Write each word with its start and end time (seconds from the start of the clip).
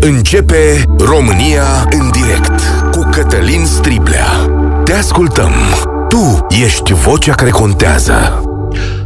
Începe 0.00 0.84
România 0.98 1.88
în 1.90 2.10
direct 2.10 2.60
cu 2.90 3.08
Cătălin 3.10 3.64
Striblea. 3.64 4.26
Te 4.84 4.92
ascultăm. 4.92 5.52
Tu 6.08 6.46
ești 6.64 6.92
vocea 6.92 7.34
care 7.34 7.50
contează. 7.50 8.42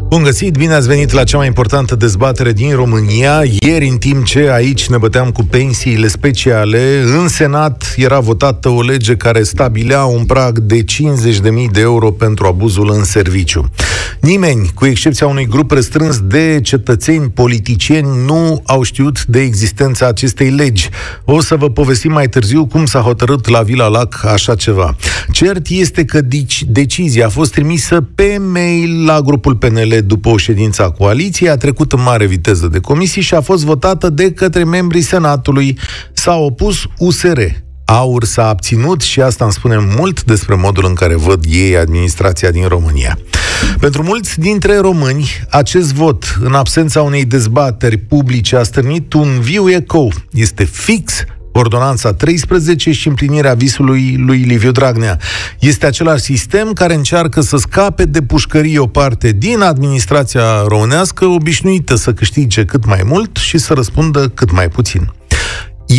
Bun 0.09 0.23
găsit, 0.23 0.57
bine 0.57 0.75
ați 0.75 0.89
venit 0.89 1.13
la 1.13 1.25
cea 1.25 1.37
mai 1.37 1.47
importantă 1.47 1.97
dezbatere 1.97 2.53
din 2.53 2.75
România. 2.75 3.43
Ieri, 3.61 3.89
în 3.89 3.97
timp 3.97 4.25
ce 4.25 4.51
aici 4.51 4.89
ne 4.89 4.97
băteam 4.97 5.31
cu 5.31 5.45
pensiile 5.45 6.09
speciale, 6.09 7.03
în 7.21 7.29
Senat 7.29 7.95
era 7.97 8.21
votată 8.21 8.69
o 8.69 8.83
lege 8.83 9.17
care 9.17 9.43
stabilea 9.43 10.05
un 10.05 10.25
prag 10.25 10.59
de 10.59 10.85
50.000 10.85 10.85
de 11.71 11.81
euro 11.81 12.11
pentru 12.11 12.47
abuzul 12.47 12.91
în 12.93 13.05
serviciu. 13.05 13.71
Nimeni, 14.23 14.71
cu 14.75 14.87
excepția 14.87 15.27
unui 15.27 15.47
grup 15.47 15.71
restrâns 15.71 16.21
de 16.21 16.61
cetățeni 16.63 17.31
politicieni, 17.31 18.25
nu 18.27 18.63
au 18.67 18.83
știut 18.83 19.25
de 19.25 19.41
existența 19.41 20.07
acestei 20.07 20.51
legi. 20.51 20.89
O 21.25 21.41
să 21.41 21.57
vă 21.57 21.71
povestim 21.71 22.13
mai 22.13 22.29
târziu 22.29 22.67
cum 22.67 22.87
s-a 22.87 23.01
hotărât 23.01 23.49
la 23.49 23.63
Vila 23.63 23.87
Lac 23.87 24.25
așa 24.25 24.55
ceva. 24.55 24.97
Cert 25.31 25.67
este 25.69 26.05
că 26.05 26.21
deci, 26.21 26.65
decizia 26.69 27.27
a 27.27 27.29
fost 27.29 27.53
trimisă 27.53 28.01
pe 28.15 28.39
mail 28.53 29.05
la 29.05 29.21
grupul 29.21 29.57
PNL 29.57 29.99
după 30.07 30.29
o 30.29 30.37
ședință 30.37 30.83
a 30.83 30.91
coaliției, 30.91 31.51
a 31.51 31.57
trecut 31.57 31.93
în 31.93 32.03
mare 32.03 32.27
viteză 32.27 32.69
de 32.69 32.79
comisii 32.79 33.23
și 33.23 33.35
a 33.35 33.41
fost 33.41 33.65
votată 33.65 34.11
de 34.11 34.33
către 34.33 34.65
membrii 34.65 35.03
Senatului. 35.03 35.79
S-a 36.13 36.35
opus 36.35 36.87
USR. 36.99 37.41
Aur 37.93 38.25
s-a 38.25 38.49
abținut 38.49 39.01
și 39.01 39.21
asta 39.21 39.45
îmi 39.45 39.53
spune 39.53 39.77
mult 39.97 40.25
despre 40.25 40.55
modul 40.55 40.85
în 40.87 40.95
care 40.95 41.15
văd 41.15 41.45
ei 41.49 41.77
administrația 41.77 42.51
din 42.51 42.67
România. 42.67 43.19
Pentru 43.81 44.03
mulți 44.03 44.41
dintre 44.41 44.79
români, 44.79 45.29
acest 45.51 45.93
vot, 45.93 46.39
în 46.41 46.55
absența 46.55 47.03
unei 47.03 47.25
dezbateri 47.25 47.97
publice, 47.97 48.57
a 48.57 48.63
stârnit 48.63 49.13
un 49.13 49.41
viu 49.41 49.71
ecou. 49.71 50.13
Este 50.31 50.65
fix 50.65 51.25
Ordonanța 51.53 52.13
13 52.13 52.93
și 52.93 53.09
împlinirea 53.09 53.55
visului 53.55 54.17
lui 54.19 54.39
Liviu 54.39 54.71
Dragnea. 54.71 55.19
Este 55.59 55.87
același 55.87 56.23
sistem 56.23 56.73
care 56.73 56.95
încearcă 56.95 57.41
să 57.41 57.57
scape 57.57 58.05
de 58.05 58.23
pușcărie 58.23 58.79
o 58.79 58.87
parte 58.87 59.33
din 59.33 59.61
administrația 59.61 60.45
românească 60.67 61.25
obișnuită 61.25 61.95
să 61.95 62.13
câștige 62.13 62.65
cât 62.65 62.87
mai 62.87 63.01
mult 63.05 63.37
și 63.37 63.59
să 63.59 63.75
răspundă 63.75 64.29
cât 64.29 64.53
mai 64.53 64.69
puțin. 64.69 65.13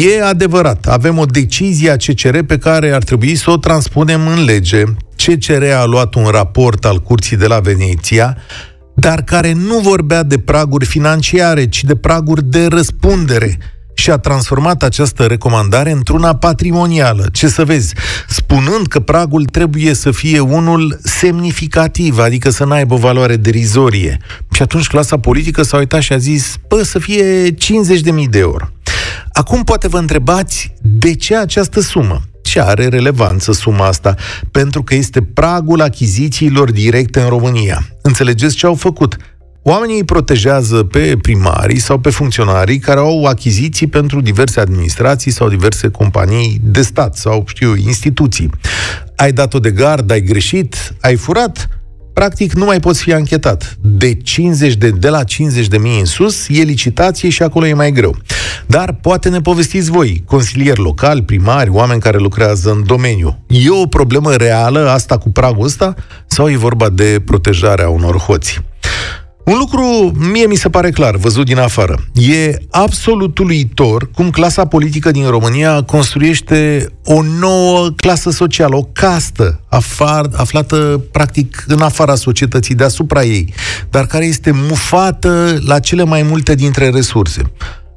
E 0.01 0.23
adevărat, 0.23 0.85
avem 0.87 1.17
o 1.17 1.25
decizie 1.25 1.89
a 1.89 1.95
CCR 1.95 2.37
pe 2.37 2.57
care 2.57 2.91
ar 2.91 3.03
trebui 3.03 3.35
să 3.35 3.51
o 3.51 3.57
transpunem 3.57 4.27
în 4.27 4.43
lege. 4.43 4.83
CCR 5.15 5.63
a 5.63 5.85
luat 5.85 6.13
un 6.13 6.25
raport 6.25 6.85
al 6.85 6.99
Curții 6.99 7.37
de 7.37 7.47
la 7.47 7.59
Veneția, 7.59 8.37
dar 8.95 9.21
care 9.21 9.53
nu 9.53 9.79
vorbea 9.79 10.23
de 10.23 10.37
praguri 10.37 10.85
financiare, 10.85 11.69
ci 11.69 11.83
de 11.83 11.95
praguri 11.95 12.43
de 12.43 12.65
răspundere 12.65 13.57
și 13.93 14.11
a 14.11 14.17
transformat 14.17 14.83
această 14.83 15.23
recomandare 15.23 15.91
într-una 15.91 16.35
patrimonială. 16.35 17.25
Ce 17.31 17.47
să 17.47 17.65
vezi? 17.65 17.93
Spunând 18.27 18.87
că 18.87 18.99
pragul 18.99 19.45
trebuie 19.45 19.93
să 19.93 20.11
fie 20.11 20.39
unul 20.39 20.99
semnificativ, 21.03 22.19
adică 22.19 22.49
să 22.49 22.65
n-aibă 22.65 22.93
o 22.93 22.97
valoare 22.97 23.35
derizorie. 23.35 24.17
Și 24.51 24.61
atunci 24.61 24.87
clasa 24.87 25.17
politică 25.17 25.61
s-a 25.61 25.77
uitat 25.77 26.01
și 26.01 26.13
a 26.13 26.17
zis, 26.17 26.55
bă, 26.67 26.83
să 26.83 26.99
fie 26.99 27.51
50.000 27.51 27.55
de 28.29 28.39
euro. 28.39 28.67
Acum 29.33 29.63
poate 29.63 29.87
vă 29.87 29.97
întrebați 29.97 30.73
de 30.81 31.15
ce 31.15 31.35
această 31.35 31.79
sumă? 31.79 32.21
Ce 32.41 32.61
are 32.61 32.87
relevanță 32.87 33.51
suma 33.51 33.87
asta? 33.87 34.15
Pentru 34.51 34.83
că 34.83 34.95
este 34.95 35.21
pragul 35.21 35.81
achizițiilor 35.81 36.71
directe 36.71 37.19
în 37.19 37.27
România. 37.27 37.85
Înțelegeți 38.01 38.55
ce 38.55 38.65
au 38.65 38.75
făcut? 38.75 39.17
Oamenii 39.61 39.97
îi 39.97 40.03
protejează 40.03 40.83
pe 40.83 41.17
primarii 41.21 41.79
sau 41.79 41.99
pe 41.99 42.09
funcționarii 42.09 42.79
care 42.79 42.99
au 42.99 43.25
achiziții 43.25 43.87
pentru 43.87 44.21
diverse 44.21 44.59
administrații 44.59 45.31
sau 45.31 45.49
diverse 45.49 45.87
companii 45.87 46.59
de 46.63 46.81
stat 46.81 47.15
sau, 47.15 47.43
știu, 47.47 47.75
instituții. 47.75 48.49
Ai 49.15 49.31
dat-o 49.31 49.59
de 49.59 49.71
gard, 49.71 50.11
ai 50.11 50.21
greșit, 50.21 50.93
ai 51.01 51.15
furat, 51.15 51.69
practic 52.13 52.53
nu 52.53 52.65
mai 52.65 52.79
poți 52.79 53.01
fi 53.01 53.13
anchetat. 53.13 53.77
De 53.81 54.15
50 54.15 54.73
de, 54.73 54.89
de 54.89 55.09
la 55.09 55.23
50 55.23 55.67
de 55.67 55.77
mii 55.77 55.99
în 55.99 56.05
sus 56.05 56.47
e 56.49 56.61
licitație 56.61 57.29
și 57.29 57.43
acolo 57.43 57.67
e 57.67 57.73
mai 57.73 57.91
greu. 57.91 58.15
Dar 58.65 58.93
poate 58.93 59.29
ne 59.29 59.41
povestiți 59.41 59.91
voi, 59.91 60.23
consilieri 60.25 60.79
locali, 60.79 61.23
primari, 61.23 61.69
oameni 61.69 62.01
care 62.01 62.17
lucrează 62.17 62.71
în 62.71 62.85
domeniu. 62.85 63.39
E 63.47 63.69
o 63.69 63.85
problemă 63.85 64.33
reală 64.33 64.89
asta 64.89 65.17
cu 65.17 65.31
pragul 65.31 65.65
ăsta 65.65 65.95
sau 66.27 66.49
e 66.49 66.57
vorba 66.57 66.89
de 66.89 67.21
protejarea 67.25 67.89
unor 67.89 68.17
hoți? 68.17 68.61
Un 69.45 69.57
lucru 69.57 70.11
mie 70.31 70.45
mi 70.45 70.55
se 70.55 70.69
pare 70.69 70.89
clar, 70.89 71.15
văzut 71.15 71.45
din 71.45 71.57
afară. 71.57 71.99
E 72.13 72.57
absolut 72.71 73.37
uluitor 73.37 74.09
cum 74.11 74.29
clasa 74.29 74.65
politică 74.65 75.11
din 75.11 75.27
România 75.27 75.81
construiește 75.81 76.87
o 77.05 77.21
nouă 77.39 77.89
clasă 77.95 78.29
socială, 78.29 78.75
o 78.75 78.83
castă 78.93 79.59
afar, 79.69 80.29
aflată 80.35 81.03
practic 81.11 81.63
în 81.67 81.81
afara 81.81 82.15
societății, 82.15 82.75
deasupra 82.75 83.23
ei, 83.23 83.53
dar 83.89 84.05
care 84.05 84.25
este 84.25 84.51
mufată 84.51 85.59
la 85.65 85.79
cele 85.79 86.03
mai 86.03 86.21
multe 86.21 86.55
dintre 86.55 86.89
resurse 86.89 87.41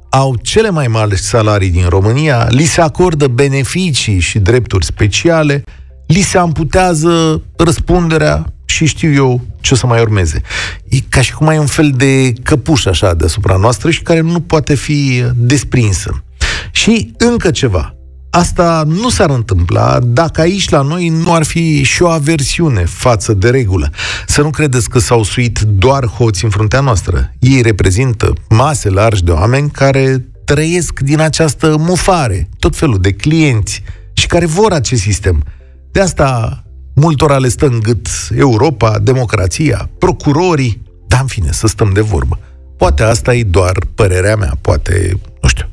au 0.09 0.35
cele 0.41 0.69
mai 0.69 0.87
mari 0.87 1.17
salarii 1.17 1.69
din 1.69 1.85
România, 1.89 2.47
li 2.49 2.63
se 2.63 2.81
acordă 2.81 3.27
beneficii 3.27 4.19
și 4.19 4.39
drepturi 4.39 4.85
speciale, 4.85 5.63
li 6.07 6.21
se 6.21 6.37
amputează 6.37 7.41
răspunderea 7.57 8.45
și 8.77 8.85
știu 8.85 9.13
eu 9.13 9.41
ce 9.61 9.73
o 9.73 9.77
să 9.77 9.87
mai 9.87 10.01
urmeze. 10.01 10.41
E 10.89 10.97
ca 11.09 11.21
și 11.21 11.33
cum 11.33 11.47
ai 11.47 11.57
un 11.57 11.65
fel 11.65 11.91
de 11.95 12.33
căpuș 12.43 12.85
așa 12.85 13.13
deasupra 13.13 13.55
noastră 13.55 13.91
și 13.91 14.01
care 14.01 14.19
nu 14.19 14.39
poate 14.39 14.75
fi 14.75 15.23
desprinsă. 15.35 16.23
Și 16.71 17.13
încă 17.17 17.51
ceva. 17.51 17.95
Asta 18.29 18.83
nu 18.87 19.09
s-ar 19.09 19.29
întâmpla 19.29 19.99
dacă 20.03 20.41
aici 20.41 20.69
la 20.69 20.81
noi 20.81 21.09
nu 21.09 21.33
ar 21.33 21.43
fi 21.43 21.83
și 21.83 22.01
o 22.01 22.07
aversiune 22.07 22.85
față 22.85 23.33
de 23.33 23.49
regulă. 23.49 23.89
Să 24.27 24.41
nu 24.41 24.49
credeți 24.49 24.89
că 24.89 24.99
s-au 24.99 25.23
suit 25.23 25.59
doar 25.59 26.05
hoți 26.05 26.43
în 26.43 26.49
fruntea 26.49 26.79
noastră. 26.79 27.33
Ei 27.39 27.61
reprezintă 27.61 28.33
mase 28.49 28.89
largi 28.89 29.23
de 29.23 29.31
oameni 29.31 29.69
care 29.69 30.25
trăiesc 30.45 30.99
din 30.99 31.19
această 31.19 31.75
mufare, 31.79 32.49
tot 32.59 32.75
felul 32.75 32.97
de 33.01 33.11
clienți 33.11 33.83
și 34.13 34.27
care 34.27 34.45
vor 34.45 34.71
acest 34.71 35.01
sistem. 35.01 35.43
De 35.91 35.99
asta 35.99 36.61
multora 36.99 37.37
le 37.37 37.47
stă 37.47 37.65
în 37.65 37.79
gât 37.79 38.07
Europa, 38.35 38.99
democrația, 38.99 39.89
procurorii, 39.97 40.81
dar 41.07 41.19
în 41.21 41.27
fine, 41.27 41.51
să 41.51 41.67
stăm 41.67 41.91
de 41.93 42.01
vorbă. 42.01 42.39
Poate 42.77 43.03
asta 43.03 43.33
e 43.33 43.43
doar 43.43 43.77
părerea 43.95 44.35
mea, 44.35 44.57
poate, 44.61 45.19
nu 45.41 45.49
știu, 45.49 45.65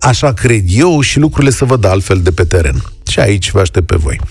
așa 0.00 0.32
cred 0.32 0.64
eu 0.68 1.00
și 1.00 1.18
lucrurile 1.18 1.50
să 1.50 1.64
văd 1.64 1.84
altfel 1.84 2.20
de 2.20 2.30
pe 2.30 2.44
teren. 2.44 2.82
Și 3.08 3.20
aici 3.20 3.50
vă 3.50 3.60
aștept 3.60 3.86
pe 3.86 3.96
voi. 3.96 4.20
0372069599. 4.20 4.26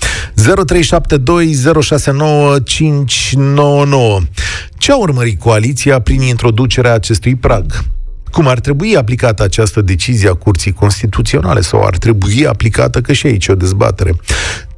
Ce 4.78 4.92
a 4.92 4.96
urmărit 4.96 5.40
coaliția 5.40 6.00
prin 6.00 6.22
introducerea 6.22 6.94
acestui 6.94 7.36
prag? 7.36 7.84
Cum 8.32 8.48
ar 8.48 8.60
trebui 8.60 8.96
aplicată 8.96 9.44
această 9.44 9.82
decizie 9.82 10.30
a 10.30 10.34
Curții 10.34 10.72
Constituționale 10.72 11.62
sau 11.62 11.84
ar 11.84 11.98
trebui 11.98 12.48
aplicată, 12.48 13.02
că 13.02 13.14
și 13.14 13.26
aici 13.26 13.48
e 13.48 13.52
o 13.52 13.56
dezbatere 13.56 14.12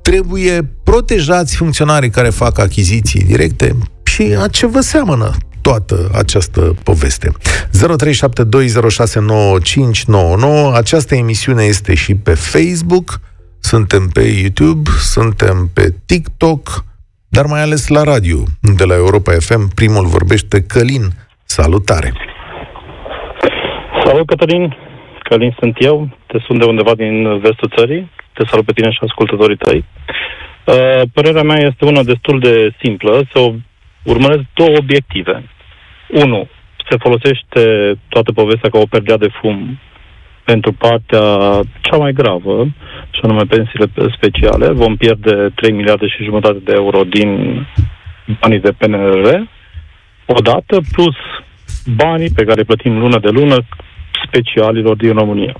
trebuie 0.09 0.55
protejați 0.83 1.55
funcționarii 1.55 2.09
care 2.09 2.29
fac 2.29 2.59
achiziții 2.59 3.23
directe 3.23 3.75
și 4.03 4.35
a 4.43 4.47
ce 4.47 4.67
vă 4.67 4.79
seamănă 4.79 5.31
toată 5.61 6.09
această 6.13 6.75
poveste. 6.83 7.31
0372069599. 7.31 7.38
Această 10.73 11.15
emisiune 11.15 11.63
este 11.63 11.94
și 11.94 12.15
pe 12.15 12.33
Facebook, 12.33 13.19
suntem 13.59 14.09
pe 14.13 14.21
YouTube, 14.41 14.89
suntem 14.89 15.69
pe 15.73 15.94
TikTok, 16.05 16.83
dar 17.27 17.45
mai 17.45 17.61
ales 17.61 17.88
la 17.88 18.03
radio, 18.03 18.38
de 18.77 18.83
la 18.83 18.95
Europa 18.95 19.31
FM, 19.31 19.73
primul 19.75 20.05
vorbește 20.05 20.61
Călin. 20.61 21.05
Salutare! 21.44 22.13
Salut, 24.05 24.27
Cătălin! 24.27 24.75
Călin 25.29 25.55
sunt 25.59 25.75
eu, 25.79 26.17
te 26.27 26.38
sunt 26.45 26.59
de 26.59 26.65
undeva 26.65 26.95
din 26.95 27.39
vestul 27.39 27.71
țării 27.77 28.13
te 28.37 28.45
salut 28.49 28.65
pe 28.65 28.73
tine 28.73 28.91
și 28.91 28.99
ascultătorii 29.01 29.63
tăi. 29.65 29.85
Uh, 30.65 31.01
părerea 31.13 31.43
mea 31.43 31.59
este 31.69 31.85
una 31.85 32.03
destul 32.03 32.39
de 32.39 32.69
simplă, 32.81 33.21
să 33.33 33.39
urmăresc 34.03 34.43
două 34.53 34.75
obiective. 34.77 35.43
Unu, 36.23 36.47
se 36.89 36.95
folosește 36.97 37.61
toată 38.09 38.31
povestea 38.31 38.69
ca 38.69 38.79
o 38.79 38.91
perdea 38.95 39.17
de 39.17 39.29
fum 39.41 39.79
pentru 40.43 40.71
partea 40.73 41.25
cea 41.81 41.97
mai 41.97 42.13
gravă, 42.13 42.67
și 43.11 43.19
anume 43.21 43.43
pensiile 43.49 43.87
speciale. 44.17 44.67
Vom 44.71 44.95
pierde 44.95 45.51
3 45.55 45.71
miliarde 45.71 46.07
și 46.07 46.23
jumătate 46.23 46.59
de 46.63 46.73
euro 46.73 47.03
din 47.03 47.29
banii 48.39 48.59
de 48.59 48.71
PNRR, 48.71 49.27
odată, 50.25 50.79
plus 50.91 51.15
banii 51.95 52.29
pe 52.35 52.43
care 52.43 52.59
îi 52.59 52.65
plătim 52.65 52.99
lună 52.99 53.19
de 53.19 53.29
lună 53.29 53.57
specialilor 54.25 54.95
din 54.95 55.13
România. 55.13 55.55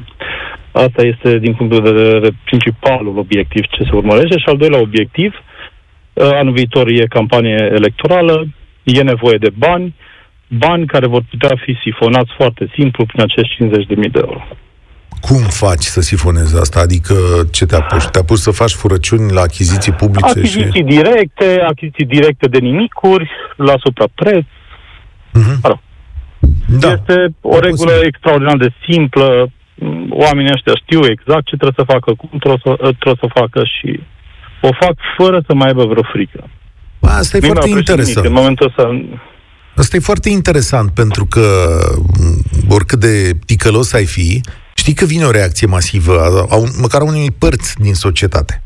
Asta 0.84 1.02
este, 1.02 1.38
din 1.38 1.54
punctul 1.54 1.84
de 1.84 1.92
vedere, 1.92 2.30
principalul 2.46 3.18
obiectiv 3.18 3.64
ce 3.66 3.84
se 3.84 3.96
urmărește. 3.96 4.38
Și 4.38 4.46
al 4.48 4.58
doilea 4.58 4.80
obiectiv, 4.80 5.34
uh, 5.34 6.30
anul 6.34 6.54
viitor 6.54 6.88
e 6.88 7.16
campanie 7.18 7.72
electorală, 7.80 8.48
e 8.84 9.02
nevoie 9.02 9.38
de 9.38 9.52
bani, 9.58 9.96
bani 10.48 10.86
care 10.86 11.08
vor 11.08 11.24
putea 11.30 11.56
fi 11.64 11.78
sifonați 11.84 12.32
foarte 12.38 12.72
simplu 12.74 13.06
prin 13.06 13.22
acești 13.22 13.56
50.000 13.56 14.12
de 14.12 14.22
euro. 14.28 14.48
Cum 15.22 15.38
faci 15.38 15.84
să 15.84 16.02
sifonezi 16.02 16.60
asta? 16.60 16.80
Adică 16.80 17.16
ce 17.52 17.66
te-a 17.66 17.82
pus? 17.82 18.06
Te-a 18.06 18.24
pus 18.24 18.42
să 18.42 18.52
faci 18.52 18.72
furăciuni 18.72 19.32
la 19.32 19.42
achiziții 19.42 19.92
publice? 19.92 20.40
Achiziții 20.40 20.72
și... 20.72 20.96
directe, 20.96 21.62
achiziții 21.68 22.06
directe 22.06 22.48
de 22.48 22.58
nimicuri, 22.58 23.30
la 23.56 23.74
suprapreț. 23.84 24.46
Uh-huh. 25.40 25.78
Da. 26.80 26.92
Este 26.92 27.36
o 27.42 27.60
regulă 27.60 27.92
posibil. 27.92 28.08
extraordinar 28.08 28.58
de 28.58 28.70
simplă. 28.88 29.50
Oamenii 30.10 30.52
ăștia 30.54 30.74
știu 30.84 31.02
exact 31.12 31.46
ce 31.46 31.56
trebuie 31.56 31.80
să 31.86 31.92
facă, 31.94 32.14
cum 32.14 32.40
trebuie 32.40 32.62
să, 32.64 32.72
trebuie 33.00 33.24
să 33.26 33.40
facă 33.40 33.62
și 33.76 34.00
o 34.62 34.70
fac 34.80 34.96
fără 35.18 35.44
să 35.48 35.54
mai 35.54 35.68
aibă 35.68 35.86
vreo 35.86 36.04
frică. 36.04 36.50
Asta 37.02 37.38
e 37.38 37.40
Mie 37.40 37.50
foarte 37.50 37.70
interesant. 37.70 38.26
În 38.26 38.34
momentul 38.34 38.66
ăsta 38.66 38.84
Asta 39.76 39.96
e 39.96 40.00
foarte 40.00 40.30
interesant 40.30 40.92
pentru 40.92 41.26
că 41.26 41.46
oricât 42.70 43.00
de 43.00 43.32
ticălos 43.46 43.94
ai 43.94 44.06
fi, 44.06 44.42
știi 44.76 44.94
că 44.94 45.06
vine 45.06 45.26
o 45.26 45.32
reacție 45.32 45.68
masivă 45.68 46.20
a, 46.20 46.56
a, 46.56 46.58
măcar 46.82 47.02
a 47.02 47.04
unei 47.04 47.32
părți 47.40 47.82
din 47.82 47.94
societate. 47.94 48.64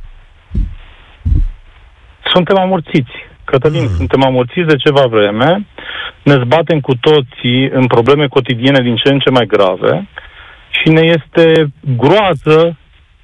Suntem 2.33 2.57
amorțiți. 2.57 3.15
Cătălin, 3.43 3.81
mm. 3.81 3.95
suntem 3.95 4.23
amorțiți 4.23 4.67
de 4.67 4.75
ceva 4.75 5.05
vreme, 5.09 5.67
ne 6.23 6.35
zbatem 6.43 6.79
cu 6.79 6.95
toții 6.95 7.69
în 7.71 7.87
probleme 7.87 8.27
cotidiene 8.27 8.81
din 8.81 8.95
ce 8.95 9.09
în 9.09 9.19
ce 9.19 9.29
mai 9.29 9.45
grave 9.45 10.07
și 10.69 10.89
ne 10.89 11.01
este 11.01 11.73
groază 11.97 12.77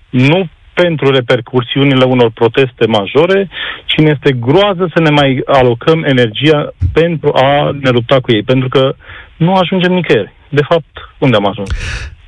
nu 0.09 0.49
pentru 0.73 1.09
repercursiunile 1.09 2.05
unor 2.05 2.31
proteste 2.31 2.85
majore, 2.87 3.49
ci 3.85 3.97
ne 3.97 4.11
este 4.15 4.31
groază 4.31 4.91
să 4.93 5.01
ne 5.01 5.09
mai 5.09 5.41
alocăm 5.45 6.03
energia 6.03 6.73
pentru 6.93 7.31
a 7.33 7.71
ne 7.81 7.89
lupta 7.89 8.19
cu 8.19 8.31
ei, 8.31 8.43
pentru 8.43 8.67
că 8.69 8.95
nu 9.37 9.53
ajungem 9.53 9.93
nicăieri. 9.93 10.33
De 10.49 10.61
fapt, 10.69 10.93
unde 11.17 11.35
am 11.35 11.47
ajuns? 11.47 11.69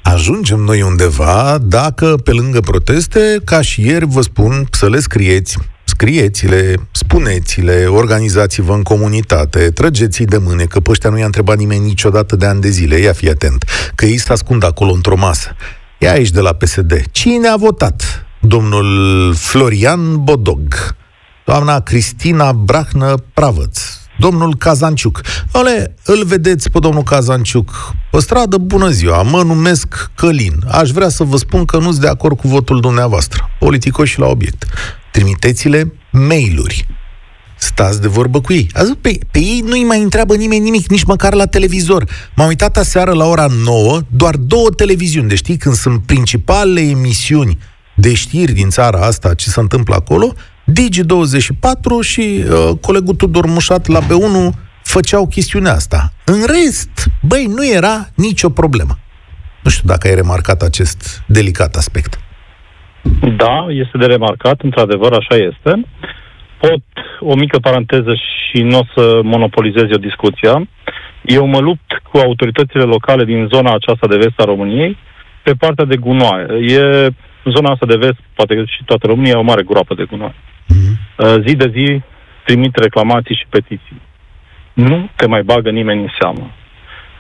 Ajungem 0.01 0.59
noi 0.59 0.81
undeva 0.81 1.57
dacă, 1.61 2.15
pe 2.23 2.31
lângă 2.31 2.59
proteste, 2.59 3.35
ca 3.45 3.61
și 3.61 3.87
ieri, 3.87 4.05
vă 4.05 4.21
spun 4.21 4.51
să 4.71 4.89
le 4.89 4.97
scrieți 4.97 5.57
scrieți-le, 5.87 6.75
spuneți-le, 6.91 7.85
organizați-vă 7.85 8.73
în 8.73 8.81
comunitate, 8.81 9.71
trăgeți 9.71 10.23
de 10.23 10.37
mâne, 10.37 10.63
că 10.63 10.79
pe 10.79 10.91
ăștia 10.91 11.09
nu 11.09 11.17
i-a 11.17 11.25
întrebat 11.25 11.57
nimeni 11.57 11.85
niciodată 11.85 12.35
de 12.35 12.45
ani 12.45 12.61
de 12.61 12.69
zile, 12.69 12.95
ia 12.95 13.13
fi 13.13 13.29
atent, 13.29 13.65
că 13.95 14.05
ei 14.05 14.17
se 14.17 14.31
ascund 14.31 14.63
acolo 14.63 14.91
într-o 14.91 15.17
masă. 15.17 15.55
Ia 15.99 16.11
aici 16.11 16.29
de 16.29 16.39
la 16.39 16.53
PSD. 16.53 17.03
Cine 17.11 17.47
a 17.47 17.55
votat? 17.55 18.25
Domnul 18.41 19.33
Florian 19.35 20.23
Bodog, 20.23 20.95
doamna 21.45 21.79
Cristina 21.79 22.53
Brahnă 22.53 23.15
Pravăț, 23.33 23.79
domnul 24.19 24.55
Cazanciuc. 24.55 25.21
Ale, 25.51 25.95
îl 26.05 26.25
vedeți 26.25 26.69
pe 26.69 26.79
domnul 26.79 27.03
Cazanciuc 27.03 27.93
pe 28.11 28.19
stradă, 28.19 28.57
bună 28.57 28.89
ziua, 28.89 29.21
mă 29.21 29.43
numesc 29.43 30.11
Călin. 30.15 30.53
Aș 30.71 30.89
vrea 30.89 31.09
să 31.09 31.23
vă 31.23 31.37
spun 31.37 31.65
că 31.65 31.77
nu 31.77 31.89
sunt 31.89 32.01
de 32.01 32.07
acord 32.07 32.37
cu 32.37 32.47
votul 32.47 32.79
dumneavoastră. 32.79 33.49
Politicoși 33.59 34.19
la 34.19 34.27
obiect. 34.27 34.65
Trimiteți-le 35.17 35.93
mail-uri. 36.11 36.87
Stați 37.57 38.01
de 38.01 38.07
vorbă 38.07 38.41
cu 38.41 38.53
ei. 38.53 38.69
Azi, 38.73 38.95
pe, 39.01 39.17
pe 39.31 39.39
ei 39.39 39.63
nu-i 39.65 39.83
mai 39.83 40.01
întreabă 40.01 40.35
nimeni 40.35 40.63
nimic, 40.63 40.89
nici 40.89 41.03
măcar 41.03 41.33
la 41.33 41.45
televizor. 41.45 42.09
M-am 42.35 42.47
uitat 42.47 42.77
aseară 42.77 43.11
la 43.11 43.25
ora 43.25 43.47
9, 43.63 43.99
doar 44.09 44.35
două 44.35 44.69
televiziuni. 44.69 45.27
Deci 45.27 45.37
știi, 45.37 45.57
când 45.57 45.75
sunt 45.75 46.01
principalele 46.05 46.81
emisiuni 46.81 47.57
de 47.95 48.13
știri 48.13 48.51
din 48.51 48.69
țara 48.69 49.05
asta, 49.05 49.33
ce 49.33 49.49
se 49.49 49.59
întâmplă 49.59 49.95
acolo, 49.95 50.33
Digi24 50.71 52.01
și 52.01 52.43
uh, 52.49 52.77
colegul 52.81 53.15
Tudor 53.15 53.45
Mușat 53.45 53.87
la 53.87 54.01
B1 54.01 54.55
făceau 54.83 55.27
chestiunea 55.27 55.73
asta. 55.73 56.13
În 56.23 56.45
rest, 56.45 57.09
băi, 57.21 57.45
nu 57.45 57.67
era 57.67 58.09
nicio 58.15 58.49
problemă. 58.49 58.99
Nu 59.63 59.69
știu 59.69 59.87
dacă 59.87 60.07
ai 60.07 60.15
remarcat 60.15 60.61
acest 60.61 61.21
delicat 61.27 61.75
aspect. 61.75 62.19
Da, 63.35 63.65
este 63.69 63.97
de 63.97 64.05
remarcat, 64.05 64.61
într-adevăr, 64.61 65.13
așa 65.13 65.35
este. 65.35 65.85
Pot 66.57 66.83
o 67.19 67.35
mică 67.35 67.59
paranteză 67.59 68.13
și 68.13 68.61
nu 68.61 68.77
o 68.77 68.83
să 68.95 69.19
monopolizez 69.23 69.83
eu 69.91 69.97
discuția. 69.97 70.67
Eu 71.21 71.45
mă 71.45 71.59
lupt 71.59 72.01
cu 72.11 72.17
autoritățile 72.17 72.83
locale 72.83 73.23
din 73.23 73.47
zona 73.53 73.73
aceasta 73.73 74.07
de 74.07 74.15
vest 74.15 74.39
a 74.39 74.43
României 74.43 74.97
pe 75.43 75.53
partea 75.53 75.85
de 75.85 75.95
gunoaie. 75.95 76.45
E 76.75 77.09
zona 77.55 77.71
asta 77.71 77.85
de 77.85 77.97
vest, 77.97 78.19
poate 78.33 78.63
și 78.65 78.83
toată 78.85 79.07
România, 79.07 79.31
e 79.35 79.43
o 79.43 79.49
mare 79.51 79.63
groapă 79.63 79.93
de 79.95 80.03
gunoi. 80.03 80.33
Mm-hmm. 80.33 80.95
Zi 81.45 81.55
de 81.55 81.71
zi 81.75 82.01
trimit 82.45 82.75
reclamații 82.75 83.35
și 83.35 83.45
petiții. 83.49 84.01
Nu 84.73 85.09
te 85.15 85.27
mai 85.27 85.43
bagă 85.43 85.69
nimeni 85.69 86.01
în 86.01 86.09
seamă. 86.19 86.51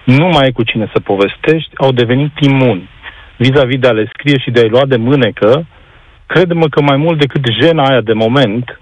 Nu 0.03 0.25
mai 0.27 0.43
ai 0.43 0.51
cu 0.51 0.63
cine 0.63 0.89
să 0.93 0.99
povestești, 0.99 1.71
au 1.77 1.91
devenit 1.91 2.31
imuni 2.39 2.89
vis-a-vis 3.37 3.79
de 3.79 3.87
a 3.87 3.91
le 3.91 4.09
scrie 4.13 4.37
și 4.37 4.51
de 4.51 4.59
a-i 4.59 4.69
lua 4.69 4.85
de 4.85 4.95
mânecă, 4.95 5.65
crede-mă 6.27 6.67
că 6.69 6.81
mai 6.81 6.97
mult 6.97 7.19
decât 7.19 7.41
jena 7.61 7.87
aia 7.87 8.01
de 8.01 8.13
moment, 8.13 8.79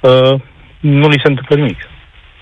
uh, 0.00 0.40
nu 0.80 1.08
li 1.08 1.20
se 1.22 1.28
întâmplă 1.28 1.56
nimic. 1.56 1.78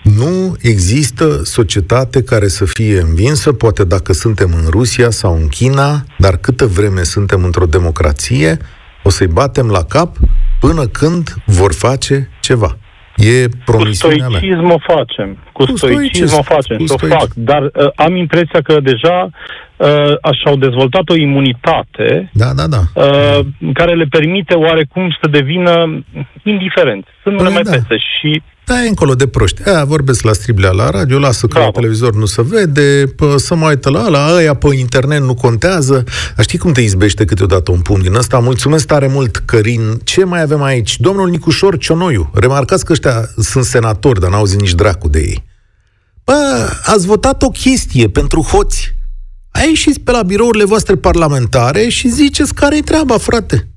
Nu 0.03 0.57
există 0.61 1.45
societate 1.45 2.23
care 2.23 2.49
să 2.49 2.65
fie 2.65 3.01
învinsă, 3.01 3.53
poate 3.53 3.85
dacă 3.85 4.13
suntem 4.13 4.51
în 4.53 4.71
Rusia 4.71 5.11
sau 5.11 5.35
în 5.35 5.49
China, 5.49 6.05
dar 6.19 6.37
câtă 6.37 6.67
vreme 6.67 7.03
suntem 7.03 7.45
într-o 7.45 7.67
democrație, 7.67 8.57
o 9.03 9.11
să-i 9.11 9.27
batem 9.27 9.69
la 9.69 9.85
cap 9.85 10.17
până 10.61 10.87
când 10.87 11.35
vor 11.47 11.75
face 11.75 12.29
ceva. 12.41 12.77
E 13.17 13.49
promisiunea 13.65 14.27
Cu 14.27 14.33
stoicism 14.33 14.65
mea. 14.65 14.75
o 14.75 14.79
facem. 14.95 15.39
Cu, 15.57 15.65
cu 15.65 15.77
stoicism 15.77 16.37
o 16.39 16.43
facem. 16.43 16.77
Cu 16.77 16.85
o 16.93 17.07
fac. 17.07 17.29
Dar 17.35 17.63
uh, 17.63 17.91
am 17.95 18.17
impresia 18.17 18.61
că 18.63 18.81
deja 18.81 19.31
uh, 19.77 20.35
și-au 20.41 20.57
dezvoltat 20.57 21.09
o 21.09 21.17
imunitate 21.17 22.31
da, 22.33 22.53
da, 22.57 22.67
da. 22.67 22.83
Uh, 22.95 23.41
care 23.73 23.95
le 23.95 24.07
permite 24.11 24.55
oarecum 24.55 25.17
să 25.21 25.29
devină 25.31 26.05
indiferenți. 26.43 27.09
Să 27.23 27.29
nu 27.29 27.37
păi, 27.37 27.47
le 27.47 27.53
mai 27.53 27.63
da. 27.63 27.71
pese. 27.71 27.97
Și 27.99 28.43
da, 28.69 28.85
e 28.85 28.89
încolo 28.89 29.15
de 29.15 29.27
proști. 29.27 29.69
Aia 29.69 29.85
vorbesc 29.85 30.23
la 30.23 30.33
striblea 30.33 30.71
la 30.71 30.91
radio, 30.91 31.19
lasă 31.19 31.47
că 31.47 31.53
Bravo. 31.53 31.67
la 31.67 31.73
televizor 31.73 32.15
nu 32.15 32.25
se 32.25 32.43
vede, 32.43 33.05
pă, 33.17 33.37
să 33.37 33.55
mai 33.55 33.69
uită 33.69 33.91
la 33.91 34.03
ala, 34.03 34.37
aia 34.37 34.55
pe 34.55 34.67
internet 34.79 35.21
nu 35.21 35.35
contează. 35.35 36.05
A 36.37 36.43
știi 36.43 36.59
cum 36.59 36.73
te 36.73 36.81
izbește 36.81 37.25
câteodată 37.25 37.71
un 37.71 37.81
pumn 37.81 38.03
din 38.03 38.15
ăsta? 38.15 38.39
Mulțumesc 38.39 38.87
tare 38.87 39.07
mult, 39.07 39.37
Cărin. 39.37 39.81
Ce 40.05 40.25
mai 40.25 40.43
avem 40.43 40.63
aici? 40.63 40.99
Domnul 40.99 41.29
Nicușor 41.29 41.77
Cionoiu. 41.77 42.31
Remarcați 42.35 42.85
că 42.85 42.93
ăștia 42.93 43.29
sunt 43.37 43.65
senatori, 43.65 44.21
dar 44.21 44.31
n-au 44.31 44.45
zis 44.45 44.59
nici 44.59 44.75
dracu 44.75 45.09
de 45.09 45.19
ei. 45.19 45.45
Bă, 46.27 46.71
ați 46.85 47.07
votat 47.07 47.43
o 47.43 47.49
chestie 47.49 48.09
pentru 48.09 48.41
hoți. 48.41 48.95
Ai 49.51 49.69
ieșiți 49.69 50.01
pe 50.01 50.11
la 50.11 50.23
birourile 50.23 50.65
voastre 50.65 50.97
parlamentare 50.97 51.89
și 51.89 52.09
ziceți 52.09 52.55
care-i 52.55 52.83
treaba, 52.83 53.19
frate. 53.19 53.69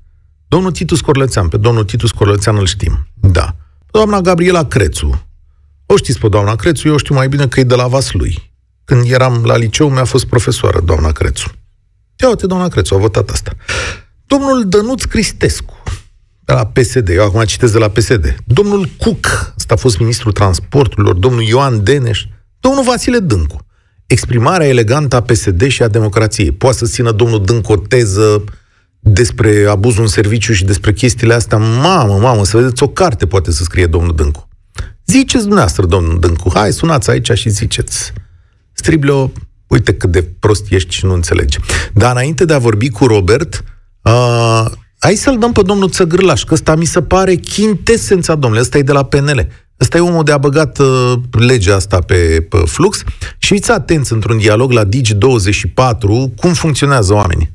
Domnul 0.48 0.70
Titus 0.70 1.00
Corlățean, 1.00 1.48
pe 1.48 1.56
domnul 1.56 1.84
Titus 1.84 2.10
Corlățean 2.10 2.56
îl 2.56 2.66
știm. 2.66 3.06
Da. 3.14 3.56
Doamna 3.90 4.20
Gabriela 4.20 4.64
Crețu. 4.64 5.26
O 5.86 5.96
știți 5.96 6.18
pe 6.18 6.28
doamna 6.28 6.56
Crețu, 6.56 6.88
eu 6.88 6.96
știu 6.96 7.14
mai 7.14 7.28
bine 7.28 7.48
că 7.48 7.60
e 7.60 7.64
de 7.64 7.74
la 7.74 7.86
Vaslui. 7.86 8.52
Când 8.84 9.10
eram 9.10 9.44
la 9.44 9.56
liceu, 9.56 9.90
mi-a 9.90 10.04
fost 10.04 10.26
profesoară 10.26 10.80
doamna 10.80 11.12
Crețu. 11.12 11.52
Ia 12.22 12.28
uite, 12.28 12.46
doamna 12.46 12.68
Crețu, 12.68 12.94
a 12.94 12.98
votat 12.98 13.30
asta. 13.30 13.52
Domnul 14.26 14.68
Dănuț 14.68 15.02
Cristescu, 15.02 15.82
de 16.44 16.52
la 16.52 16.66
PSD, 16.66 17.08
eu 17.08 17.24
acum 17.24 17.44
citesc 17.44 17.72
de 17.72 17.78
la 17.78 17.88
PSD. 17.88 18.36
Domnul 18.44 18.88
Cuc, 18.98 19.52
ăsta 19.56 19.74
a 19.74 19.76
fost 19.76 19.98
ministrul 19.98 20.32
transporturilor, 20.32 21.14
domnul 21.14 21.42
Ioan 21.42 21.84
Deneș, 21.84 22.24
domnul 22.60 22.84
Vasile 22.84 23.18
Dâncu. 23.18 23.66
Exprimarea 24.06 24.66
elegantă 24.66 25.16
a 25.16 25.20
PSD 25.20 25.66
și 25.66 25.82
a 25.82 25.88
democrației. 25.88 26.52
Poate 26.52 26.76
să 26.76 26.86
țină 26.86 27.12
domnul 27.12 27.44
Dâncu 27.44 27.72
o 27.72 27.76
teză 27.76 28.44
despre 29.00 29.66
abuzul 29.68 30.02
în 30.02 30.08
serviciu 30.08 30.52
și 30.52 30.64
despre 30.64 30.92
chestiile 30.92 31.34
astea, 31.34 31.58
mamă, 31.58 32.18
mamă, 32.18 32.44
să 32.44 32.56
vedeți 32.56 32.82
o 32.82 32.88
carte 32.88 33.26
poate 33.26 33.50
să 33.50 33.62
scrie 33.62 33.86
domnul 33.86 34.14
Dâncu. 34.14 34.48
Ziceți 35.06 35.42
dumneavoastră, 35.42 35.86
domnul 35.86 36.18
Dâncu, 36.18 36.50
hai, 36.54 36.72
sunați 36.72 37.10
aici 37.10 37.30
și 37.32 37.48
ziceți. 37.48 38.12
Stribleo, 38.72 39.32
uite 39.66 39.94
cât 39.94 40.10
de 40.10 40.22
prost 40.38 40.70
ești 40.70 40.94
și 40.94 41.04
nu 41.04 41.12
înțelegi. 41.12 41.58
Dar 41.92 42.10
înainte 42.10 42.44
de 42.44 42.54
a 42.54 42.58
vorbi 42.58 42.88
cu 42.88 43.06
Robert, 43.06 43.64
uh, 44.02 44.64
hai 44.98 45.14
să-l 45.14 45.38
dăm 45.38 45.52
pe 45.52 45.62
domnul 45.62 45.90
Țăgârlaș, 45.90 46.44
că 46.44 46.54
ăsta 46.54 46.74
mi 46.74 46.84
se 46.84 47.02
pare 47.02 47.34
chintesența, 47.34 48.34
domnule, 48.34 48.62
ăsta 48.62 48.78
e 48.78 48.82
de 48.82 48.92
la 48.92 49.04
PNL. 49.04 49.48
Ăsta 49.80 49.96
e 49.96 50.00
omul 50.00 50.24
de 50.24 50.32
a 50.32 50.38
băgat 50.38 50.78
uh, 50.78 51.12
legea 51.30 51.74
asta 51.74 51.98
pe, 51.98 52.46
pe 52.48 52.56
flux 52.56 53.02
și 53.38 53.54
fiți 53.54 53.70
atenți 53.70 54.12
într-un 54.12 54.38
dialog 54.38 54.72
la 54.72 54.84
Digi24 54.84 56.34
cum 56.36 56.52
funcționează 56.52 57.14
oamenii. 57.14 57.50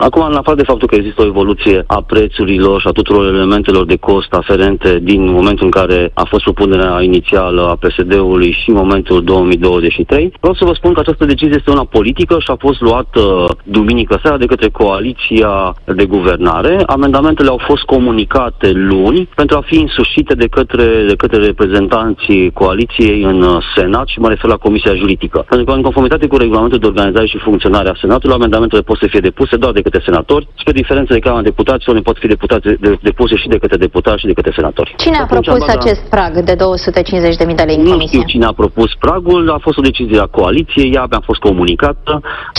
Acum, 0.00 0.22
în 0.22 0.34
afară 0.34 0.56
de 0.56 0.62
faptul 0.62 0.88
că 0.88 0.94
există 0.94 1.22
o 1.22 1.26
evoluție 1.26 1.84
a 1.86 2.02
prețurilor 2.02 2.80
și 2.80 2.86
a 2.86 2.90
tuturor 2.90 3.26
elementelor 3.26 3.84
de 3.86 3.96
cost 3.96 4.32
aferente 4.32 4.98
din 5.02 5.30
momentul 5.30 5.64
în 5.64 5.70
care 5.70 6.10
a 6.14 6.24
fost 6.24 6.42
propunerea 6.42 7.02
inițială 7.02 7.62
a 7.62 7.78
PSD-ului 7.82 8.52
și 8.62 8.68
în 8.70 8.74
momentul 8.74 9.24
2023, 9.24 10.32
vreau 10.40 10.54
să 10.54 10.64
vă 10.64 10.72
spun 10.74 10.92
că 10.92 11.00
această 11.00 11.24
decizie 11.24 11.54
este 11.56 11.70
una 11.70 11.84
politică 11.84 12.36
și 12.38 12.50
a 12.50 12.56
fost 12.58 12.80
luată 12.80 13.22
duminică 13.64 14.18
seara 14.22 14.36
de 14.36 14.46
către 14.46 14.68
coaliția 14.68 15.74
de 15.84 16.04
guvernare. 16.04 16.82
Amendamentele 16.86 17.48
au 17.48 17.60
fost 17.66 17.82
comunicate 17.82 18.70
luni 18.72 19.28
pentru 19.34 19.56
a 19.56 19.66
fi 19.66 19.76
însușite 19.80 20.34
de 20.34 20.46
către, 20.46 21.04
de 21.08 21.16
către 21.16 21.38
reprezentanții 21.38 22.50
coaliției 22.52 23.22
în 23.22 23.60
Senat 23.76 24.06
și 24.08 24.18
mă 24.18 24.28
refer 24.28 24.50
la 24.50 24.56
Comisia 24.56 24.94
Juridică. 24.94 25.44
Pentru 25.48 25.66
că 25.66 25.72
în 25.72 25.82
conformitate 25.82 26.26
cu 26.26 26.36
regulamentul 26.36 26.78
de 26.78 26.86
organizare 26.86 27.26
și 27.26 27.38
funcționare 27.38 27.88
a 27.88 28.00
Senatului, 28.00 28.34
amendamentele 28.34 28.82
pot 28.82 28.98
să 28.98 29.06
fie 29.10 29.20
depuse 29.20 29.56
doar 29.56 29.72
de 29.72 29.86
către 29.88 30.02
senatori, 30.08 30.48
spre 30.60 30.72
diferență 30.82 31.12
de 31.12 31.18
Camera 31.26 31.42
Deputaților, 31.50 31.94
ne 31.96 32.02
pot 32.08 32.16
fi 32.22 32.26
deputați, 32.34 32.62
de, 32.84 32.90
depuse 33.10 33.34
și 33.42 33.48
de 33.54 33.58
către 33.62 33.76
deputați 33.86 34.20
și 34.22 34.26
de 34.30 34.36
către 34.38 34.52
senatori. 34.58 34.94
Cine 35.04 35.16
a 35.16 35.22
Atunci, 35.22 35.44
propus 35.46 35.60
baza- 35.66 35.78
acest 35.78 36.02
prag 36.14 36.32
de 36.50 36.54
250.000 36.54 37.54
de 37.60 37.62
lei 37.68 37.76
în 37.76 37.82
Nu 37.82 37.90
comisie? 37.90 38.18
știu 38.18 38.32
cine 38.32 38.44
a 38.44 38.52
propus 38.62 38.90
pragul, 39.06 39.50
a 39.50 39.58
fost 39.66 39.78
o 39.78 39.82
decizie 39.90 40.18
a 40.20 40.26
coaliției, 40.38 40.92
ea 40.96 41.04
mi-a 41.10 41.22
fost 41.28 41.40
comunicată. 41.48 42.12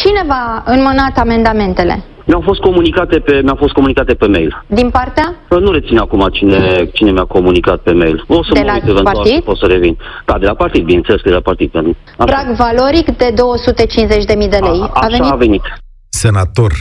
Cine 0.03 0.21
v-a 0.31 0.63
înmânat 0.75 1.15
amendamentele? 1.25 1.95
Mi-au 2.29 2.41
fost 2.45 2.59
comunicate 2.61 3.19
pe, 3.19 3.39
mi-au 3.43 3.55
fost 3.55 3.73
comunicate 3.73 4.13
pe 4.13 4.27
mail. 4.27 4.63
Din 4.67 4.89
partea? 4.89 5.35
Nu 5.49 5.71
rețin 5.71 5.97
acum 5.97 6.27
cine, 6.31 6.89
cine 6.93 7.11
mi-a 7.11 7.23
comunicat 7.23 7.79
pe 7.79 7.91
mail. 7.91 8.23
O 8.27 8.43
să 8.43 8.49
De 8.53 8.59
mă 8.59 8.65
la 8.65 8.73
uit 8.73 8.83
eventual 8.83 9.03
partid? 9.15 9.33
și 9.33 9.41
pot 9.41 9.57
să 9.57 9.65
revin. 9.65 9.97
Da, 10.25 10.37
de 10.37 10.45
la 10.45 10.53
partid, 10.53 10.83
bineînțeles 10.83 11.21
că 11.21 11.29
de 11.29 11.35
la 11.35 11.41
partid. 11.41 11.75
Așa, 11.75 11.93
Prag 12.17 12.45
valoric 12.55 13.05
de 13.17 13.29
250.000 13.33 14.49
de 14.49 14.57
lei. 14.61 14.79
a, 14.81 14.89
așa 14.93 14.99
A 15.05 15.07
venit 15.07 15.31
a 15.31 15.35
venit. 15.35 15.61
Senator. 16.19 16.73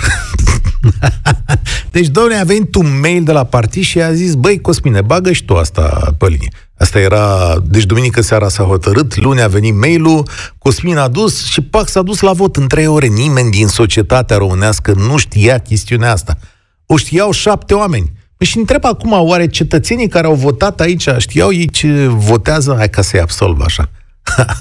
deci, 1.91 2.07
domnule, 2.07 2.37
a 2.37 2.45
venit 2.45 2.75
un 2.75 3.01
mail 3.01 3.25
de 3.25 3.33
la 3.33 3.45
partid 3.45 3.83
și 3.83 4.01
a 4.01 4.13
zis, 4.13 4.35
băi, 4.35 4.61
Cosmine, 4.61 5.03
bagă 5.03 5.33
și 5.33 5.45
tu 5.45 5.57
asta 5.57 6.15
pe 6.19 6.27
linie. 6.27 6.51
Asta 6.79 6.99
era, 6.99 7.55
deci 7.65 7.85
duminică 7.85 8.21
seara 8.21 8.49
s-a 8.49 8.63
hotărât, 8.63 9.17
luni 9.17 9.43
a 9.43 9.47
venit 9.47 9.75
mail-ul, 9.75 10.29
Cosmin 10.59 10.97
a 10.97 11.09
dus 11.09 11.47
și 11.47 11.61
pac 11.61 11.89
s-a 11.89 12.03
dus 12.03 12.21
la 12.21 12.33
vot 12.33 12.57
în 12.57 12.69
trei 12.69 12.87
ore. 12.87 13.07
Nimeni 13.07 13.51
din 13.51 13.67
societatea 13.67 14.37
românească 14.37 14.93
nu 14.93 15.17
știa 15.17 15.59
chestiunea 15.59 16.13
asta. 16.13 16.39
O 16.87 16.97
știau 16.97 17.31
șapte 17.31 17.75
oameni. 17.75 18.13
Păi 18.37 18.47
și 18.47 18.59
întreb 18.59 18.85
acum, 18.85 19.13
oare 19.13 19.47
cetățenii 19.47 20.09
care 20.09 20.27
au 20.27 20.35
votat 20.35 20.81
aici, 20.81 21.09
știau 21.19 21.53
ei 21.53 21.71
ce 21.71 22.07
votează? 22.07 22.75
Hai 22.77 22.89
ca 22.89 23.03
să-i 23.03 23.21
absolv 23.21 23.61
așa. 23.61 23.91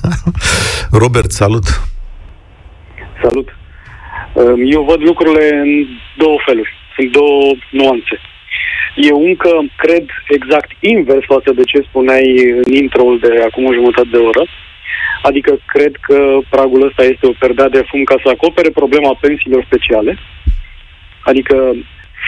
Robert, 1.02 1.32
salut! 1.32 1.82
Salut. 3.24 3.57
Um, 4.34 4.72
Eu 4.72 4.84
văd 4.84 5.02
lucrurile 5.04 5.56
în 5.56 5.88
două 6.18 6.38
feluri. 6.46 6.74
Sunt 6.96 7.12
două 7.12 7.56
nuanțe. 7.70 8.20
Eu 8.96 9.26
încă 9.26 9.50
cred 9.76 10.06
exact 10.30 10.72
invers 10.80 11.26
față 11.26 11.52
de 11.52 11.64
ce 11.64 11.82
spuneai 11.82 12.50
în 12.50 12.74
intro 12.74 13.04
de 13.22 13.42
acum 13.42 13.66
o 13.66 13.74
jumătate 13.74 14.08
de 14.12 14.18
oră. 14.18 14.46
Adică 15.22 15.60
cred 15.66 15.96
că 16.02 16.40
pragul 16.50 16.86
ăsta 16.86 17.04
este 17.04 17.28
o 17.28 17.38
perdea 17.40 17.70
de 17.70 17.86
fum 17.90 18.04
ca 18.04 18.16
să 18.24 18.30
acopere 18.30 18.70
problema 18.70 19.18
pensiilor 19.22 19.64
speciale. 19.64 20.18
Adică 21.24 21.74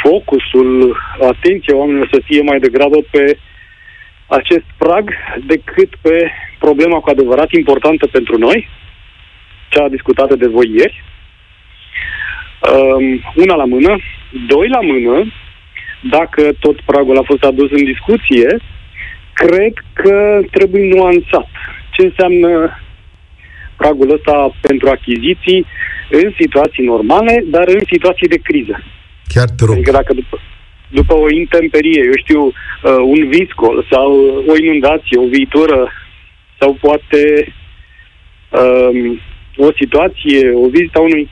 focusul, 0.03 0.97
atenția 1.21 1.75
oamenilor 1.75 2.09
să 2.11 2.21
fie 2.25 2.41
mai 2.41 2.59
degrabă 2.59 2.97
pe 3.11 3.37
acest 4.27 4.65
prag 4.77 5.13
decât 5.45 5.95
pe 6.01 6.31
problema 6.59 6.99
cu 6.99 7.09
adevărat 7.09 7.51
importantă 7.51 8.07
pentru 8.07 8.37
noi, 8.37 8.67
cea 9.69 9.87
discutată 9.87 10.35
de 10.35 10.47
voi 10.47 10.69
ieri. 10.75 11.03
Um, 12.59 13.21
una 13.35 13.55
la 13.55 13.65
mână. 13.65 13.97
Doi 14.47 14.67
la 14.67 14.81
mână, 14.81 15.31
dacă 16.01 16.41
tot 16.59 16.81
pragul 16.81 17.17
a 17.17 17.23
fost 17.25 17.43
adus 17.43 17.71
în 17.71 17.83
discuție, 17.83 18.57
cred 19.33 19.73
că 19.93 20.39
trebuie 20.51 20.95
nuanțat. 20.95 21.47
Ce 21.91 22.05
înseamnă 22.05 22.79
pragul 23.77 24.13
ăsta 24.13 24.55
pentru 24.61 24.89
achiziții 24.89 25.65
în 26.09 26.33
situații 26.39 26.85
normale, 26.85 27.43
dar 27.45 27.67
în 27.67 27.81
situații 27.91 28.27
de 28.27 28.39
criză. 28.43 28.83
Chiar 29.33 29.49
te 29.49 29.65
rog. 29.65 29.75
Adică 29.75 29.91
dacă 29.91 30.13
după, 30.13 30.39
după 30.87 31.13
o 31.13 31.29
intemperie, 31.29 32.01
eu 32.05 32.15
știu, 32.15 32.41
uh, 32.45 32.53
un 33.15 33.29
viscol 33.29 33.85
sau 33.91 34.11
o 34.47 34.55
inundație, 34.63 35.17
o 35.19 35.27
viitură 35.27 35.91
sau 36.59 36.77
poate 36.81 37.53
um, 38.49 39.19
o 39.55 39.69
situație, 39.79 40.51
o 40.53 40.67
vizită 40.69 40.97
a 40.99 41.01
unui 41.01 41.29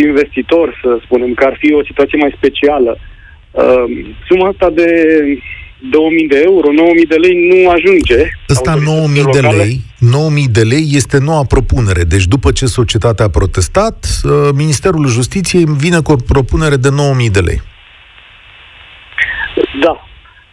investitor, 0.00 0.78
să 0.82 0.98
spunem, 1.04 1.34
că 1.34 1.44
ar 1.44 1.56
fi 1.58 1.72
o 1.74 1.84
situație 1.84 2.18
mai 2.18 2.34
specială, 2.36 2.98
um, 3.50 3.90
suma 4.26 4.48
asta 4.48 4.70
de 4.70 4.88
2000 5.90 6.28
de 6.28 6.40
euro, 6.44 6.72
9000 6.72 7.06
de 7.06 7.14
lei 7.14 7.34
nu 7.50 7.70
ajunge. 7.70 8.20
Ăsta 8.48 8.70
Autoritățile 8.70 9.00
9000 9.00 9.22
de 9.32 9.40
locale- 9.40 9.62
lei, 9.62 9.80
9000 9.98 10.48
de 10.48 10.62
lei 10.62 10.86
este 10.92 11.18
noua 11.18 11.44
propunere. 11.44 12.02
Deci 12.02 12.26
după 12.26 12.52
ce 12.52 12.66
societatea 12.66 13.24
a 13.24 13.28
protestat, 13.28 14.06
uh, 14.24 14.30
Ministerul 14.54 15.06
Justiției 15.06 15.64
vine 15.76 16.00
cu 16.00 16.12
o 16.12 16.16
propunere 16.16 16.76
de 16.76 16.88
9000 16.90 17.30
de 17.30 17.40
lei. 17.40 17.60
Da. 19.80 19.94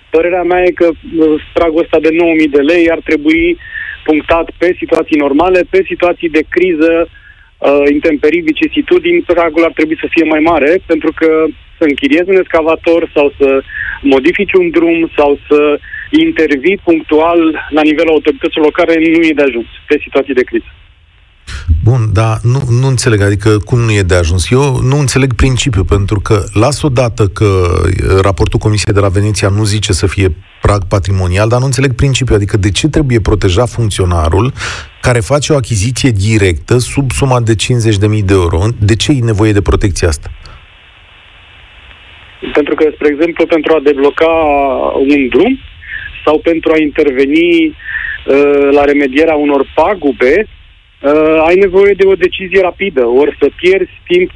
Părerea 0.10 0.44
mea 0.44 0.62
e 0.64 0.72
că 0.72 0.88
uh, 0.88 1.44
pragul 1.54 1.82
ăsta 1.82 2.00
de 2.00 2.10
9000 2.12 2.48
de 2.48 2.62
lei 2.62 2.92
ar 2.92 3.00
trebui 3.04 3.58
punctat 4.04 4.52
pe 4.58 4.76
situații 4.78 5.18
normale, 5.18 5.62
pe 5.70 5.84
situații 5.88 6.30
de 6.30 6.44
criză, 6.50 7.08
uh, 7.62 7.84
intemperii, 7.92 8.48
vicisitudini, 8.50 9.22
pragul 9.22 9.64
ar 9.64 9.72
trebui 9.72 9.98
să 10.04 10.08
fie 10.10 10.26
mai 10.34 10.40
mare, 10.40 10.72
pentru 10.86 11.12
că 11.20 11.30
să 11.78 11.84
închiriezi 11.88 12.30
un 12.30 12.42
excavator 12.44 13.12
sau 13.16 13.34
să 13.40 13.64
modifici 14.02 14.54
un 14.54 14.70
drum 14.70 15.12
sau 15.18 15.40
să 15.48 15.80
intervii 16.10 16.82
punctual 16.84 17.40
la 17.70 17.82
nivelul 17.82 18.14
autorităților 18.14 18.66
locale 18.66 18.94
nu 18.96 19.24
e 19.24 19.40
de 19.40 19.48
ajuns 19.48 19.68
pe 19.88 19.96
situații 20.06 20.34
de 20.34 20.44
criză. 20.50 20.72
Bun, 21.84 22.10
dar 22.14 22.40
nu, 22.44 22.60
nu 22.80 22.88
înțeleg, 22.88 23.22
adică 23.22 23.58
cum 23.58 23.80
nu 23.80 23.92
e 23.92 24.02
de 24.02 24.16
ajuns. 24.16 24.52
Eu 24.52 24.80
nu 24.82 24.98
înțeleg 25.00 25.34
principiul, 25.34 25.86
pentru 25.86 26.20
că 26.20 26.44
las 26.54 26.82
odată 26.82 27.28
că 27.28 27.46
uh, 27.46 28.20
raportul 28.22 28.60
Comisiei 28.60 28.94
de 28.94 29.00
la 29.00 29.08
Veneția 29.08 29.50
nu 29.50 29.64
zice 29.64 29.94
să 29.94 30.08
fie 30.08 30.36
prag 30.62 30.88
patrimonial, 30.88 31.50
dar 31.50 31.60
nu 31.60 31.66
înțeleg 31.66 31.94
principiul, 31.96 32.36
adică 32.36 32.58
de 32.58 32.72
ce 32.72 32.88
trebuie 32.88 33.20
protejat 33.20 33.70
funcționarul 33.70 34.54
care 35.02 35.20
face 35.20 35.54
o 35.54 35.56
achiziție 35.56 36.10
directă 36.10 36.78
sub 36.78 37.12
suma 37.12 37.42
de 37.42 37.54
50.000 37.56 38.26
de 38.26 38.34
euro? 38.34 38.62
De 38.80 38.96
ce 38.96 39.12
e 39.12 39.20
nevoie 39.20 39.52
de 39.52 39.62
protecția 39.62 40.08
asta? 40.08 40.30
Pentru 42.54 42.76
că, 42.76 42.90
spre 42.94 43.08
exemplu, 43.08 43.46
pentru 43.46 43.76
a 43.76 43.80
debloca 43.84 44.32
un 45.10 45.28
drum 45.28 45.60
sau 46.26 46.40
pentru 46.40 46.72
a 46.72 46.78
interveni 46.78 47.66
uh, 47.68 48.70
la 48.72 48.84
remedierea 48.84 49.36
unor 49.36 49.72
pagube, 49.76 50.48
uh, 51.02 51.48
ai 51.48 51.56
nevoie 51.66 51.94
de 51.98 52.06
o 52.06 52.16
decizie 52.26 52.62
rapidă, 52.62 53.04
ori 53.22 53.38
să 53.42 53.48
pierzi 53.60 53.96
timp 54.12 54.30
2-3 54.32 54.36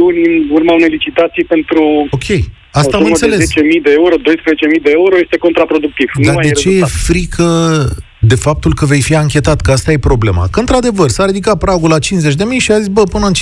luni 0.00 0.20
în 0.30 0.34
urma 0.56 0.72
unei 0.72 0.88
licitații 0.88 1.44
pentru 1.44 1.82
Ok, 2.10 2.28
asta 2.70 2.96
o 2.96 2.98
am 2.98 3.04
sumă 3.04 3.14
înțeles. 3.14 3.38
de 3.38 3.78
10.000 3.78 3.82
de 3.82 3.92
euro, 4.00 4.14
12.000 4.16 4.82
de 4.82 4.92
euro, 5.00 5.14
este 5.24 5.36
contraproductiv. 5.46 6.08
Dar 6.24 6.32
nu 6.32 6.38
ai 6.38 6.46
de 6.46 6.52
ce 6.52 6.68
e 6.68 6.70
rezultat. 6.70 6.90
frică 7.08 7.48
de 8.26 8.34
faptul 8.34 8.74
că 8.74 8.84
vei 8.86 9.00
fi 9.00 9.14
anchetat? 9.14 9.60
Că 9.60 9.70
asta 9.70 9.92
e 9.92 9.98
problema. 9.98 10.48
Că, 10.50 10.60
într-adevăr, 10.60 11.08
s-a 11.08 11.24
ridicat 11.24 11.58
pragul 11.58 11.88
la 11.90 11.98
50.000 11.98 12.00
și 12.58 12.72
a 12.72 12.78
zis, 12.78 12.88
bă, 12.88 13.02
până 13.02 13.26
în 13.26 13.32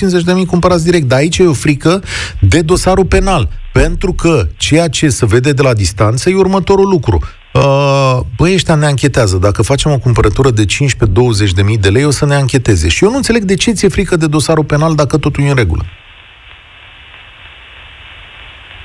50.000 0.43 0.47
cumpărați 0.47 0.85
direct. 0.85 1.05
Dar 1.09 1.19
aici 1.19 1.39
e 1.39 1.47
o 1.47 1.53
frică 1.53 2.03
de 2.41 2.61
dosarul 2.61 3.05
penal. 3.05 3.49
Pentru 3.73 4.13
că 4.13 4.47
ceea 4.57 4.89
ce 4.89 5.09
se 5.09 5.27
vede 5.27 5.53
de 5.53 5.63
la 5.63 5.75
distanță 5.75 6.31
e 6.31 6.35
următorul 6.35 6.89
lucru. 6.89 7.19
Uh, 7.55 8.19
băi, 8.37 8.53
ăștia 8.55 8.75
ne 8.75 8.87
anchetează. 8.87 9.37
Dacă 9.47 9.63
facem 9.63 9.91
o 9.93 9.99
cumpărătură 10.07 10.51
de 10.51 10.65
15-20 10.65 11.55
de 11.59 11.63
mii 11.63 11.85
de 11.87 11.89
lei, 11.89 12.05
o 12.05 12.11
să 12.21 12.27
ne 12.27 12.35
ancheteze. 12.35 12.89
Și 12.89 13.05
eu 13.05 13.11
nu 13.11 13.17
înțeleg 13.17 13.43
de 13.43 13.55
ce 13.63 13.71
ți-e 13.73 13.97
frică 13.97 14.17
de 14.17 14.27
dosarul 14.27 14.65
penal 14.65 14.95
dacă 14.95 15.15
totul 15.19 15.45
e 15.45 15.49
în 15.49 15.63
regulă. 15.63 15.85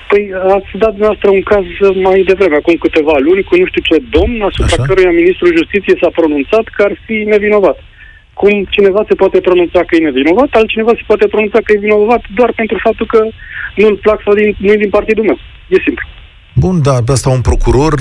Păi 0.10 0.24
ați 0.58 0.72
dat 0.84 0.94
dumneavoastră 0.96 1.30
un 1.30 1.44
caz 1.52 1.66
mai 2.08 2.20
devreme, 2.30 2.56
acum 2.56 2.76
câteva 2.86 3.16
luni, 3.28 3.44
cu 3.44 3.56
nu 3.56 3.66
știu 3.66 3.82
ce 3.90 3.98
domn, 4.16 4.42
asupra 4.50 4.78
Așa. 4.78 4.88
căruia 4.88 5.12
ministrul 5.22 5.58
justiției 5.60 6.02
s-a 6.02 6.12
pronunțat 6.20 6.66
că 6.76 6.82
ar 6.88 6.94
fi 7.06 7.16
nevinovat. 7.34 7.78
Cum 8.34 8.54
cineva 8.76 9.02
se 9.08 9.16
poate 9.22 9.40
pronunța 9.48 9.80
că 9.84 9.96
e 9.96 10.10
nevinovat, 10.10 10.50
altcineva 10.52 10.94
se 10.96 11.08
poate 11.10 11.28
pronunța 11.28 11.60
că 11.64 11.72
e 11.74 11.86
vinovat 11.88 12.24
doar 12.38 12.52
pentru 12.56 12.78
faptul 12.86 13.06
că 13.14 13.20
nu-l 13.76 13.98
plac 14.06 14.20
sau 14.26 14.34
din, 14.34 14.56
nu 14.58 14.76
din 14.76 14.90
partidul 14.90 15.24
meu. 15.24 15.40
E 15.76 15.78
simplu. 15.88 16.08
Bun, 16.60 16.82
da, 16.82 16.96
pe 17.06 17.12
asta 17.12 17.30
un 17.30 17.42
procuror, 17.42 17.94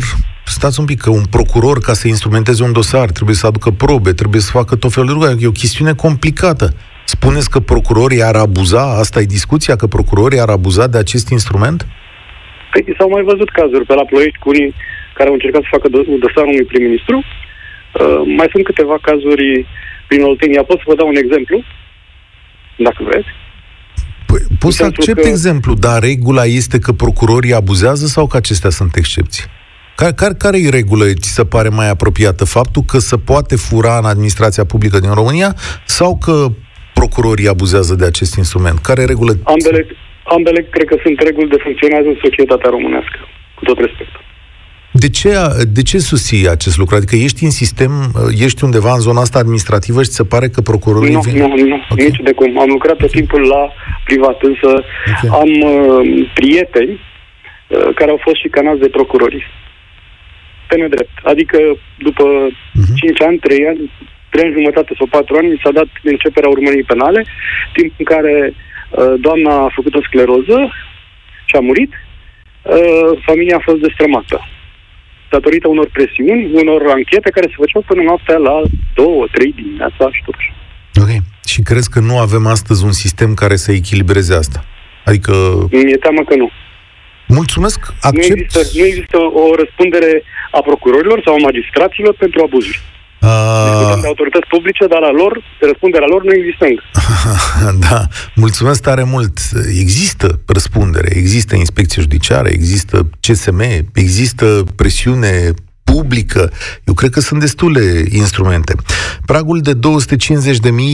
stați 0.45 0.81
un 0.81 0.87
pic, 0.87 1.01
că 1.01 1.11
un 1.11 1.27
procuror, 1.37 1.79
ca 1.87 1.93
să 1.93 2.09
instrumenteze 2.09 2.63
un 2.63 2.73
dosar, 2.73 3.09
trebuie 3.11 3.37
să 3.37 3.47
aducă 3.47 3.71
probe, 3.71 4.13
trebuie 4.13 4.41
să 4.41 4.51
facă 4.61 4.77
tot 4.77 4.93
felul 4.93 5.09
de 5.09 5.15
lucruri. 5.15 5.43
E 5.43 5.55
o 5.55 5.63
chestiune 5.63 5.95
complicată. 5.95 6.67
Spuneți 7.05 7.51
că 7.51 7.59
procurorii 7.61 8.23
ar 8.23 8.37
abuza, 8.47 8.83
asta 9.03 9.21
e 9.21 9.39
discuția, 9.39 9.77
că 9.77 9.87
procurorii 9.87 10.41
ar 10.41 10.49
abuza 10.49 10.87
de 10.87 10.99
acest 10.99 11.29
instrument? 11.31 11.87
Păi, 12.73 12.95
s-au 12.99 13.09
mai 13.09 13.23
văzut 13.23 13.51
cazuri 13.51 13.85
pe 13.87 13.95
la 13.95 14.05
Ploiești 14.05 14.39
cu 14.39 14.49
unii 14.49 14.75
care 15.15 15.29
au 15.29 15.35
încercat 15.35 15.63
să 15.63 15.75
facă 15.77 15.89
do- 15.89 16.19
dosarul 16.25 16.53
unui 16.55 16.71
prim-ministru. 16.71 17.17
Uh, 17.17 18.21
mai 18.39 18.49
sunt 18.53 18.65
câteva 18.65 18.97
cazuri 19.09 19.67
prin 20.09 20.23
Oltenia. 20.23 20.63
Pot 20.63 20.79
să 20.79 20.85
vă 20.87 20.95
dau 20.95 21.09
un 21.09 21.21
exemplu, 21.25 21.57
dacă 22.77 23.01
vreți. 23.09 23.29
Păi, 24.37 24.57
poți 24.59 24.77
să 24.77 24.83
Pentru 24.83 25.01
accept 25.01 25.21
că- 25.23 25.29
exemplu, 25.29 25.75
dar 25.75 26.03
regula 26.03 26.45
este 26.45 26.79
că 26.79 26.93
procurorii 26.93 27.55
abuzează 27.55 28.07
sau 28.07 28.27
că 28.27 28.37
acestea 28.37 28.71
sunt 28.71 28.97
excepții? 28.97 29.45
Care, 29.97 30.13
care, 30.13 30.35
care 30.39 30.59
e 30.59 30.69
regulă, 30.69 31.05
ți 31.13 31.33
se 31.35 31.45
pare 31.45 31.69
mai 31.69 31.89
apropiată? 31.91 32.45
Faptul 32.45 32.83
că 32.87 32.99
se 32.99 33.17
poate 33.17 33.57
fura 33.57 33.99
în 33.99 34.05
administrația 34.05 34.65
publică 34.65 34.99
din 34.99 35.13
România 35.21 35.55
sau 35.85 36.19
că 36.25 36.47
procurorii 36.95 37.49
abuzează 37.49 37.95
de 37.95 38.07
acest 38.07 38.37
instrument? 38.37 38.79
Care 38.79 39.01
e 39.03 39.05
regulă? 39.05 39.33
Ambele, 39.43 39.87
ambele 40.25 40.61
cred 40.71 40.87
că 40.89 40.97
sunt 41.03 41.19
reguli 41.29 41.49
de 41.49 41.57
funcționează 41.63 42.09
în 42.09 42.19
societatea 42.23 42.71
românească, 42.71 43.19
cu 43.57 43.65
tot 43.65 43.79
respectul. 43.79 44.21
De 44.99 45.09
ce, 45.09 45.31
de 45.73 45.83
ce 45.83 45.99
susții 45.99 46.49
acest 46.49 46.77
lucru? 46.79 46.95
Adică 46.97 47.17
ești 47.17 47.45
în 47.45 47.51
sistem, 47.51 47.91
ești 48.47 48.65
undeva 48.65 48.93
în 48.93 49.01
zona 49.01 49.21
asta 49.21 49.39
administrativă 49.39 50.03
și 50.03 50.09
ți 50.09 50.15
se 50.15 50.25
pare 50.25 50.49
că 50.49 50.61
procurorii 50.61 51.13
Nu, 51.13 51.21
vin? 51.21 51.37
nu, 51.43 51.47
nu, 51.73 51.81
Ok. 51.91 51.99
nici 52.01 52.21
de 52.25 52.33
cum. 52.33 52.59
Am 52.61 52.69
lucrat 52.69 52.97
tot 52.97 53.11
timpul 53.11 53.41
la 53.41 53.63
privat, 54.05 54.43
însă 54.43 54.71
Ok. 55.25 55.35
am 55.43 55.51
uh, 55.73 56.29
prieteni 56.35 56.93
uh, 57.69 57.89
care 57.95 58.11
au 58.11 58.21
fost 58.23 58.37
și 58.43 58.49
canați 58.49 58.81
de 58.81 58.89
procurori. 58.89 59.47
Pe 60.69 60.77
nedrept. 60.77 61.11
Adică 61.23 61.59
după 61.99 62.25
Mhm. 62.73 62.95
5 62.95 63.21
ani, 63.23 63.39
3 63.39 63.67
ani, 63.67 63.91
3 64.31 64.45
ani 64.45 64.53
jumătate 64.59 64.93
sau 64.99 65.07
4 65.07 65.37
ani, 65.37 65.49
mi 65.49 65.61
s-a 65.65 65.71
dat 65.71 65.89
începerea 66.03 66.49
urmării 66.49 66.83
penale, 66.93 67.25
timp 67.77 67.93
în 67.97 68.05
care 68.05 68.35
uh, 68.55 69.15
doamna 69.21 69.53
a 69.65 69.73
făcut 69.75 69.95
o 69.95 70.03
scleroză 70.09 70.59
și 71.49 71.55
a 71.57 71.61
murit, 71.61 71.93
uh, 72.63 73.11
familia 73.27 73.57
a 73.57 73.67
fost 73.69 73.81
destrămată. 73.87 74.37
Datorită 75.31 75.69
unor 75.69 75.89
presiuni, 75.93 76.51
unor 76.53 76.83
anchete 76.97 77.31
care 77.31 77.47
se 77.49 77.55
făceau 77.57 77.83
până 77.87 78.03
noaptea 78.03 78.37
la 78.37 78.63
2-3 78.67 79.55
dimineața 79.55 80.05
și 80.13 80.23
totuși. 80.25 80.53
Ok. 81.03 81.11
Și 81.47 81.63
crezi 81.63 81.91
că 81.91 82.01
nu 82.01 82.19
avem 82.19 82.47
astăzi 82.47 82.85
un 82.85 82.93
sistem 82.93 83.35
care 83.35 83.57
să 83.57 83.73
echilibreze 83.73 84.35
asta? 84.35 84.65
Adică, 85.05 85.33
Mi-e 85.71 85.97
teamă 85.97 86.23
că 86.29 86.35
nu. 86.37 86.51
mulțumesc, 87.27 87.79
Nu 87.89 87.95
accept... 88.01 88.25
există, 88.41 88.79
nu 88.79 88.85
există 88.85 89.19
o 89.19 89.55
răspundere 89.61 90.23
a 90.51 90.61
procurorilor 90.61 91.21
sau 91.25 91.35
a 91.35 91.39
magistraților 91.43 92.15
pentru 92.15 92.43
abuzuri. 92.43 92.81
Discutăm 93.27 93.97
Uh, 93.97 94.01
de 94.01 94.07
autorități 94.07 94.47
publice, 94.49 94.87
dar 94.87 95.01
la 95.01 95.11
lor, 95.11 95.43
răspunderea 95.61 96.07
lor 96.11 96.25
nu 96.25 96.33
există 96.35 96.65
încă. 96.65 96.85
da, 97.89 98.07
mulțumesc 98.35 98.83
tare 98.83 99.03
mult. 99.03 99.39
Există 99.81 100.41
răspundere, 100.47 101.17
există 101.17 101.55
inspecție 101.57 102.03
judiciară, 102.03 102.49
există 102.49 103.11
CSM, 103.21 103.63
există 103.95 104.65
presiune 104.77 105.55
publică. 105.93 106.53
Eu 106.85 106.95
cred 106.95 107.11
că 107.11 107.21
sunt 107.21 107.41
destule 107.41 108.05
instrumente. 108.11 108.75
Pragul 109.27 109.61
de 109.61 109.73
250.000 109.75 109.79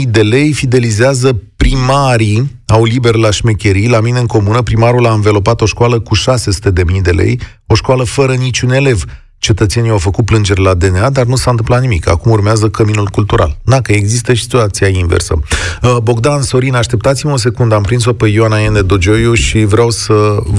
de 0.06 0.22
lei 0.22 0.52
fidelizează 0.52 1.40
primarii, 1.56 2.50
au 2.66 2.84
liber 2.84 3.14
la 3.14 3.30
șmecherii. 3.30 3.88
La 3.88 4.00
mine 4.00 4.18
în 4.18 4.26
comună, 4.26 4.62
primarul 4.62 5.06
a 5.06 5.12
învelopat 5.12 5.60
o 5.60 5.66
școală 5.66 6.00
cu 6.00 6.16
600.000 6.16 7.00
de 7.02 7.10
lei, 7.10 7.40
o 7.66 7.74
școală 7.74 8.04
fără 8.04 8.32
niciun 8.34 8.70
elev. 8.70 9.04
Cetățenii 9.48 9.90
au 9.90 9.98
făcut 9.98 10.24
plângeri 10.24 10.62
la 10.62 10.74
DNA, 10.74 11.10
dar 11.10 11.24
nu 11.24 11.34
s-a 11.34 11.50
întâmplat 11.50 11.80
nimic. 11.80 12.08
Acum 12.08 12.30
urmează 12.30 12.68
căminul 12.68 13.06
cultural. 13.06 13.56
Na, 13.64 13.80
că 13.80 13.92
există 13.92 14.32
și 14.32 14.42
situația 14.42 14.88
inversă. 14.88 15.34
Uh, 15.82 15.96
Bogdan, 16.02 16.40
Sorin, 16.42 16.74
așteptați-mă 16.74 17.32
o 17.32 17.36
secundă. 17.36 17.74
Am 17.74 17.82
prins-o 17.82 18.12
pe 18.12 18.26
Ioana 18.28 18.60
Ene 18.60 18.80
Dogioiu 18.80 19.34
și 19.34 19.64
vreau 19.64 19.90
să 19.90 20.14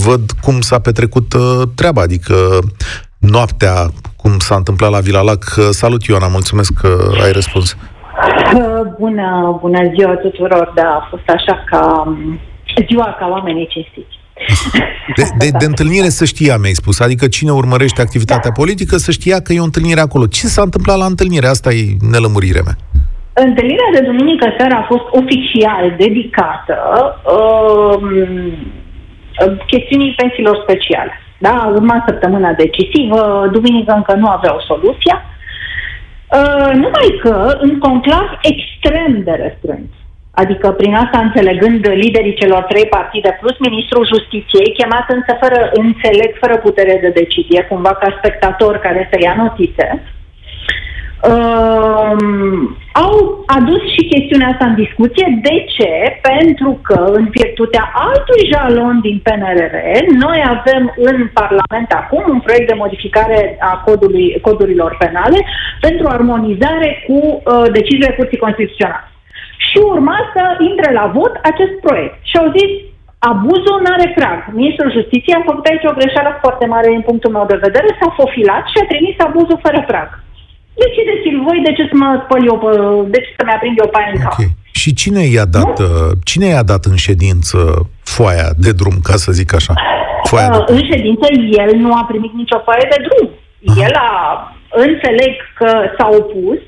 văd 0.05 0.21
cum 0.41 0.61
s-a 0.61 0.79
petrecut 0.79 1.33
uh, 1.33 1.61
treaba, 1.75 2.01
adică 2.01 2.35
noaptea, 3.17 3.73
cum 4.15 4.39
s-a 4.39 4.55
întâmplat 4.55 4.91
la 4.91 4.99
Vila 4.99 5.21
Lac. 5.21 5.43
Uh, 5.57 5.63
Salut, 5.69 6.03
Ioana, 6.03 6.27
mulțumesc 6.27 6.73
că 6.81 7.11
ai 7.23 7.31
răspuns. 7.31 7.77
Bună, 8.99 9.57
bună 9.61 9.79
ziua 9.95 10.15
tuturor, 10.15 10.71
da, 10.75 10.87
a 10.87 11.07
fost 11.09 11.29
așa 11.29 11.63
ca 11.69 12.03
um, 12.05 12.39
ziua 12.87 13.15
ca 13.19 13.27
oamenii 13.31 13.67
cinstiți. 13.67 14.22
De, 15.15 15.23
de, 15.37 15.49
de 15.59 15.65
întâlnire 15.65 16.09
să 16.09 16.25
știa, 16.25 16.57
mi-ai 16.57 16.73
spus. 16.73 16.99
Adică 16.99 17.27
cine 17.27 17.51
urmărește 17.51 18.01
activitatea 18.01 18.51
politică 18.51 18.97
să 18.97 19.11
știa 19.11 19.39
că 19.41 19.53
e 19.53 19.59
o 19.59 19.63
întâlnire 19.63 19.99
acolo. 19.99 20.25
Ce 20.25 20.45
s-a 20.47 20.61
întâmplat 20.61 20.97
la 20.97 21.05
întâlnire? 21.05 21.47
Asta 21.47 21.69
e 21.73 21.83
nelămurirea 22.11 22.61
mea. 22.65 22.77
Întâlnirea 23.33 23.89
de 23.93 23.99
duminică 23.99 24.53
seara 24.57 24.75
a 24.77 24.85
fost 24.87 25.07
oficial 25.11 25.95
dedicată 25.97 26.77
um, 27.35 28.03
chestiunii 29.67 30.13
pensiilor 30.17 30.59
speciale. 30.63 31.11
Da, 31.37 31.71
urma 31.75 32.03
săptămâna 32.07 32.51
decisivă, 32.51 33.49
duminică 33.51 33.93
încă 33.93 34.13
nu 34.13 34.27
aveau 34.27 34.63
soluția. 34.67 35.17
Uh, 36.37 36.71
numai 36.73 37.19
că 37.21 37.57
în 37.61 37.79
conclav 37.79 38.27
extrem 38.41 39.21
de 39.23 39.31
restrâns. 39.31 39.89
Adică 40.41 40.71
prin 40.71 40.93
asta 40.95 41.19
înțelegând 41.19 41.87
liderii 41.87 42.39
celor 42.41 42.61
trei 42.63 42.85
partide 42.85 43.37
plus 43.41 43.57
ministrul 43.59 44.07
justiției, 44.13 44.75
chemat 44.77 45.05
însă 45.07 45.37
fără 45.43 45.69
înțeleg, 45.73 46.31
fără 46.39 46.57
putere 46.57 46.97
de 47.01 47.09
decizie, 47.09 47.61
cumva 47.69 47.93
ca 47.93 48.15
spectator 48.17 48.77
care 48.77 49.09
să 49.11 49.17
ia 49.19 49.35
notițe, 49.37 49.87
um, 51.31 52.77
au 52.93 53.43
adus 53.45 53.81
și 53.93 54.09
chestiunea 54.13 54.47
asta 54.47 54.65
în 54.65 54.75
discuție. 54.75 55.39
De 55.41 55.65
ce? 55.75 56.19
Pentru 56.21 56.79
că, 56.81 56.99
în 57.13 57.27
virtutea 57.29 57.91
altui 57.93 58.49
jalon 58.53 58.99
din 59.01 59.21
PNRR, 59.23 59.75
noi 60.25 60.43
avem 60.55 60.93
în 60.95 61.29
Parlament 61.33 61.89
acum 61.91 62.23
un 62.27 62.39
proiect 62.39 62.67
de 62.67 62.81
modificare 62.83 63.57
a 63.59 63.81
codului, 63.85 64.39
codurilor 64.41 64.95
penale 64.99 65.39
pentru 65.79 66.07
armonizare 66.07 67.03
cu 67.07 67.17
uh, 67.17 67.65
deciziile 67.71 68.15
Curții 68.17 68.37
Constituționale. 68.45 69.12
Și 69.67 69.77
urma 69.93 70.17
să 70.33 70.41
intre 70.69 70.89
la 70.99 71.05
vot 71.17 71.33
acest 71.51 71.73
proiect. 71.85 72.15
Și 72.29 72.35
au 72.41 72.47
zis, 72.57 72.71
abuzul 73.31 73.77
nu 73.83 73.89
are 73.95 74.07
prag. 74.19 74.37
Ministrul 74.61 74.95
Justiției 74.97 75.37
a 75.39 75.47
făcut 75.49 75.65
aici 75.67 75.89
o 75.91 75.97
greșeală 75.99 76.31
foarte 76.43 76.65
mare 76.73 76.87
din 76.95 77.03
punctul 77.09 77.31
meu 77.37 77.45
de 77.51 77.63
vedere, 77.65 77.87
s-a 77.99 78.09
fofilat 78.21 78.63
și 78.71 78.77
a 78.81 78.85
trimis 78.91 79.15
abuzul 79.27 79.59
fără 79.65 79.79
prag. 79.91 80.09
Decideți-l 80.83 81.37
voi 81.47 81.59
de 81.67 81.71
ce 81.77 81.83
să 81.91 81.95
mă 82.01 82.09
spăl 82.25 82.41
eu, 82.51 82.57
pe- 82.63 83.09
de 83.13 83.19
ce 83.23 83.29
să-mi 83.37 83.53
aprind 83.57 83.75
eu 83.83 83.89
paia 83.95 84.09
în 84.13 84.19
cap. 84.23 84.33
Ok. 84.39 84.41
Și 84.81 84.89
cine 85.01 85.21
i-a 85.35 85.47
dat, 85.57 85.73
uh, 85.79 86.09
cine 86.29 86.45
i-a 86.45 86.63
dat 86.73 86.83
în 86.91 86.95
ședință 87.07 87.57
foaia 88.15 88.47
de 88.65 88.71
drum, 88.79 88.95
ca 89.09 89.15
să 89.23 89.31
zic 89.39 89.49
așa? 89.59 89.73
Foaia 90.29 90.49
Uh, 90.51 90.65
de... 90.65 90.71
în 90.73 90.81
ședință 90.91 91.25
el 91.63 91.69
nu 91.83 91.91
a 91.99 92.03
primit 92.11 92.33
nicio 92.41 92.57
foaie 92.65 92.85
de 92.93 92.99
drum. 93.07 93.27
El 93.85 93.93
a, 94.09 94.11
înțeleg 94.87 95.33
că 95.59 95.69
s-a 95.97 96.07
opus, 96.19 96.59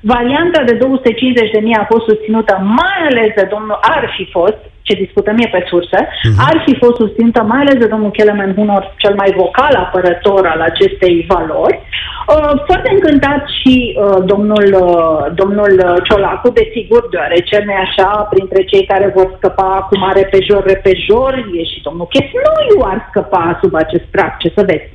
varianta 0.00 0.62
de 0.64 0.74
250 0.74 1.50
de 1.50 1.60
mii 1.60 1.74
a 1.74 1.86
fost 1.90 2.04
susținută 2.04 2.58
mai 2.62 2.98
ales 3.10 3.34
de 3.34 3.48
domnul, 3.50 3.78
ar 3.80 4.12
fi 4.16 4.28
fost, 4.30 4.58
ce 4.82 4.94
discutăm 5.04 5.36
e 5.38 5.48
pe 5.52 5.64
surse, 5.68 6.08
ar 6.48 6.62
fi 6.66 6.72
fost 6.82 6.96
susținută 6.96 7.42
mai 7.42 7.60
ales 7.60 7.76
de 7.82 7.86
domnul 7.86 8.10
Kelemen 8.10 8.54
Hunor, 8.54 8.94
cel 8.96 9.14
mai 9.14 9.30
vocal 9.36 9.74
apărător 9.74 10.46
al 10.46 10.60
acestei 10.60 11.26
valori. 11.28 11.76
Uh, 11.80 12.52
foarte 12.68 12.90
încântat 12.92 13.42
și 13.58 13.74
uh, 13.96 14.18
domnul, 14.24 14.66
uh, 14.86 15.32
domnul 15.34 15.72
uh, 15.86 15.96
Ciolacu, 16.06 16.48
desigur, 16.50 17.02
deoarece 17.10 17.62
nu 17.66 17.74
așa, 17.86 18.08
printre 18.32 18.62
cei 18.64 18.84
care 18.84 19.12
vor 19.16 19.34
scăpa 19.36 19.86
cu 19.88 19.98
mare 19.98 20.22
pejor 20.30 20.62
repejor, 20.66 21.32
e 21.58 21.62
și 21.64 21.82
domnul 21.82 22.06
Chesnoiu 22.12 22.80
ar 22.92 23.06
scăpa 23.08 23.58
sub 23.62 23.74
acest 23.74 24.06
prag, 24.10 24.36
ce 24.36 24.52
să 24.56 24.62
vezi. 24.66 24.88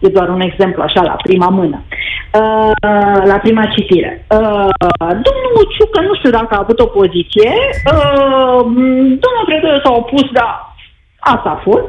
E 0.00 0.08
doar 0.08 0.28
un 0.28 0.40
exemplu, 0.40 0.82
așa, 0.82 1.02
la 1.02 1.16
prima 1.22 1.48
mână. 1.48 1.82
Uh, 2.40 2.72
la 3.24 3.38
prima 3.42 3.64
citire. 3.64 4.26
Uh, 4.30 4.68
domnul 5.26 5.64
Ciucă, 5.74 6.00
nu 6.00 6.14
știu 6.14 6.30
dacă 6.30 6.54
a 6.54 6.62
avut 6.62 6.80
o 6.80 6.86
poziție. 6.86 7.50
Uh, 7.92 8.60
domnul 9.28 9.48
Credoiu 9.48 9.80
s-a 9.84 9.92
opus, 10.02 10.26
dar 10.38 10.52
asta 11.32 11.50
a 11.52 11.62
fost. 11.68 11.88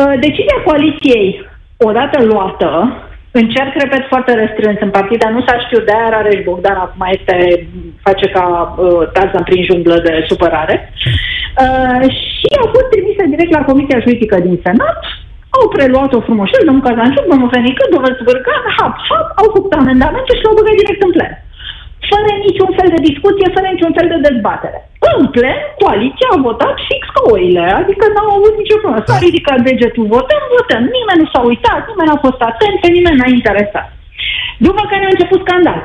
Uh, 0.00 0.14
decizia 0.26 0.58
coaliției, 0.64 1.26
odată 1.88 2.16
luată, 2.30 2.70
încerc, 3.40 3.72
repet, 3.74 4.04
foarte 4.12 4.32
restrâns 4.42 4.78
în 4.80 4.90
partida, 4.98 5.26
nu 5.28 5.40
s-a 5.46 5.56
știut 5.64 5.84
de 5.86 5.92
aia 5.94 6.08
Rareș 6.14 6.38
Bogdan 6.44 6.78
acum 6.80 7.02
este, 7.16 7.36
face 8.06 8.26
ca 8.36 8.44
uh, 8.78 9.02
Tarzan 9.14 9.44
prin 9.48 9.62
junglă 9.68 9.96
de 10.06 10.24
supărare. 10.28 10.76
Uh, 11.62 12.04
și 12.26 12.48
au 12.62 12.68
fost 12.74 12.88
trimise 12.90 13.24
direct 13.32 13.52
la 13.58 13.66
Comisia 13.70 14.02
Juridică 14.04 14.36
din 14.46 14.56
Senat, 14.64 15.00
au 15.58 15.66
preluat-o 15.74 16.24
frumoșel, 16.26 16.62
domnul 16.66 16.86
Cazanciuc, 16.86 17.26
domnul 17.32 17.52
Fenică, 17.54 17.82
domnul 17.94 18.16
Zvârcan, 18.20 18.62
hap, 18.76 18.94
hap, 19.08 19.26
au 19.40 19.48
făcut 19.56 19.72
amendamente 19.80 20.32
și 20.34 20.44
l-au 20.44 20.58
băgat 20.58 20.76
direct 20.80 21.02
în 21.06 21.12
plen. 21.16 21.32
Fără 22.10 22.30
niciun 22.46 22.70
fel 22.78 22.88
de 22.94 23.00
discuție, 23.08 23.54
fără 23.56 23.66
niciun 23.70 23.92
fel 23.98 24.08
de 24.12 24.18
dezbatere. 24.28 24.78
În 25.20 25.26
plen, 25.34 25.58
coaliția 25.80 26.30
a 26.34 26.42
votat 26.48 26.74
fix 26.88 27.02
ca 27.16 27.22
oile, 27.34 27.64
adică 27.80 28.04
n-au 28.14 28.30
avut 28.38 28.54
nicio 28.60 28.78
problemă. 28.80 29.06
S-a 29.08 29.18
ridicat 29.26 29.58
degetul, 29.68 30.06
votăm, 30.16 30.42
votăm. 30.56 30.82
Nimeni 30.96 31.20
nu 31.22 31.28
s-a 31.32 31.42
uitat, 31.50 31.80
nimeni 31.90 32.08
n-a 32.10 32.24
fost 32.26 32.40
atent, 32.50 32.76
pe 32.80 32.88
nimeni 32.96 33.20
n-a 33.20 33.30
interesat. 33.38 33.86
După 34.66 34.82
care 34.90 35.04
a 35.04 35.14
început 35.14 35.40
scandal. 35.46 35.80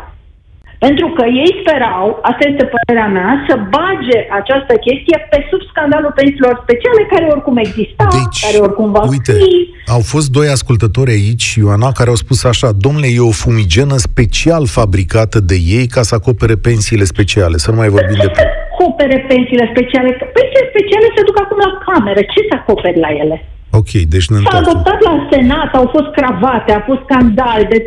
Pentru 0.86 1.08
că 1.18 1.24
ei 1.42 1.52
sperau, 1.62 2.20
asta 2.30 2.44
este 2.52 2.66
părerea 2.74 3.10
mea, 3.18 3.32
să 3.48 3.54
bage 3.76 4.20
această 4.40 4.74
chestie 4.86 5.18
pe 5.30 5.38
sub 5.50 5.62
scandalul 5.72 6.12
pensiilor 6.20 6.56
speciale, 6.63 7.02
care 7.13 7.26
oricum 7.34 7.58
exista, 7.58 8.08
Deci, 8.20 8.40
care 8.46 8.58
oricum 8.66 8.92
va 8.92 9.04
uite, 9.13 9.32
fi. 9.34 9.54
au 9.96 10.02
fost 10.13 10.30
doi 10.38 10.48
ascultători 10.48 11.12
aici, 11.12 11.54
Ioana, 11.62 11.92
care 11.92 12.10
au 12.10 12.16
spus 12.16 12.44
așa, 12.44 12.70
domnule, 12.86 13.08
e 13.12 13.20
o 13.20 13.32
fumigenă 13.32 13.96
special 13.98 14.63
fabricată 14.68 15.40
de 15.40 15.58
ei 15.78 15.88
ca 15.88 16.02
să 16.02 16.16
acopere 16.16 16.56
pensiile 16.56 17.04
speciale. 17.04 17.58
Să 17.58 17.72
nu 17.72 17.78
mai 17.78 17.90
vorbim 17.90 18.18
de... 18.22 18.32
acopere 18.78 19.18
pensiile 19.32 19.66
speciale? 19.74 20.10
Că 20.20 20.26
pensiile 20.38 20.72
speciale 20.74 21.08
se 21.16 21.26
duc 21.28 21.38
acum 21.40 21.60
la 21.68 21.72
cameră. 21.88 22.22
Ce 22.34 22.40
să 22.50 22.54
acoperi 22.60 23.00
la 23.06 23.12
ele? 23.24 23.38
Ok, 23.80 23.92
deci 24.13 24.30
ne 24.30 24.38
S-a 24.38 24.42
întoarcem. 24.42 24.63
adoptat 24.63 25.00
la 25.08 25.13
Senat, 25.32 25.72
au 25.80 25.88
fost 25.96 26.10
cravate, 26.18 26.72
a 26.74 26.88
fost 26.90 27.02
scandal, 27.08 27.62
de 27.74 27.80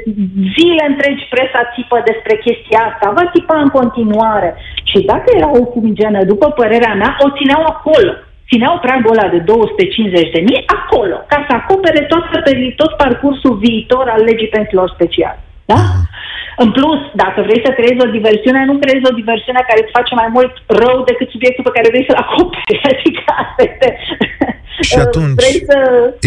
zile 0.56 0.82
întregi 0.92 1.24
presa 1.34 1.60
țipă 1.74 1.96
despre 2.10 2.34
chestia 2.46 2.80
asta, 2.88 3.16
va 3.18 3.24
țipa 3.34 3.56
în 3.64 3.70
continuare. 3.78 4.50
Și 4.90 4.98
dacă 5.10 5.28
era 5.38 5.50
o 5.60 5.62
fumigenă, 5.74 6.18
după 6.32 6.46
părerea 6.60 6.94
mea, 7.00 7.12
o 7.26 7.28
țineau 7.38 7.62
acolo. 7.74 8.12
Țineau 8.50 8.74
pragul 8.86 9.14
ăla 9.14 9.28
de 9.34 9.38
250 9.38 10.30
de 10.36 10.40
mii 10.48 10.62
acolo, 10.78 11.16
ca 11.30 11.38
să 11.46 11.52
acopere 11.60 12.00
tot, 12.12 12.24
tot 12.80 12.92
parcursul 13.02 13.54
viitor 13.64 14.04
al 14.14 14.22
legii 14.28 14.54
pensiilor 14.56 14.88
speciale. 14.96 15.40
Da? 15.72 15.80
În 16.64 16.70
plus, 16.76 17.00
dacă 17.22 17.38
vrei 17.46 17.60
să 17.66 17.70
creezi 17.78 18.04
o 18.06 18.12
diversiune, 18.16 18.60
nu 18.70 18.74
creezi 18.82 19.08
o 19.10 19.18
diversiune 19.20 19.62
care 19.68 19.80
îți 19.82 19.96
face 19.98 20.12
mai 20.20 20.28
mult 20.36 20.52
rău 20.82 20.96
decât 21.10 21.28
subiectul 21.30 21.66
pe 21.66 21.74
care 21.76 21.92
vrei 21.92 22.08
să-l 22.08 22.22
acoperi. 22.24 22.80
Adică 22.92 23.22
asta 23.42 23.62
este... 23.70 23.88
Și 24.88 24.98
atunci, 25.06 25.40
Vrei 25.42 25.58
să... 25.70 25.78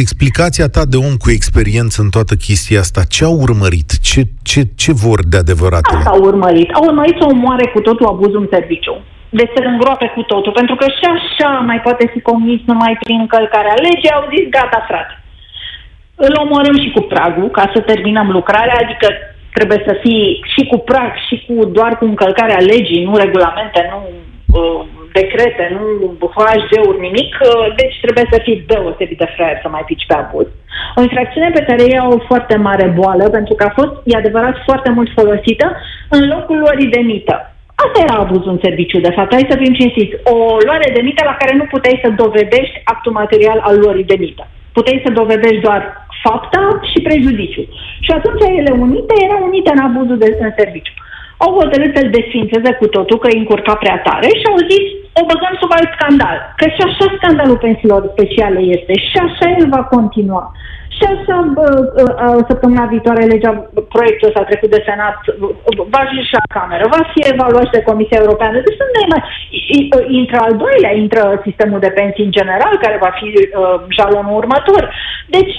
explicația 0.04 0.68
ta 0.76 0.84
de 0.94 0.98
om 1.08 1.16
cu 1.24 1.30
experiență 1.38 1.98
în 2.02 2.10
toată 2.16 2.34
chestia 2.46 2.80
asta, 2.86 3.02
ce 3.16 3.22
au 3.30 3.36
urmărit? 3.48 3.90
Ce, 4.10 4.22
ce, 4.50 4.62
ce 4.84 4.92
vor 5.06 5.20
de 5.32 5.38
adevăratele? 5.44 5.98
Asta 5.98 6.16
au 6.16 6.22
urmărit. 6.32 6.70
Au 6.78 6.84
urmărit 6.90 7.16
să 7.20 7.26
omoare 7.34 7.66
cu 7.74 7.80
totul 7.88 8.12
abuzul 8.14 8.42
în 8.44 8.50
serviciu. 8.56 8.96
Deci 9.40 9.54
să 9.56 9.62
îngroape 9.64 10.08
cu 10.16 10.22
totul. 10.32 10.52
Pentru 10.60 10.76
că 10.80 10.86
și 10.98 11.06
așa 11.16 11.50
mai 11.70 11.80
poate 11.86 12.04
fi 12.14 12.20
comis 12.30 12.60
numai 12.72 12.94
prin 13.04 13.20
încălcarea 13.20 13.82
legii. 13.88 14.16
Au 14.18 14.24
zis, 14.34 14.44
gata, 14.58 14.80
frate. 14.90 15.14
Îl 16.16 16.34
omorâm 16.44 16.78
și 16.84 16.90
cu 16.96 17.02
pragul 17.14 17.50
ca 17.58 17.66
să 17.74 17.80
terminăm 17.80 18.28
lucrarea, 18.38 18.78
adică 18.84 19.08
trebuie 19.58 19.82
să 19.88 19.94
fie 20.04 20.26
și 20.54 20.62
cu 20.72 20.78
prag 20.78 21.12
și 21.28 21.36
cu 21.48 21.66
doar 21.66 21.98
cu 21.98 22.06
încălcarea 22.06 22.66
legii, 22.72 23.04
nu 23.04 23.16
regulamente, 23.16 23.80
nu 23.92 24.00
uh, 24.60 24.86
decrete, 25.20 25.66
nu 25.76 25.84
HG-uri, 26.38 27.00
nimic. 27.08 27.32
Uh, 27.40 27.76
deci 27.76 27.96
trebuie 28.02 28.28
să 28.32 28.38
fii 28.46 28.64
deosebit 28.68 29.18
de 29.18 29.32
fraier 29.36 29.60
să 29.62 29.70
mai 29.70 29.84
pici 29.86 30.06
pe 30.08 30.14
abuz. 30.14 30.48
O 30.98 31.02
infracțiune 31.02 31.50
pe 31.54 31.66
care 31.68 31.82
ei 31.84 32.00
au 32.00 32.12
o 32.12 32.26
foarte 32.30 32.56
mare 32.56 32.88
boală, 33.00 33.30
pentru 33.30 33.54
că 33.56 33.64
a 33.66 33.76
fost, 33.80 33.94
e 34.04 34.16
adevărat, 34.16 34.56
foarte 34.66 34.90
mult 34.90 35.10
folosită 35.20 35.68
în 36.10 36.22
locul 36.34 36.58
luării 36.60 36.94
de 36.96 37.00
mită. 37.00 37.36
Asta 37.76 38.04
era 38.06 38.16
abuzul 38.20 38.52
în 38.52 38.60
serviciu, 38.64 39.00
de 39.00 39.16
fapt. 39.16 39.34
Hai 39.34 39.52
să 39.52 39.58
fim 39.58 39.74
cinstiți. 39.74 40.16
O 40.24 40.36
luare 40.66 40.92
de 40.96 41.02
mită 41.02 41.22
la 41.26 41.36
care 41.36 41.56
nu 41.56 41.66
puteai 41.74 42.00
să 42.04 42.10
dovedești 42.10 42.82
actul 42.84 43.12
material 43.12 43.60
al 43.68 43.80
luării 43.80 44.12
de 44.12 44.16
mită. 44.20 44.48
Puteai 44.74 45.02
să 45.06 45.12
dovedești 45.12 45.66
doar 45.68 46.03
fapta 46.26 46.64
și 46.92 47.06
prejudiciul. 47.08 47.68
Și 48.06 48.12
atunci 48.18 48.44
ele 48.60 48.72
unite 48.86 49.14
erau 49.26 49.42
unite 49.50 49.70
în 49.74 49.82
abuzul 49.88 50.18
de, 50.22 50.28
în 50.46 50.52
serviciu. 50.60 50.94
Au 51.44 51.52
hotărât 51.60 51.92
să-l 51.96 52.10
desfințeze 52.18 52.72
cu 52.80 52.88
totul, 52.96 53.18
că 53.20 53.28
îi 53.30 53.42
încurca 53.42 53.76
prea 53.84 53.98
tare 54.08 54.30
și 54.40 54.46
au 54.52 54.60
zis, 54.72 54.86
o 55.20 55.22
băgăm 55.30 55.56
sub 55.62 55.72
alt 55.78 55.90
scandal. 55.98 56.38
Că 56.60 56.66
și 56.76 56.82
așa 56.88 57.06
scandalul 57.18 57.64
pensiilor 57.66 58.02
speciale 58.16 58.60
este 58.78 58.94
și 59.08 59.18
așa 59.28 59.46
el 59.58 59.68
va 59.76 59.84
continua. 59.96 60.46
Și 60.98 61.04
așa, 61.14 61.36
bă, 61.56 61.66
bă, 61.96 62.44
săptămâna 62.50 62.86
viitoare, 62.94 63.24
legea, 63.24 63.54
proiectul 63.96 64.28
ăsta 64.28 64.44
trecut 64.50 64.70
de 64.76 64.84
Senat, 64.88 65.18
va 65.92 66.00
ajunge 66.02 66.24
și 66.30 66.38
la 66.40 66.54
Cameră, 66.56 66.86
va 66.96 67.02
fi 67.14 67.20
evaluat 67.34 67.66
și 67.68 67.78
de 67.78 67.88
Comisia 67.90 68.22
Europeană. 68.22 68.56
Deci 68.66 68.80
nu 68.82 68.88
ne 68.96 69.04
mai... 69.12 69.22
Intră 70.22 70.38
al 70.42 70.54
doilea, 70.64 70.94
intră 71.04 71.42
sistemul 71.48 71.80
de 71.86 71.96
pensii 72.00 72.28
în 72.28 72.36
general, 72.40 72.74
care 72.84 72.98
va 73.06 73.12
fi 73.20 73.28
uh, 73.36 73.78
jalonul 73.98 74.40
următor. 74.42 74.82
Deci, 75.36 75.54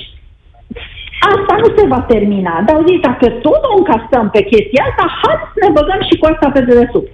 asta 1.32 1.54
nu 1.62 1.68
se 1.76 1.84
va 1.92 2.00
termina. 2.12 2.62
Dar 2.66 2.74
au 2.76 2.84
zis, 2.90 3.00
dacă 3.08 3.26
tot 3.46 3.62
o 3.70 3.76
încasăm 3.78 4.30
pe 4.30 4.42
chestia 4.50 4.84
asta, 4.86 5.04
hai 5.20 5.36
să 5.52 5.58
ne 5.62 5.70
băgăm 5.78 6.00
și 6.08 6.18
cu 6.18 6.26
asta 6.32 6.46
pe 6.54 6.60
dedesubt. 6.60 7.10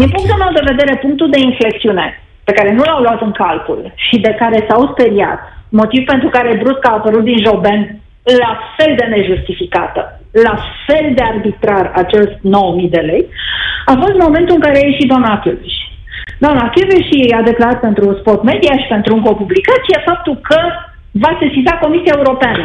Din 0.00 0.08
punctul 0.14 0.40
meu 0.42 0.52
de 0.58 0.68
vedere, 0.70 1.02
punctul 1.04 1.30
de 1.30 1.40
inflexiune 1.48 2.06
pe 2.44 2.52
care 2.52 2.70
nu 2.72 2.82
l-au 2.82 3.00
luat 3.02 3.20
în 3.20 3.32
calcul 3.32 3.92
și 4.06 4.16
de 4.26 4.32
care 4.40 4.66
s-au 4.68 4.82
speriat, 4.92 5.40
motiv 5.68 6.02
pentru 6.04 6.28
care 6.28 6.60
brusc 6.62 6.82
a 6.86 6.92
apărut 6.92 7.24
din 7.24 7.38
Joben 7.46 7.80
la 8.22 8.58
fel 8.76 8.94
de 8.96 9.04
nejustificată, 9.04 10.20
la 10.32 10.54
fel 10.86 11.06
de 11.14 11.22
arbitrar 11.22 11.92
acest 11.94 12.30
9.000 12.30 12.90
de 12.90 13.02
lei, 13.10 13.26
a 13.84 13.94
fost 14.02 14.16
momentul 14.24 14.54
în 14.54 14.60
care 14.60 14.76
a 14.76 14.86
ieșit 14.86 15.08
doamna 15.08 15.38
Chiuviș. 15.38 15.76
Doamna 16.38 16.70
Chiuviș 16.74 17.08
a 17.38 17.42
declarat 17.42 17.80
pentru 17.80 18.16
Spot 18.20 18.42
Media 18.42 18.74
și 18.78 18.86
pentru 18.88 19.14
încă 19.14 19.28
o 19.28 19.40
publicație 19.42 20.02
faptul 20.04 20.36
că 20.48 20.60
va 21.10 21.38
sesiza 21.40 21.72
Comisia 21.84 22.14
Europeană. 22.16 22.64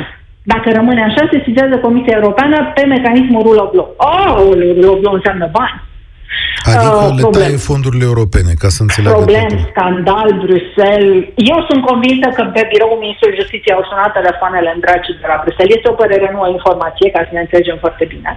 Dacă 0.51 0.67
rămâne 0.79 1.01
așa, 1.03 1.21
se 1.31 1.37
sesizează 1.37 1.75
Comisia 1.87 2.17
Europeană 2.19 2.57
pe 2.75 2.83
mecanismul 2.95 3.41
rule 3.47 3.61
of 3.65 3.73
law. 3.77 3.89
Oh, 3.97 4.35
rule 4.75 4.87
of 4.93 5.01
law 5.05 5.13
înseamnă 5.19 5.47
bani. 5.59 5.77
Adică 6.67 6.95
Uh, 6.95 7.13
le 7.17 7.23
problem. 7.25 7.41
taie 7.43 7.67
fondurile 7.69 8.05
europene, 8.11 8.51
ca 8.63 8.69
să 8.75 8.81
înțeleagă 8.85 9.17
Problem, 9.17 9.49
totul. 9.49 9.67
scandal, 9.71 10.29
Bruxelles. 10.45 11.23
Eu 11.53 11.59
sunt 11.69 11.81
convinsă 11.89 12.27
că 12.37 12.43
pe 12.55 12.63
biroul 12.71 13.03
Ministrului 13.03 13.39
Justiției 13.41 13.75
au 13.77 13.83
sunat 13.89 14.11
telefoanele 14.19 14.69
în 14.73 14.79
draci 14.85 15.09
de 15.21 15.27
la 15.31 15.37
Bruxelles. 15.43 15.75
Este 15.75 15.91
o 15.93 15.99
părere, 16.03 16.27
nu 16.33 16.39
o 16.45 16.53
informație, 16.57 17.07
ca 17.15 17.21
să 17.27 17.31
ne 17.33 17.43
înțelegem 17.45 17.77
foarte 17.85 18.05
bine. 18.13 18.31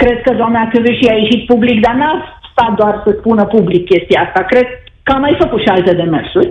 Cred 0.00 0.16
că 0.24 0.30
doamna 0.40 0.68
Chiuviși 0.70 1.10
a 1.12 1.16
ieșit 1.22 1.42
public, 1.52 1.76
dar 1.86 1.94
n-a 2.00 2.14
stat 2.52 2.72
doar 2.80 2.94
să 3.04 3.10
spună 3.20 3.42
public 3.56 3.82
chestia 3.92 4.20
asta. 4.26 4.40
Cred 4.52 4.66
că 5.06 5.10
a 5.14 5.22
mai 5.24 5.34
făcut 5.42 5.60
și 5.62 5.70
alte 5.74 5.92
demersuri. 6.02 6.50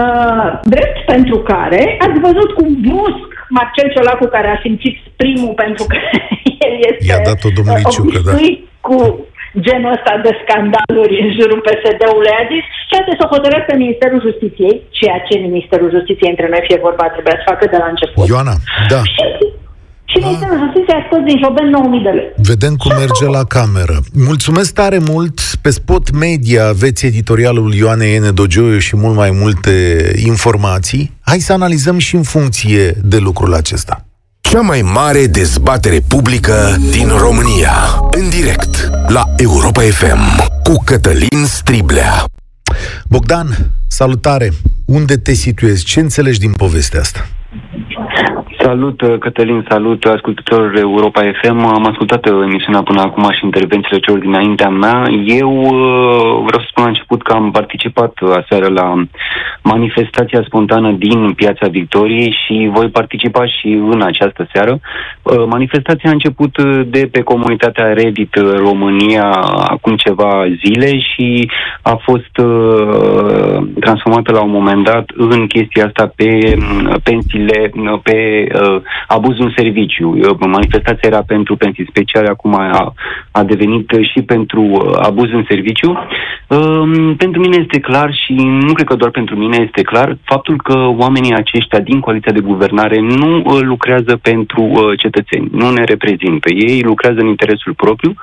Uh, 0.00 0.48
drept 0.74 0.98
pentru 1.12 1.36
care 1.52 1.82
ați 2.06 2.18
văzut 2.28 2.50
cum 2.58 2.68
brusc 2.86 3.29
Marcel 3.58 3.88
Ciolacu, 3.92 4.26
care 4.36 4.48
a 4.50 4.58
simțit 4.64 4.96
primul 5.22 5.52
pentru 5.64 5.84
că 5.90 5.96
el 6.66 6.74
este 6.88 7.04
I-a 7.10 7.20
dat-o 7.30 7.48
domnului 7.56 7.86
uh, 7.86 7.92
Ciucă, 7.94 8.18
da. 8.18 8.18
obișnuit 8.20 8.58
cu 8.86 8.96
genul 9.66 9.92
ăsta 9.96 10.12
de 10.26 10.32
scandaluri 10.42 11.14
în 11.24 11.30
jurul 11.38 11.60
PSD-ului, 11.66 12.32
a 12.40 12.44
zis, 12.52 12.64
frate, 12.90 13.12
să 13.20 13.24
hotărăsc 13.34 13.66
pe 13.68 13.76
Ministerul 13.84 14.20
Justiției, 14.26 14.74
ceea 14.98 15.18
ce 15.26 15.34
Ministerul 15.48 15.88
Justiției 15.96 16.32
între 16.34 16.48
noi 16.52 16.62
fie 16.68 16.78
vorba 16.86 17.04
trebuia 17.14 17.36
să 17.38 17.48
facă 17.52 17.64
de 17.72 17.78
la 17.82 17.88
început. 17.94 18.24
Ioana, 18.30 18.56
da. 18.92 19.00
Și, 19.14 19.24
și 20.10 20.16
Ministerul 20.26 20.58
Justiției 20.64 20.98
a 20.98 21.02
scos 21.06 21.22
din 21.28 21.38
Joben 21.42 21.68
9.000 22.00 22.06
de 22.06 22.12
lei. 22.18 22.30
Vedem 22.52 22.74
cum 22.82 22.92
merge 23.02 23.26
la 23.38 23.44
cameră. 23.56 23.96
Mulțumesc 24.30 24.70
tare 24.80 24.98
mult. 25.12 25.36
Pe 25.62 25.70
Spot 25.70 26.10
Media 26.10 26.66
aveți 26.66 27.06
editorialul 27.06 27.74
Ioanei 27.74 28.18
N. 28.18 28.34
Dogioiu 28.34 28.78
și 28.78 28.96
mult 28.96 29.16
mai 29.16 29.30
multe 29.30 30.12
informații. 30.24 31.16
Hai 31.20 31.38
să 31.38 31.52
analizăm 31.52 31.98
și 31.98 32.14
în 32.14 32.22
funcție 32.22 32.90
de 33.02 33.16
lucrul 33.18 33.54
acesta. 33.54 34.04
Cea 34.40 34.60
mai 34.60 34.82
mare 34.82 35.26
dezbatere 35.26 36.00
publică 36.08 36.76
din 36.90 37.08
România. 37.08 37.72
În 38.10 38.28
direct 38.28 38.90
la 39.08 39.24
Europa 39.36 39.80
FM 39.80 40.48
cu 40.62 40.82
Cătălin 40.84 41.44
Striblea. 41.44 42.24
Bogdan, 43.08 43.70
salutare! 43.86 44.50
Unde 44.86 45.16
te 45.16 45.32
situezi? 45.32 45.84
Ce 45.84 46.00
înțelegi 46.00 46.38
din 46.38 46.52
povestea 46.52 47.00
asta? 47.00 47.26
Salut, 48.62 49.00
uh, 49.00 49.18
Cătălin, 49.18 49.66
salut 49.68 50.04
ascultătorul 50.04 50.76
Europa 50.76 51.20
FM. 51.42 51.58
Am 51.58 51.86
ascultat 51.86 52.28
uh, 52.28 52.42
emisiunea 52.42 52.82
până 52.82 53.00
acum 53.00 53.30
și 53.30 53.44
intervențiile 53.44 53.98
celor 53.98 54.20
dinaintea 54.20 54.68
mea. 54.68 55.08
Eu 55.24 55.52
uh, 55.60 56.44
vreau 56.46 56.60
să 56.60 56.66
spun 56.68 56.82
la 56.82 56.88
început 56.88 57.22
că 57.22 57.32
am 57.32 57.50
participat 57.50 58.20
uh, 58.20 58.30
aseară 58.36 58.68
la 58.68 59.04
manifestația 59.62 60.42
spontană 60.46 60.90
din 60.90 61.32
Piața 61.32 61.68
Victoriei 61.68 62.36
și 62.46 62.70
voi 62.72 62.88
participa 62.88 63.46
și 63.46 63.68
în 63.90 64.02
această 64.02 64.48
seară. 64.52 64.78
Uh, 65.22 65.44
Manifestația 65.46 66.10
a 66.10 66.12
început 66.12 66.56
uh, 66.56 66.80
de 66.86 67.08
pe 67.12 67.20
comunitatea 67.20 67.92
Reddit 67.92 68.34
uh, 68.34 68.52
România 68.56 69.28
acum 69.74 69.96
ceva 69.96 70.46
zile 70.64 70.98
și 70.98 71.50
a 71.82 72.00
fost 72.02 72.36
uh, 72.38 73.62
transformată 73.80 74.32
la 74.32 74.42
un 74.42 74.50
moment 74.50 74.84
dat 74.84 75.10
în 75.16 75.46
chestia 75.46 75.86
asta 75.86 76.12
pe 76.16 76.56
mm, 76.56 76.96
pensiile, 77.02 77.70
mm, 77.74 78.00
pe 78.02 78.48
uh, 78.54 78.82
abuzul 79.06 79.44
în 79.44 79.52
serviciu. 79.56 80.08
Uh, 80.08 80.36
Manifestația 80.38 81.08
era 81.08 81.22
pentru 81.22 81.56
pensii 81.56 81.86
speciale, 81.88 82.28
acum 82.28 82.54
a, 82.54 82.94
a 83.30 83.42
devenit 83.42 83.90
și 84.12 84.22
pentru 84.22 84.60
uh, 84.62 84.80
abuz 85.02 85.28
în 85.32 85.44
serviciu. 85.48 85.90
Uh, 85.90 87.14
pentru 87.16 87.40
mine 87.40 87.56
este 87.60 87.80
clar 87.80 88.14
și 88.14 88.32
nu 88.42 88.72
cred 88.72 88.86
că 88.86 88.94
doar 88.94 89.10
pentru 89.10 89.36
mine 89.36 89.56
este 89.66 89.82
clar 89.82 90.16
faptul 90.22 90.56
că 90.56 90.76
oamenii 90.96 91.34
aceștia 91.34 91.80
din 91.80 92.00
coaliția 92.00 92.32
de 92.32 92.40
guvernare 92.40 93.00
nu 93.00 93.36
uh, 93.36 93.60
lucrează 93.60 94.16
pentru 94.22 94.62
uh, 94.62 94.98
cetățeni, 94.98 95.48
nu 95.52 95.70
ne 95.70 95.84
reprezintă. 95.84 96.48
Ei 96.52 96.80
lucrează 96.82 97.18
în 97.20 97.26
interesul 97.26 97.74
propriu 97.74 98.14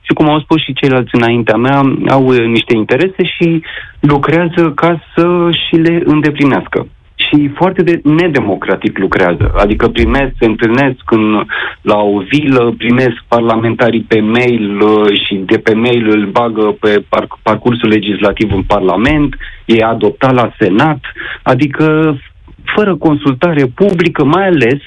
și 0.00 0.12
cum 0.12 0.28
au 0.28 0.40
spus 0.40 0.62
și 0.62 0.72
ceilalți 0.72 1.14
înaintea 1.14 1.56
mea, 1.56 1.80
au 2.08 2.26
uh, 2.26 2.44
niște 2.44 2.76
interese 2.76 3.22
și 3.24 3.62
lucrează 4.00 4.72
ca 4.74 5.02
să 5.14 5.50
și 5.50 5.74
le 5.76 6.02
îndeplinească. 6.04 6.86
Și 7.26 7.50
foarte 7.54 7.82
de 7.82 8.00
nedemocratic 8.02 8.98
lucrează. 8.98 9.52
Adică 9.56 9.88
primesc, 9.88 10.32
se 10.38 10.44
întâlnesc 10.44 11.10
în, 11.10 11.44
la 11.80 11.98
o 11.98 12.18
vilă, 12.18 12.74
primesc 12.78 13.16
parlamentarii 13.28 14.04
pe 14.08 14.20
mail 14.20 14.80
uh, 14.80 15.20
și 15.26 15.34
de 15.34 15.58
pe 15.58 15.74
mail 15.74 16.08
îl 16.08 16.26
bagă 16.26 16.76
pe 16.80 17.04
par, 17.08 17.26
parcursul 17.42 17.88
legislativ 17.88 18.52
în 18.52 18.62
Parlament, 18.62 19.36
e 19.64 19.84
adoptat 19.84 20.34
la 20.34 20.52
Senat, 20.58 21.00
adică 21.42 22.16
fără 22.74 22.96
consultare 22.96 23.66
publică, 23.74 24.24
mai 24.24 24.46
ales 24.46 24.80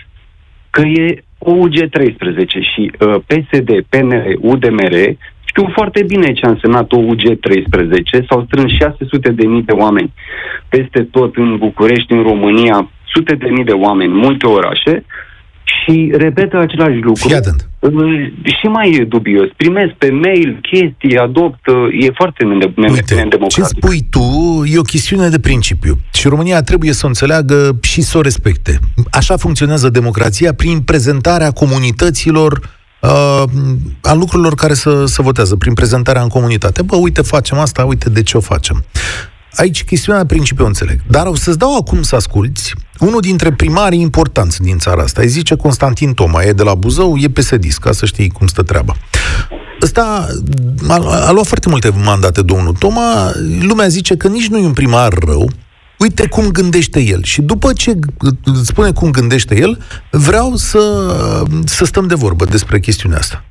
că 0.70 0.82
e 0.82 1.24
UG13 1.40 2.52
și 2.74 2.92
uh, 3.00 3.16
PSD, 3.28 3.70
PNR, 3.90 4.26
UDMR 4.40 4.94
și 4.94 5.18
știu 5.60 5.72
foarte 5.74 6.04
bine 6.04 6.34
ce 6.34 6.46
a 6.46 6.50
însemnat 6.50 6.92
OUG-13. 6.92 8.26
S-au 8.30 8.44
strâns 8.46 8.72
600 8.72 9.30
de 9.32 9.46
mii 9.46 9.64
de 9.64 9.72
oameni 9.72 10.14
peste 10.70 11.08
tot 11.12 11.36
în 11.36 11.58
București, 11.58 12.12
în 12.14 12.22
România, 12.22 12.90
sute 13.14 13.36
de 13.36 13.50
mii 13.50 13.64
de 13.64 13.72
oameni, 13.72 14.14
multe 14.14 14.46
orașe, 14.46 15.06
și 15.64 16.12
repetă 16.18 16.58
același 16.58 17.00
lucru. 17.00 17.28
Fii 17.28 17.36
atent. 17.36 17.70
Și 18.44 18.66
mai 18.66 18.92
e 18.92 19.04
dubios. 19.04 19.48
Primesc 19.58 19.94
pe 19.94 20.10
mail 20.10 20.60
chestii, 20.62 21.18
adoptă, 21.18 21.72
e 22.00 22.12
foarte 22.14 22.44
nedemocratic. 22.44 23.50
ce 23.50 23.62
spui 23.64 24.00
tu 24.10 24.64
e 24.66 24.78
o 24.78 24.82
chestiune 24.82 25.28
de 25.28 25.40
principiu. 25.40 25.98
Și 26.14 26.28
România 26.28 26.62
trebuie 26.62 26.92
să 26.94 27.02
o 27.06 27.08
înțeleagă 27.08 27.80
și 27.82 28.02
să 28.02 28.18
o 28.18 28.22
respecte. 28.22 28.80
Așa 29.12 29.38
funcționează 29.38 29.90
democrația 29.90 30.54
prin 30.54 30.80
prezentarea 30.80 31.52
comunităților 31.52 32.79
uh, 33.02 33.44
a 34.02 34.14
lucrurilor 34.14 34.56
care 34.56 34.74
să, 34.74 35.06
să 35.06 35.22
votează, 35.22 35.56
prin 35.56 35.74
prezentarea 35.74 36.22
în 36.22 36.28
comunitate. 36.28 36.82
Bă, 36.82 36.96
uite, 36.96 37.22
facem 37.22 37.58
asta, 37.58 37.86
uite 37.86 38.10
de 38.10 38.24
ce 38.24 38.38
o 38.38 38.40
facem. 38.40 38.86
Aici 39.56 39.84
chestiunea 39.84 40.26
principiu 40.26 40.66
înțeleg. 40.66 41.00
Dar 41.08 41.26
o 41.26 41.36
să-ți 41.36 41.58
dau 41.58 41.76
acum 41.76 42.02
să 42.02 42.16
asculți 42.16 42.74
unul 43.00 43.22
dintre 43.22 43.52
primarii 43.52 44.02
importanți 44.02 44.62
din 44.62 44.78
țara 44.78 45.02
asta. 45.02 45.22
Îi 45.22 45.28
zice 45.28 45.56
Constantin 45.56 46.14
Toma, 46.14 46.44
e 46.44 46.52
de 46.52 46.64
la 46.64 46.76
Buzău, 46.76 47.18
e 47.18 47.30
PSD, 47.30 47.66
ca 47.80 47.92
să 47.92 48.06
știi 48.06 48.30
cum 48.30 48.48
stă 48.48 48.64
treaba. 48.64 48.96
Ăsta 49.82 50.28
a, 50.88 51.26
a 51.28 51.32
luat 51.32 51.46
foarte 51.46 51.70
multe 51.70 51.90
mandate, 52.04 52.42
domnul 52.42 52.74
Toma. 52.74 53.32
Lumea 53.62 53.88
zice 53.88 54.18
că 54.18 54.28
nici 54.28 54.48
nu 54.48 54.58
e 54.58 54.66
un 54.66 54.74
primar 54.74 55.14
rău, 55.14 55.50
uite 56.00 56.28
cum 56.28 56.52
gândește 56.52 57.00
el. 57.00 57.24
Și 57.24 57.42
după 57.42 57.74
ce 57.74 57.94
spune 58.64 58.92
cum 58.92 59.12
gândește 59.12 59.60
el, 59.60 59.78
vreau 60.12 60.56
să, 60.56 60.80
să 61.66 61.86
stăm 61.86 62.08
de 62.08 62.16
vorbă 62.16 62.46
despre 62.46 62.80
chestiunea 62.80 63.18
asta. 63.18 63.44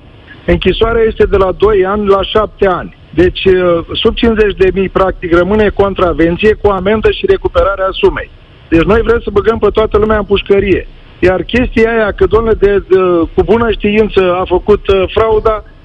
Închisoarea 0.53 1.03
este 1.03 1.25
de 1.25 1.37
la 1.37 1.51
2 1.51 1.85
ani 1.85 2.07
la 2.07 2.21
7 2.23 2.67
ani. 2.67 2.95
Deci, 3.13 3.45
uh, 3.45 3.85
sub 3.93 4.13
50 4.15 4.55
de 4.57 4.69
mii, 4.73 4.89
practic, 4.89 5.33
rămâne 5.33 5.69
contravenție 5.69 6.53
cu 6.53 6.67
amendă 6.67 7.11
și 7.11 7.25
recuperarea 7.25 7.87
sumei. 7.91 8.29
Deci 8.69 8.83
noi 8.83 9.01
vrem 9.01 9.19
să 9.23 9.29
băgăm 9.33 9.57
pe 9.57 9.69
toată 9.69 9.97
lumea 9.97 10.17
în 10.17 10.23
pușcărie. 10.23 10.87
Iar 11.19 11.41
chestia 11.41 11.91
aia 11.91 12.11
că, 12.11 12.25
doamne, 12.25 12.51
de, 12.51 12.83
de, 12.89 12.99
cu 13.35 13.43
bună 13.43 13.71
știință 13.71 14.21
a 14.41 14.43
făcut 14.47 14.87
uh, 14.87 15.03
frauda, 15.13 15.63
uh, 15.63 15.76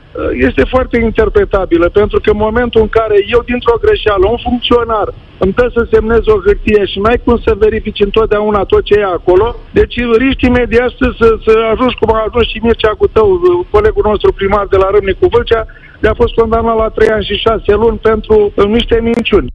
este 0.48 0.64
foarte 0.74 0.96
interpretabilă, 1.00 1.86
pentru 1.88 2.20
că 2.20 2.30
în 2.30 2.44
momentul 2.46 2.80
în 2.80 2.88
care 2.98 3.16
eu, 3.34 3.42
dintr-o 3.50 3.80
greșeală, 3.84 4.24
un 4.28 4.40
funcționar 4.46 5.08
îmi 5.44 5.56
dă 5.58 5.66
să 5.76 5.82
semnez 5.92 6.22
o 6.34 6.36
hârtie 6.44 6.82
și 6.90 6.98
n-ai 6.98 7.18
cum 7.24 7.36
să 7.44 7.60
verifici 7.64 8.04
întotdeauna 8.08 8.62
tot 8.72 8.82
ce 8.84 8.94
e 8.98 9.04
acolo, 9.04 9.46
deci 9.78 9.94
riști 10.22 10.46
imediat 10.46 10.90
să, 11.00 11.06
să, 11.18 11.26
să 11.46 11.52
ajungi 11.72 11.98
cum 12.00 12.10
a 12.14 12.24
ajuns 12.26 12.46
și 12.50 12.62
Mircea 12.62 12.94
cu 13.00 13.06
tău, 13.06 13.26
colegul 13.70 14.04
nostru 14.10 14.32
primar 14.32 14.66
de 14.70 14.76
la 14.76 14.88
Râmnicu 14.94 15.26
Vâlcea, 15.32 15.62
le-a 16.02 16.14
fost 16.20 16.34
condamnat 16.34 16.76
la 16.76 16.88
3 16.88 17.08
ani 17.08 17.28
și 17.30 17.34
6 17.34 17.72
luni 17.82 17.98
pentru 17.98 18.36
uh, 18.54 18.64
niște 18.64 18.96
minciuni. 19.02 19.52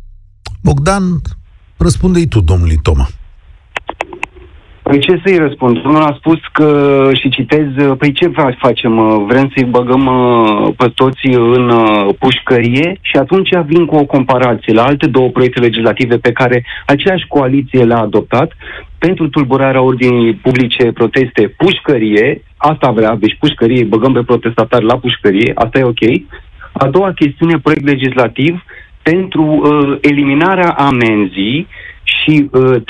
Bogdan, 0.63 1.04
răspunde-i 1.78 2.28
tu, 2.28 2.39
domnului 2.41 2.80
Toma. 2.82 3.08
Păi 4.88 5.00
ce 5.00 5.21
să-i 5.23 5.38
răspund? 5.38 5.82
Domnul 5.82 6.02
a 6.02 6.15
spus 6.17 6.39
că, 6.52 7.10
și 7.13 7.30
citez, 7.30 7.67
păi 7.97 8.12
ce 8.12 8.32
facem? 8.58 9.26
Vrem 9.28 9.52
să-i 9.56 9.65
băgăm 9.65 10.06
uh, 10.06 10.73
pe 10.78 10.91
toți 10.95 11.28
în 11.28 11.69
uh, 11.69 12.15
pușcărie? 12.19 12.97
Și 13.02 13.17
atunci 13.17 13.50
vin 13.65 13.86
cu 13.86 13.95
o 13.95 14.06
comparație 14.06 14.73
la 14.73 14.84
alte 14.84 15.08
două 15.08 15.30
proiecte 15.30 15.60
legislative 15.60 16.17
pe 16.17 16.32
care 16.32 16.65
aceeași 16.86 17.28
coaliție 17.28 17.84
le-a 17.84 17.97
adoptat 17.97 18.52
pentru 18.97 19.30
tulburarea 19.30 19.82
ordinii 19.82 20.34
publice, 20.34 20.91
proteste, 20.91 21.54
pușcărie, 21.58 22.41
asta 22.58 22.91
vrea, 22.91 23.15
deci 23.19 23.38
pușcărie, 23.39 23.84
băgăm 23.84 24.13
pe 24.13 24.23
protestatari 24.26 24.86
la 24.86 24.97
pușcărie, 24.97 25.52
asta 25.56 25.80
e 25.80 25.84
ok. 25.84 26.04
A 26.71 26.88
doua 26.88 27.12
chestiune, 27.12 27.60
proiect 27.60 27.86
legislativ 27.86 28.63
pentru 29.02 29.43
uh, 29.43 29.97
eliminarea 30.02 30.69
amenzii 30.69 31.67
și 32.08 32.50
uh, 32.52 32.76
3-5 32.76 32.84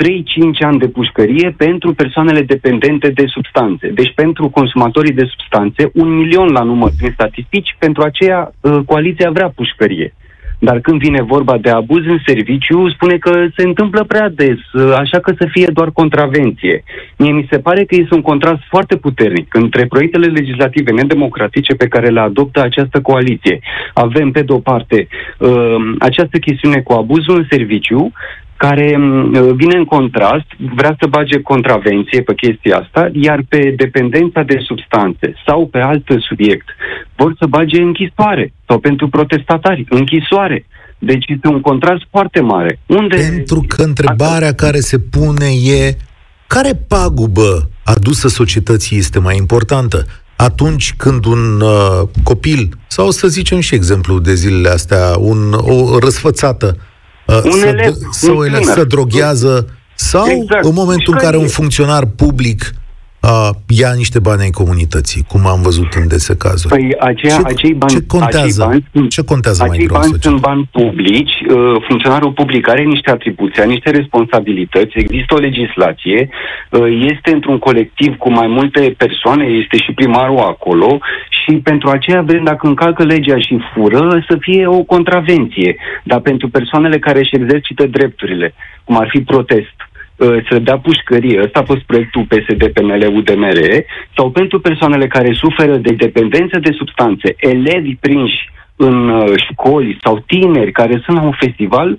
ani 0.59 0.79
de 0.79 0.87
pușcărie 0.87 1.53
pentru 1.57 1.93
persoanele 1.93 2.41
dependente 2.41 3.09
de 3.09 3.25
substanțe. 3.25 3.87
Deci 3.87 4.13
pentru 4.15 4.49
consumatorii 4.49 5.13
de 5.13 5.25
substanțe, 5.29 5.89
un 5.93 6.09
milion 6.15 6.47
la 6.47 6.63
număr 6.63 6.91
prin 6.97 7.11
statistici, 7.13 7.75
pentru 7.79 8.01
aceea 8.03 8.51
uh, 8.61 8.79
coaliția 8.85 9.29
vrea 9.31 9.49
pușcărie. 9.49 10.13
Dar 10.59 10.79
când 10.79 10.99
vine 10.99 11.21
vorba 11.21 11.57
de 11.57 11.69
abuz 11.69 12.05
în 12.05 12.19
serviciu, 12.25 12.89
spune 12.89 13.17
că 13.17 13.47
se 13.55 13.63
întâmplă 13.63 14.03
prea 14.03 14.29
des, 14.29 14.57
uh, 14.73 14.93
așa 14.97 15.19
că 15.19 15.33
să 15.39 15.47
fie 15.51 15.67
doar 15.73 15.91
contravenție. 15.91 16.83
Mie 17.17 17.31
mi 17.31 17.47
se 17.51 17.59
pare 17.59 17.83
că 17.83 17.95
este 17.95 18.15
un 18.15 18.21
contrast 18.21 18.61
foarte 18.69 18.95
puternic 18.95 19.53
între 19.53 19.85
proiectele 19.85 20.25
legislative 20.25 20.91
nedemocratice 20.91 21.73
pe 21.73 21.87
care 21.87 22.07
le 22.07 22.19
adoptă 22.19 22.61
această 22.61 23.01
coaliție. 23.01 23.59
Avem, 23.93 24.31
pe 24.31 24.41
de-o 24.41 24.59
parte, 24.59 25.07
uh, 25.37 25.75
această 25.99 26.37
chestiune 26.37 26.81
cu 26.81 26.93
abuzul 26.93 27.37
în 27.37 27.45
serviciu, 27.49 28.11
care 28.57 28.97
mm, 28.97 29.55
vine 29.55 29.77
în 29.77 29.85
contrast, 29.85 30.45
vrea 30.75 30.95
să 30.99 31.07
bage 31.07 31.41
contravenție 31.41 32.21
pe 32.21 32.33
chestia 32.33 32.77
asta, 32.77 33.09
iar 33.13 33.39
pe 33.49 33.73
dependența 33.77 34.41
de 34.41 34.57
substanțe 34.65 35.33
sau 35.45 35.67
pe 35.67 35.79
alt 35.79 36.05
subiect 36.19 36.67
vor 37.15 37.35
să 37.39 37.45
bage 37.45 37.81
închisoare 37.81 38.53
sau 38.67 38.79
pentru 38.79 39.09
protestatari, 39.09 39.85
închisoare. 39.89 40.65
Deci 40.99 41.25
este 41.27 41.47
un 41.47 41.61
contrast 41.61 42.03
foarte 42.09 42.39
mare. 42.39 42.79
Unde... 42.85 43.15
Pentru 43.15 43.63
că 43.67 43.81
întrebarea 43.81 44.47
Asta... 44.47 44.65
care 44.65 44.79
se 44.79 44.99
pune 44.99 45.45
e 45.79 45.97
care 46.47 46.71
pagubă 46.87 47.69
adusă 47.83 48.27
societății 48.27 48.97
este 48.97 49.19
mai 49.19 49.35
importantă? 49.37 50.05
Atunci 50.35 50.93
când 50.97 51.25
un 51.25 51.61
uh, 51.61 52.07
copil, 52.23 52.69
sau 52.87 53.09
să 53.09 53.27
zicem 53.27 53.59
și 53.59 53.75
exemplu 53.75 54.19
de 54.19 54.33
zilele 54.33 54.69
astea, 54.69 55.17
un, 55.17 55.53
o 55.53 55.99
răsfățată 55.99 56.77
Uh, 57.27 57.41
un 57.43 57.51
să, 57.51 57.65
elev, 57.67 57.95
să, 58.11 58.31
un 58.31 58.63
să 58.63 58.83
droghează 58.83 59.67
sau 59.95 60.27
exact. 60.27 60.65
în 60.65 60.73
momentul 60.73 61.13
în 61.13 61.19
care 61.19 61.37
un 61.37 61.47
funcționar 61.47 62.05
public 62.05 62.73
uh, 63.21 63.49
ia 63.67 63.93
niște 63.93 64.19
bani 64.19 64.41
ai 64.41 64.49
comunității, 64.49 65.23
cum 65.27 65.45
am 65.45 65.61
văzut 65.61 65.93
în 65.93 66.07
dese 66.07 66.35
cazuri. 66.37 66.73
Păi 66.73 66.95
aceea, 66.99 67.35
ce, 67.35 67.41
acei 67.45 67.73
bani, 67.73 67.91
ce 67.91 68.05
contează, 68.05 68.63
acei 68.63 68.85
bani, 68.93 69.07
ce 69.07 69.23
contează 69.23 69.63
acei 69.63 69.87
mai 69.87 69.99
bani 69.99 70.13
sunt 70.21 70.39
bani 70.39 70.69
publici, 70.71 71.35
uh, 71.49 71.75
funcționarul 71.87 72.31
public 72.31 72.69
are 72.69 72.83
niște 72.83 73.11
atribuții, 73.11 73.61
are 73.61 73.69
niște 73.69 73.89
responsabilități, 73.89 74.97
există 74.97 75.35
o 75.35 75.37
legislație, 75.37 76.29
uh, 76.71 77.07
este 77.11 77.31
într-un 77.31 77.59
colectiv 77.59 78.17
cu 78.17 78.31
mai 78.31 78.47
multe 78.47 78.95
persoane, 78.97 79.45
este 79.45 79.77
și 79.77 79.91
primarul 79.91 80.39
acolo 80.39 80.99
și 81.29 81.53
pentru 81.53 81.89
aceea 81.89 82.21
vrem, 82.21 82.43
dacă 82.43 82.67
încalcă 82.67 83.03
legea 83.03 83.37
și 83.37 83.57
fură, 83.73 84.23
să 84.29 84.37
fie 84.39 84.67
o 84.67 84.83
contravenție. 84.83 85.75
Dar 86.03 86.19
pentru 86.19 86.49
persoanele 86.49 86.99
care 86.99 87.19
își 87.19 87.35
exercită 87.35 87.85
drepturile, 87.85 88.53
cum 88.83 88.97
ar 88.97 89.07
fi 89.11 89.19
protest, 89.21 89.75
Uh, 89.77 89.86
să 90.49 90.59
dea 90.59 90.77
pușcărie, 90.79 91.41
ăsta 91.43 91.59
a 91.59 91.63
fost 91.71 91.81
proiectul 91.81 92.25
PSD, 92.31 92.67
PNL, 92.73 93.03
UDMR, 93.15 93.59
sau 94.15 94.31
pentru 94.31 94.59
persoanele 94.59 95.07
care 95.07 95.33
suferă 95.33 95.77
de 95.77 95.93
dependență 95.93 96.59
de 96.59 96.71
substanțe, 96.77 97.35
elevi 97.37 97.95
prinși 97.95 98.49
în 98.75 99.09
uh, 99.09 99.33
școli 99.51 99.97
sau 100.03 100.23
tineri 100.27 100.71
care 100.71 101.01
sunt 101.05 101.17
la 101.17 101.23
un 101.23 101.35
festival 101.39 101.97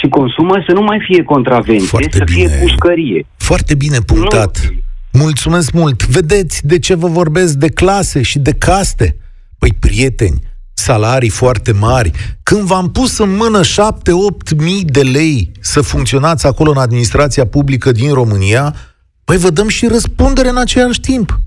și 0.00 0.08
consumă 0.08 0.62
să 0.66 0.72
nu 0.72 0.82
mai 0.82 1.00
fie 1.08 1.22
contravenție, 1.22 1.86
Foarte 1.86 2.16
să 2.16 2.24
bine. 2.24 2.46
fie 2.48 2.58
pușcărie. 2.60 3.26
Foarte 3.36 3.74
bine 3.74 3.98
punctat. 4.06 4.58
Nu. 4.70 5.20
Mulțumesc 5.22 5.72
mult. 5.72 6.06
Vedeți 6.06 6.66
de 6.66 6.78
ce 6.78 6.94
vă 6.94 7.08
vorbesc 7.08 7.54
de 7.54 7.68
clase 7.68 8.22
și 8.22 8.38
de 8.38 8.52
caste? 8.58 9.16
Păi, 9.58 9.70
prieteni, 9.80 10.38
salarii 10.80 11.28
foarte 11.28 11.72
mari, 11.72 12.10
când 12.42 12.60
v-am 12.60 12.90
pus 12.90 13.18
în 13.18 13.36
mână 13.36 13.60
7-8 13.60 14.56
mii 14.56 14.84
de 14.84 15.02
lei 15.02 15.52
să 15.60 15.80
funcționați 15.80 16.46
acolo 16.46 16.70
în 16.70 16.76
administrația 16.76 17.46
publică 17.46 17.92
din 17.92 18.12
România, 18.12 18.74
păi 19.24 19.36
vă 19.36 19.50
dăm 19.50 19.68
și 19.68 19.86
răspundere 19.86 20.48
în 20.48 20.56
același 20.56 21.00
timp. 21.00 21.38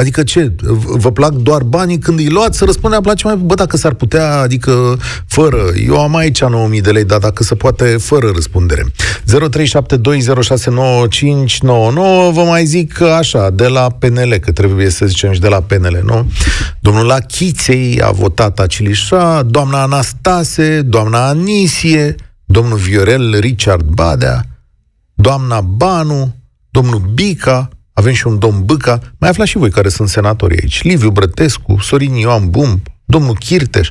Adică 0.00 0.22
ce? 0.22 0.52
Vă 0.84 1.12
plac 1.12 1.32
doar 1.32 1.62
banii 1.62 1.98
când 1.98 2.18
îi 2.18 2.28
luați? 2.28 2.58
Să 2.58 2.64
răspunde, 2.64 2.96
place 3.02 3.26
mai... 3.26 3.36
Bă, 3.36 3.54
dacă 3.54 3.76
s-ar 3.76 3.94
putea, 3.94 4.38
adică 4.38 4.98
fără. 5.26 5.58
Eu 5.86 6.00
am 6.00 6.16
aici 6.16 6.42
9.000 6.42 6.80
de 6.82 6.90
lei, 6.90 7.04
dar 7.04 7.18
dacă 7.18 7.42
se 7.42 7.54
poate, 7.54 7.84
fără 7.84 8.30
răspundere. 8.34 8.84
0372069599 8.84 8.88
vă 12.32 12.44
mai 12.46 12.64
zic 12.64 13.00
așa, 13.00 13.50
de 13.50 13.66
la 13.66 13.90
PNL, 13.90 14.36
că 14.40 14.52
trebuie 14.52 14.90
să 14.90 15.06
zicem 15.06 15.32
și 15.32 15.40
de 15.40 15.48
la 15.48 15.60
PNL, 15.60 16.02
nu? 16.04 16.30
Domnul 16.80 17.10
Achiței 17.10 18.00
a 18.02 18.10
votat 18.10 18.58
Acilișa, 18.58 19.42
doamna 19.42 19.82
Anastase, 19.82 20.82
doamna 20.82 21.28
Anisie, 21.28 22.14
domnul 22.44 22.78
Viorel 22.78 23.38
Richard 23.38 23.84
Badea, 23.84 24.44
doamna 25.14 25.60
Banu, 25.60 26.34
domnul 26.70 27.10
Bica, 27.14 27.68
avem 27.98 28.12
și 28.12 28.26
un 28.26 28.38
domn 28.38 28.64
Bâca, 28.64 28.98
mai 29.18 29.28
aflați 29.28 29.50
și 29.50 29.58
voi 29.58 29.70
care 29.70 29.88
sunt 29.88 30.08
senatori 30.08 30.56
aici, 30.62 30.82
Liviu 30.82 31.10
Brătescu, 31.10 31.76
Sorin 31.80 32.14
Ioan 32.14 32.50
Bum, 32.50 32.82
domnul 33.04 33.34
Chirteș, 33.34 33.88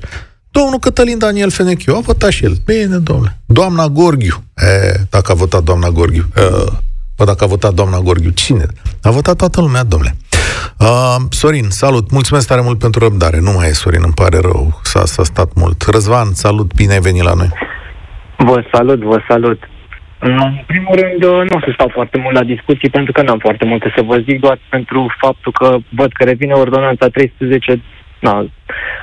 domnul 0.52 0.80
Cătălin 0.80 1.18
Daniel 1.18 1.50
Fenechiu, 1.50 1.96
a 1.96 2.00
votat 2.00 2.32
și 2.32 2.44
el. 2.44 2.54
Bine, 2.66 2.98
domnule. 2.98 3.40
Doamna 3.46 3.88
Gorghiu, 3.88 4.44
e, 4.56 4.94
dacă 5.10 5.32
a 5.32 5.36
votat 5.36 5.64
doamna 5.64 5.90
Gorghiu, 5.90 6.26
e, 6.36 6.42
bă, 7.16 7.26
dacă 7.26 7.44
a 7.44 7.48
votat 7.48 7.74
doamna 7.74 8.00
Gorghiu, 8.00 8.30
cine? 8.30 8.66
A 9.02 9.10
votat 9.12 9.36
toată 9.36 9.62
lumea, 9.62 9.84
domnule. 9.84 10.16
Uh, 10.80 11.16
Sorin, 11.30 11.70
salut, 11.70 12.12
mulțumesc 12.12 12.48
tare 12.48 12.62
mult 12.62 12.80
pentru 12.80 13.00
răbdare. 13.00 13.40
Nu 13.40 13.52
mai 13.52 13.70
e 13.70 13.74
Sorin, 13.74 14.02
îmi 14.04 14.14
pare 14.14 14.40
rău, 14.40 14.80
s-a, 14.84 15.06
s-a 15.06 15.24
stat 15.24 15.54
mult. 15.54 15.82
Răzvan, 15.92 16.34
salut, 16.34 16.74
bine 16.74 16.94
ai 16.94 17.00
venit 17.00 17.24
la 17.24 17.34
noi. 17.34 17.50
Vă 18.38 18.64
salut, 18.72 19.04
vă 19.04 19.20
salut. 19.28 19.60
În 20.28 20.64
primul 20.66 20.96
rând, 20.96 21.24
nu 21.50 21.58
o 21.58 21.60
să 21.60 21.72
stau 21.74 21.90
foarte 21.94 22.18
mult 22.18 22.36
la 22.36 22.44
discuții, 22.44 22.90
pentru 22.90 23.12
că 23.12 23.22
n-am 23.22 23.38
foarte 23.38 23.66
multe 23.66 23.94
să 23.96 24.02
vă 24.02 24.18
zic, 24.18 24.40
doar 24.40 24.60
pentru 24.70 25.16
faptul 25.18 25.52
că 25.52 25.78
văd 25.90 26.12
că 26.12 26.24
revine 26.24 26.54
ordonanța 26.54 27.08
310. 27.08 27.82
Na, 28.20 28.48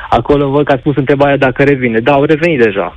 acolo 0.08 0.48
văd 0.48 0.64
că 0.64 0.72
ați 0.72 0.82
pus 0.82 0.96
întrebarea 0.96 1.37
dacă 1.37 1.62
revine. 1.62 1.98
Da, 1.98 2.12
au 2.12 2.24
revenit 2.24 2.58
deja. 2.58 2.96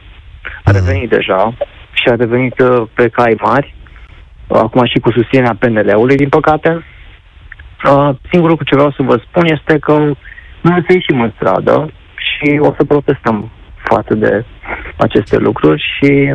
A 0.63 0.71
revenit 0.71 1.09
deja 1.09 1.53
și 1.93 2.07
a 2.07 2.15
revenit 2.15 2.59
uh, 2.59 2.88
pe 2.93 3.07
cai 3.07 3.35
mari, 3.41 3.73
acum 4.47 4.85
și 4.85 4.99
cu 4.99 5.11
susținerea 5.11 5.57
PNL-ului, 5.59 6.15
din 6.15 6.29
păcate. 6.29 6.69
Uh, 6.69 8.09
singurul 8.29 8.49
lucru 8.49 8.65
ce 8.65 8.75
vreau 8.75 8.91
să 8.91 9.01
vă 9.03 9.21
spun 9.27 9.45
este 9.45 9.79
că 9.79 9.93
noi 10.61 10.77
o 10.77 10.83
să 10.88 10.91
ieșim 10.93 11.21
în 11.21 11.31
stradă 11.35 11.91
și 12.15 12.57
o 12.59 12.73
să 12.77 12.85
protestăm 12.85 13.51
față 13.83 14.13
de 14.13 14.45
aceste 14.97 15.38
lucruri 15.38 15.83
și 15.97 16.33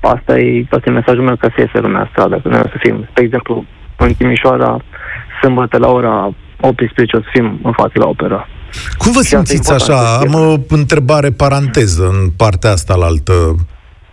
asta 0.00 0.38
e, 0.38 0.66
asta 0.70 0.90
e 0.90 0.92
mesajul 0.92 1.22
meu 1.22 1.36
că 1.36 1.48
să 1.54 1.60
iese 1.60 1.78
lumea 1.78 2.00
în 2.00 2.08
stradă, 2.10 2.40
că 2.42 2.48
noi 2.48 2.60
o 2.64 2.68
să 2.68 2.76
fim, 2.78 3.06
spre 3.10 3.22
exemplu, 3.22 3.64
în 3.96 4.14
Timișoara, 4.14 4.76
sâmbătă 5.40 5.78
la 5.78 5.88
ora 5.88 6.34
18 6.60 7.16
o 7.16 7.20
să 7.20 7.26
fim 7.32 7.60
în 7.62 7.72
față 7.72 7.92
la 7.94 8.06
opera. 8.06 8.48
Cum 8.98 9.12
vă 9.12 9.20
simțiți 9.20 9.72
așa? 9.72 10.16
Am 10.16 10.34
o 10.34 10.56
întrebare 10.68 11.30
paranteză 11.30 12.02
în 12.02 12.30
partea 12.36 12.70
asta 12.70 12.94
la 12.94 13.06
altă. 13.06 13.32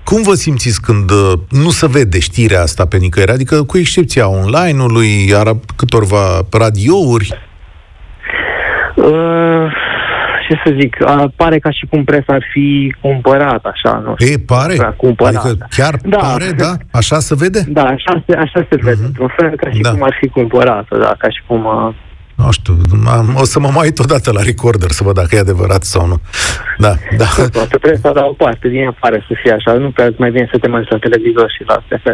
Cum 0.03 0.21
vă 0.21 0.33
simțiți 0.33 0.81
când 0.81 1.11
uh, 1.11 1.33
nu 1.49 1.69
se 1.69 1.87
vede 1.87 2.19
știrea 2.19 2.61
asta 2.61 2.85
pe 2.85 2.97
nicăieri? 2.97 3.31
Adică, 3.31 3.63
cu 3.63 3.77
excepția 3.77 4.27
online-ului, 4.29 5.33
câtorva 5.75 6.41
radiouri? 6.51 7.39
Uh, 8.95 9.78
ce 10.49 10.61
să 10.65 10.75
zic, 10.79 11.05
a, 11.05 11.31
pare 11.35 11.59
ca 11.59 11.71
și 11.71 11.85
cum 11.85 12.03
presa 12.03 12.33
ar 12.33 12.45
fi 12.51 12.95
cumpărat, 13.01 13.65
așa, 13.65 14.01
nu 14.05 14.13
știu. 14.17 14.33
E, 14.33 14.37
pare? 14.45 14.93
Cumpărat. 14.97 15.45
Adică 15.45 15.67
chiar 15.69 15.95
da. 16.03 16.17
pare, 16.17 16.51
da? 16.57 16.71
Așa 16.91 17.19
se 17.19 17.35
vede? 17.35 17.61
Da, 17.67 17.83
așa 17.83 18.23
se, 18.27 18.33
așa 18.35 18.67
se 18.69 18.75
vede, 18.81 19.01
uh-huh. 19.01 19.05
într-un 19.05 19.31
fel, 19.37 19.55
ca 19.55 19.69
și 19.71 19.81
da. 19.81 19.89
cum 19.89 20.03
ar 20.03 20.15
fi 20.19 20.27
cumpărată, 20.27 20.97
da, 20.97 21.15
ca 21.17 21.29
și 21.29 21.41
cum... 21.47 21.67
A... 21.67 21.95
Nu 22.35 22.51
știu, 22.51 22.73
am, 23.07 23.35
o 23.37 23.45
să 23.45 23.59
mă 23.59 23.69
mai 23.73 23.85
uit 23.85 23.99
odată 23.99 24.31
la 24.31 24.41
recorder 24.41 24.89
să 24.89 25.03
văd 25.03 25.15
dacă 25.15 25.35
e 25.35 25.39
adevărat 25.39 25.83
sau 25.83 26.07
nu. 26.07 26.17
Da, 26.77 26.93
da. 27.17 27.25
Toată 27.51 27.77
presa 27.77 28.11
da 28.11 28.25
o 28.25 28.33
parte 28.33 28.67
din 28.67 28.81
ea 28.81 28.95
pare 28.99 29.25
să 29.27 29.33
fie 29.41 29.51
așa, 29.51 29.73
nu 29.73 29.91
prea 29.91 30.09
mai 30.17 30.31
bine 30.31 30.47
să 30.51 30.57
te 30.57 30.67
mai 30.67 30.85
la 30.89 30.97
televizor 30.97 31.51
și 31.57 31.63
la 31.67 31.73
astea, 31.73 32.13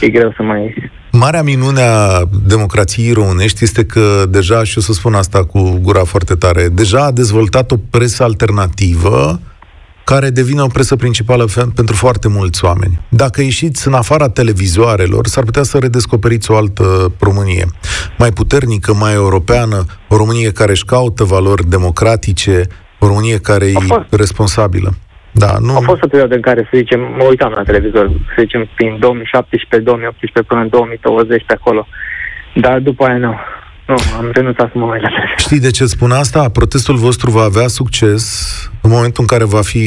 e 0.00 0.08
greu 0.08 0.32
să 0.36 0.42
mai... 0.42 0.90
Marea 1.12 1.42
minune 1.42 1.82
a 1.82 2.22
democrației 2.46 3.12
românești 3.12 3.64
este 3.64 3.84
că 3.84 4.24
deja, 4.28 4.64
și 4.64 4.78
o 4.78 4.80
să 4.80 4.92
spun 4.92 5.14
asta 5.14 5.44
cu 5.44 5.78
gura 5.82 6.04
foarte 6.04 6.34
tare, 6.34 6.68
deja 6.68 7.04
a 7.04 7.10
dezvoltat 7.10 7.70
o 7.70 7.76
presă 7.90 8.22
alternativă 8.22 9.40
care 10.04 10.30
devine 10.30 10.62
o 10.62 10.66
presă 10.66 10.96
principală 10.96 11.48
pentru 11.74 11.96
foarte 11.96 12.28
mulți 12.28 12.64
oameni. 12.64 13.00
Dacă 13.08 13.42
ieșiți 13.42 13.86
în 13.86 13.94
afara 13.94 14.28
televizoarelor, 14.28 15.26
s-ar 15.26 15.44
putea 15.44 15.62
să 15.62 15.78
redescoperiți 15.78 16.50
o 16.50 16.56
altă 16.56 17.12
Românie. 17.18 17.66
Mai 18.18 18.30
puternică, 18.30 18.94
mai 18.94 19.14
europeană, 19.14 19.84
o 20.08 20.16
Românie 20.16 20.50
care 20.50 20.70
își 20.70 20.84
caută 20.84 21.24
valori 21.24 21.68
democratice, 21.68 22.66
o 22.98 23.06
Românie 23.06 23.38
care 23.38 23.66
e 23.66 23.76
responsabilă. 24.10 24.94
Da, 25.38 25.52
nu... 25.60 25.76
A 25.76 25.80
fost 25.80 26.02
o 26.02 26.06
perioadă 26.06 26.34
în 26.34 26.40
care, 26.40 26.60
să 26.70 26.76
zicem, 26.76 27.00
mă 27.00 27.24
uitam 27.28 27.52
la 27.56 27.62
televizor, 27.62 28.06
să 28.08 28.36
zicem, 28.38 28.68
prin 28.74 28.98
2017-2018 28.98 30.46
până 30.46 30.60
în 30.60 30.68
2020 30.68 31.44
pe 31.46 31.52
acolo. 31.52 31.86
Dar 32.54 32.78
după 32.78 33.04
aia 33.04 33.18
nu. 33.18 33.34
Nu, 33.86 33.94
am 34.16 34.30
renunțat 34.32 34.70
să 34.72 34.78
mă 34.78 34.86
mai 34.86 35.00
la 35.00 35.08
televizor. 35.08 35.38
Știi 35.38 35.60
de 35.60 35.70
ce 35.70 35.84
spun 35.86 36.10
asta? 36.10 36.48
Protestul 36.48 36.96
vostru 36.96 37.30
va 37.30 37.42
avea 37.42 37.66
succes 37.66 38.22
în 38.80 38.90
momentul 38.90 39.22
în 39.22 39.26
care 39.26 39.44
va 39.44 39.60
fi 39.60 39.84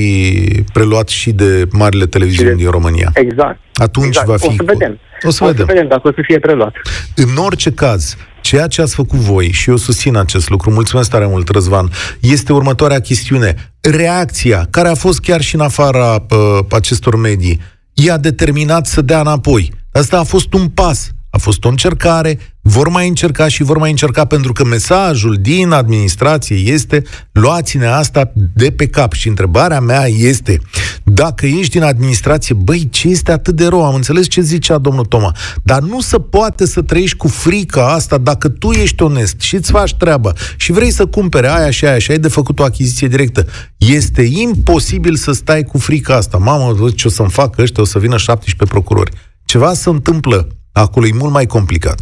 preluat 0.74 1.08
și 1.08 1.32
de 1.32 1.68
marile 1.72 2.06
televiziuni 2.06 2.58
din 2.58 2.70
România. 2.70 3.10
Exact. 3.14 3.60
Atunci 3.74 4.06
exact. 4.08 4.28
va 4.28 4.38
fi... 4.38 4.48
O 4.48 4.52
să 4.52 4.64
vedem. 4.64 5.00
O 5.22 5.30
să 5.30 5.44
o 5.44 5.48
vedem. 5.48 5.66
Să 5.66 5.72
vedem 5.74 5.88
dacă 5.88 6.08
o 6.08 6.12
să 6.12 6.22
fie 6.22 6.40
preluat. 6.40 6.76
În 7.16 7.38
orice 7.38 7.72
caz, 7.72 8.18
ceea 8.52 8.68
ce 8.68 8.82
ați 8.82 8.96
făcut 8.96 9.20
voi, 9.20 9.52
și 9.52 9.70
eu 9.70 9.76
susțin 9.76 10.16
acest 10.16 10.50
lucru, 10.50 10.72
mulțumesc 10.72 11.10
tare 11.10 11.28
mult, 11.28 11.50
Răzvan, 11.50 11.92
este 12.20 12.54
următoarea 12.54 13.00
chestiune. 13.00 13.74
Reacția, 13.82 14.68
care 14.70 14.88
a 14.88 14.96
fost 14.96 15.20
chiar 15.20 15.42
și 15.42 15.56
în 15.56 15.62
afara 15.62 16.26
uh, 16.30 16.60
acestor 16.70 17.16
medii, 17.16 17.62
i-a 17.94 18.18
determinat 18.18 18.86
să 18.86 19.02
dea 19.02 19.20
înapoi. 19.20 19.74
Asta 19.92 20.20
a 20.20 20.24
fost 20.24 20.54
un 20.54 20.68
pas. 20.68 21.12
A 21.34 21.38
fost 21.38 21.64
o 21.64 21.70
încercare, 21.70 22.40
vor 22.62 22.88
mai 22.88 23.08
încerca 23.08 23.48
și 23.48 23.64
vor 23.64 23.78
mai 23.78 23.90
încerca 23.90 24.26
pentru 24.26 24.54
că 24.54 24.66
mesajul 24.66 25.38
din 25.42 25.72
administrație 25.72 26.56
este 26.56 27.04
luați-ne 27.32 27.86
asta 27.86 28.32
de 28.54 28.72
pe 28.72 28.88
cap. 28.88 29.14
Și 29.14 29.28
întrebarea 29.28 29.80
mea 29.80 30.08
este, 30.08 30.62
dacă 31.04 31.46
ești 31.46 31.70
din 31.70 31.84
administrație, 31.84 32.56
băi, 32.56 32.88
ce 32.90 33.08
este 33.08 33.32
atât 33.32 33.56
de 33.56 33.68
rău? 33.68 33.86
Am 33.86 33.96
înțeles 33.96 34.28
ce 34.28 34.42
zicea 34.42 34.78
domnul 34.78 35.06
Toma, 35.06 35.36
dar 35.64 35.82
nu 35.82 36.02
se 36.02 36.20
poate 36.20 36.66
să 36.66 36.82
trăiești 36.82 37.18
cu 37.18 37.28
frica 37.28 37.94
asta 37.94 38.18
dacă 38.18 38.50
tu 38.50 38.72
ești 38.72 39.04
onest 39.04 39.40
și 39.40 39.56
îți 39.56 39.72
faci 39.72 39.94
treaba 39.96 40.34
și 40.58 40.72
vrei 40.72 40.92
să 40.92 41.06
cumpere 41.06 41.50
aia 41.50 41.70
și 41.70 41.86
aia 41.86 41.98
și 41.98 42.12
ai 42.12 42.20
de 42.20 42.28
făcut 42.28 42.60
o 42.60 42.64
achiziție 42.64 43.08
directă. 43.08 43.46
Este 43.78 44.22
imposibil 44.22 45.16
să 45.16 45.32
stai 45.32 45.64
cu 45.64 45.78
frica 45.78 46.16
asta. 46.16 46.38
Mamă, 46.38 46.90
ce 46.96 47.08
o 47.08 47.12
să-mi 47.12 47.30
fac 47.30 47.58
ăștia, 47.58 47.84
o 47.84 47.86
să 47.86 48.00
vină 48.00 48.18
17 48.18 48.76
procurori. 48.76 49.12
Ceva 49.46 49.74
se 49.74 49.90
întâmplă 49.90 50.48
Acolo 50.74 51.06
e 51.06 51.14
mult 51.14 51.34
mai 51.34 51.46
complicat. 51.46 52.00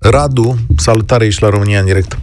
Radu, 0.00 0.54
salutare, 0.76 1.24
ești 1.24 1.42
la 1.42 1.48
România 1.48 1.78
în 1.78 1.84
direct. 1.84 2.18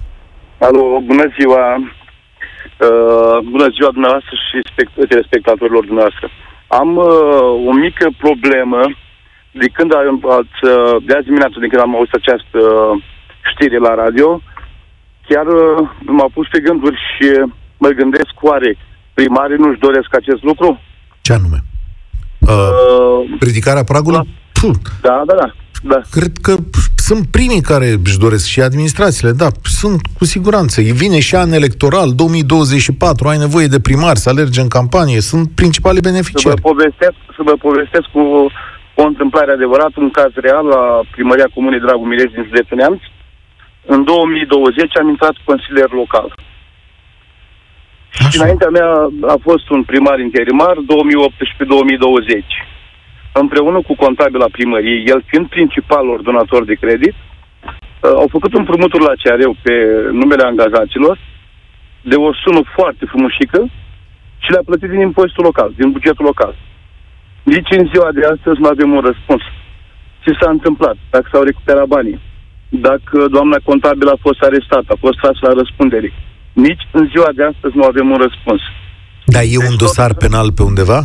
Alo, 0.60 0.84
bună 1.06 1.26
ziua! 1.40 1.66
Uh, 1.78 3.38
bună 3.52 3.68
ziua 3.76 3.92
dumneavoastră 3.92 4.36
și 4.46 4.58
telespectatorilor 5.08 5.86
dumneavoastră. 5.86 6.30
Am 6.68 6.90
uh, 6.96 7.68
o 7.70 7.74
mică 7.74 8.08
problemă 8.18 8.82
de 9.52 9.68
când 9.68 9.94
ați, 10.40 10.60
uh, 10.62 10.96
de 11.06 11.14
azi 11.16 11.30
dimineață, 11.30 11.58
de 11.60 11.68
când 11.68 11.82
am 11.82 11.96
auzit 11.96 12.14
această 12.14 12.60
știre 13.52 13.78
la 13.78 13.94
radio, 14.04 14.42
chiar 15.28 15.48
uh, 15.48 15.90
m-a 16.18 16.30
pus 16.34 16.48
pe 16.48 16.60
gânduri 16.60 16.98
și 17.12 17.28
mă 17.78 17.90
gândesc 17.90 18.34
oare 18.42 18.78
primarii 19.14 19.58
nu-și 19.58 19.80
doresc 19.80 20.10
acest 20.16 20.44
lucru? 20.44 20.80
Ce 21.22 21.34
anume? 21.34 21.60
Uh, 22.40 22.50
uh, 22.50 23.38
ridicarea 23.40 23.84
pragului? 23.84 24.28
Da, 25.02 25.24
da, 25.28 25.34
da. 25.34 25.36
da. 25.36 25.54
Da. 25.86 26.02
Cred 26.12 26.34
că 26.42 26.54
sunt 26.96 27.24
primii 27.38 27.62
care 27.72 27.88
își 28.06 28.20
doresc 28.26 28.46
și 28.48 28.62
administrațiile, 28.62 29.32
da, 29.32 29.48
sunt 29.64 30.02
cu 30.18 30.26
siguranță. 30.26 30.82
Vine 30.82 31.20
și 31.20 31.36
an 31.36 31.52
electoral, 31.52 32.10
2024, 32.16 33.28
ai 33.28 33.38
nevoie 33.38 33.68
de 33.68 33.80
primari 33.80 34.20
să 34.24 34.30
alerge 34.30 34.62
în 34.62 34.68
campanie, 34.68 35.20
sunt 35.20 35.46
principale 35.56 36.00
beneficiari. 36.10 36.60
Să 36.62 36.62
vă 36.62 36.70
povestesc, 36.72 37.18
să 37.36 37.42
vă 37.50 37.56
povestesc 37.68 38.08
cu 38.16 38.24
o 39.02 39.04
întâmplare 39.12 39.52
adevărată, 39.52 39.96
un 39.96 40.12
caz 40.12 40.32
real 40.36 40.66
la 40.66 40.84
Primăria 41.12 41.50
Comunei 41.54 41.80
Dragul 41.80 42.08
Mireș 42.08 42.32
din 42.32 42.44
județul 42.44 42.78
Neamț. 42.78 43.02
În 43.86 44.04
2020 44.04 44.98
am 45.02 45.10
intrat 45.10 45.36
consilier 45.44 45.90
local. 45.92 46.36
Așa. 48.14 48.30
Și 48.30 48.38
înaintea 48.40 48.70
mea 48.78 48.90
a 49.36 49.38
fost 49.42 49.70
un 49.70 49.84
primar 49.84 50.20
interimar 50.20 50.76
2018-2020 50.76 52.73
împreună 53.34 53.82
cu 53.82 53.96
contabila 53.96 54.48
primăriei, 54.52 55.04
el 55.06 55.24
fiind 55.30 55.48
principal 55.48 56.06
ordonator 56.10 56.66
de 56.66 56.74
credit, 56.74 57.16
uh, 57.16 58.12
au 58.22 58.28
făcut 58.36 58.54
împrumuturi 58.54 59.04
la 59.10 59.14
CRU 59.22 59.56
pe 59.66 59.74
numele 60.12 60.44
angajaților 60.44 61.16
de 62.02 62.16
o 62.16 62.30
sumă 62.44 62.62
foarte 62.76 63.06
frumușică 63.06 63.60
și 64.44 64.52
le-a 64.52 64.66
plătit 64.66 64.90
din 64.90 65.00
impozitul 65.00 65.44
local, 65.44 65.74
din 65.78 65.92
bugetul 65.92 66.26
local. 66.26 66.54
Nici 67.44 67.72
în 67.78 67.86
ziua 67.92 68.10
de 68.18 68.24
astăzi 68.34 68.60
nu 68.62 68.68
avem 68.68 68.90
un 68.98 69.04
răspuns. 69.10 69.44
Ce 70.24 70.32
s-a 70.40 70.50
întâmplat? 70.50 70.98
Dacă 71.10 71.28
s-au 71.32 71.44
recuperat 71.44 71.88
banii? 71.88 72.20
Dacă 72.70 73.18
doamna 73.36 73.58
contabilă 73.64 74.12
a 74.12 74.24
fost 74.26 74.42
arestată, 74.42 74.90
a 74.90 74.98
fost 75.00 75.18
trasă 75.22 75.42
la 75.42 75.54
răspundere? 75.62 76.14
Nici 76.54 76.84
în 76.92 77.08
ziua 77.14 77.30
de 77.36 77.44
astăzi 77.44 77.78
nu 77.80 77.84
avem 77.84 78.10
un 78.10 78.20
răspuns. 78.26 78.62
Dar 79.26 79.44
e 79.54 79.58
un 79.70 79.78
dosar 79.78 80.14
penal 80.14 80.52
pe 80.52 80.64
undeva? 80.64 81.00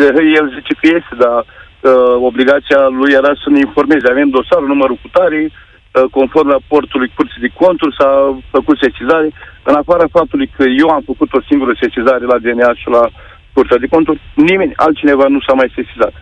De, 0.00 0.06
el 0.38 0.46
zice 0.56 0.72
că 0.80 0.86
este, 0.98 1.14
dar 1.24 1.38
uh, 1.44 2.14
obligația 2.30 2.80
lui 2.98 3.10
era 3.20 3.32
să 3.42 3.48
ne 3.50 3.60
informeze. 3.66 4.06
Avem 4.08 4.28
dosarul, 4.38 4.68
numărul 4.74 4.98
cu 5.02 5.08
tare, 5.18 5.40
uh, 5.50 6.04
conform 6.16 6.48
raportului 6.48 7.12
Curții 7.16 7.44
de 7.46 7.54
Conturi, 7.60 7.96
s-a 7.98 8.12
făcut 8.56 8.76
sesizare. 8.84 9.28
În 9.68 9.74
afara 9.74 10.06
faptului 10.18 10.48
că 10.56 10.64
eu 10.82 10.88
am 10.96 11.02
făcut 11.10 11.30
o 11.32 11.46
singură 11.48 11.72
sesizare 11.84 12.24
la 12.32 12.38
DNA 12.44 12.70
și 12.80 12.88
la 12.96 13.04
Curtea 13.52 13.78
de 13.82 13.92
Conturi, 13.94 14.20
nimeni 14.34 14.72
altcineva 14.76 15.26
nu 15.28 15.40
s-a 15.46 15.54
mai 15.60 15.72
sesizat. 15.78 16.14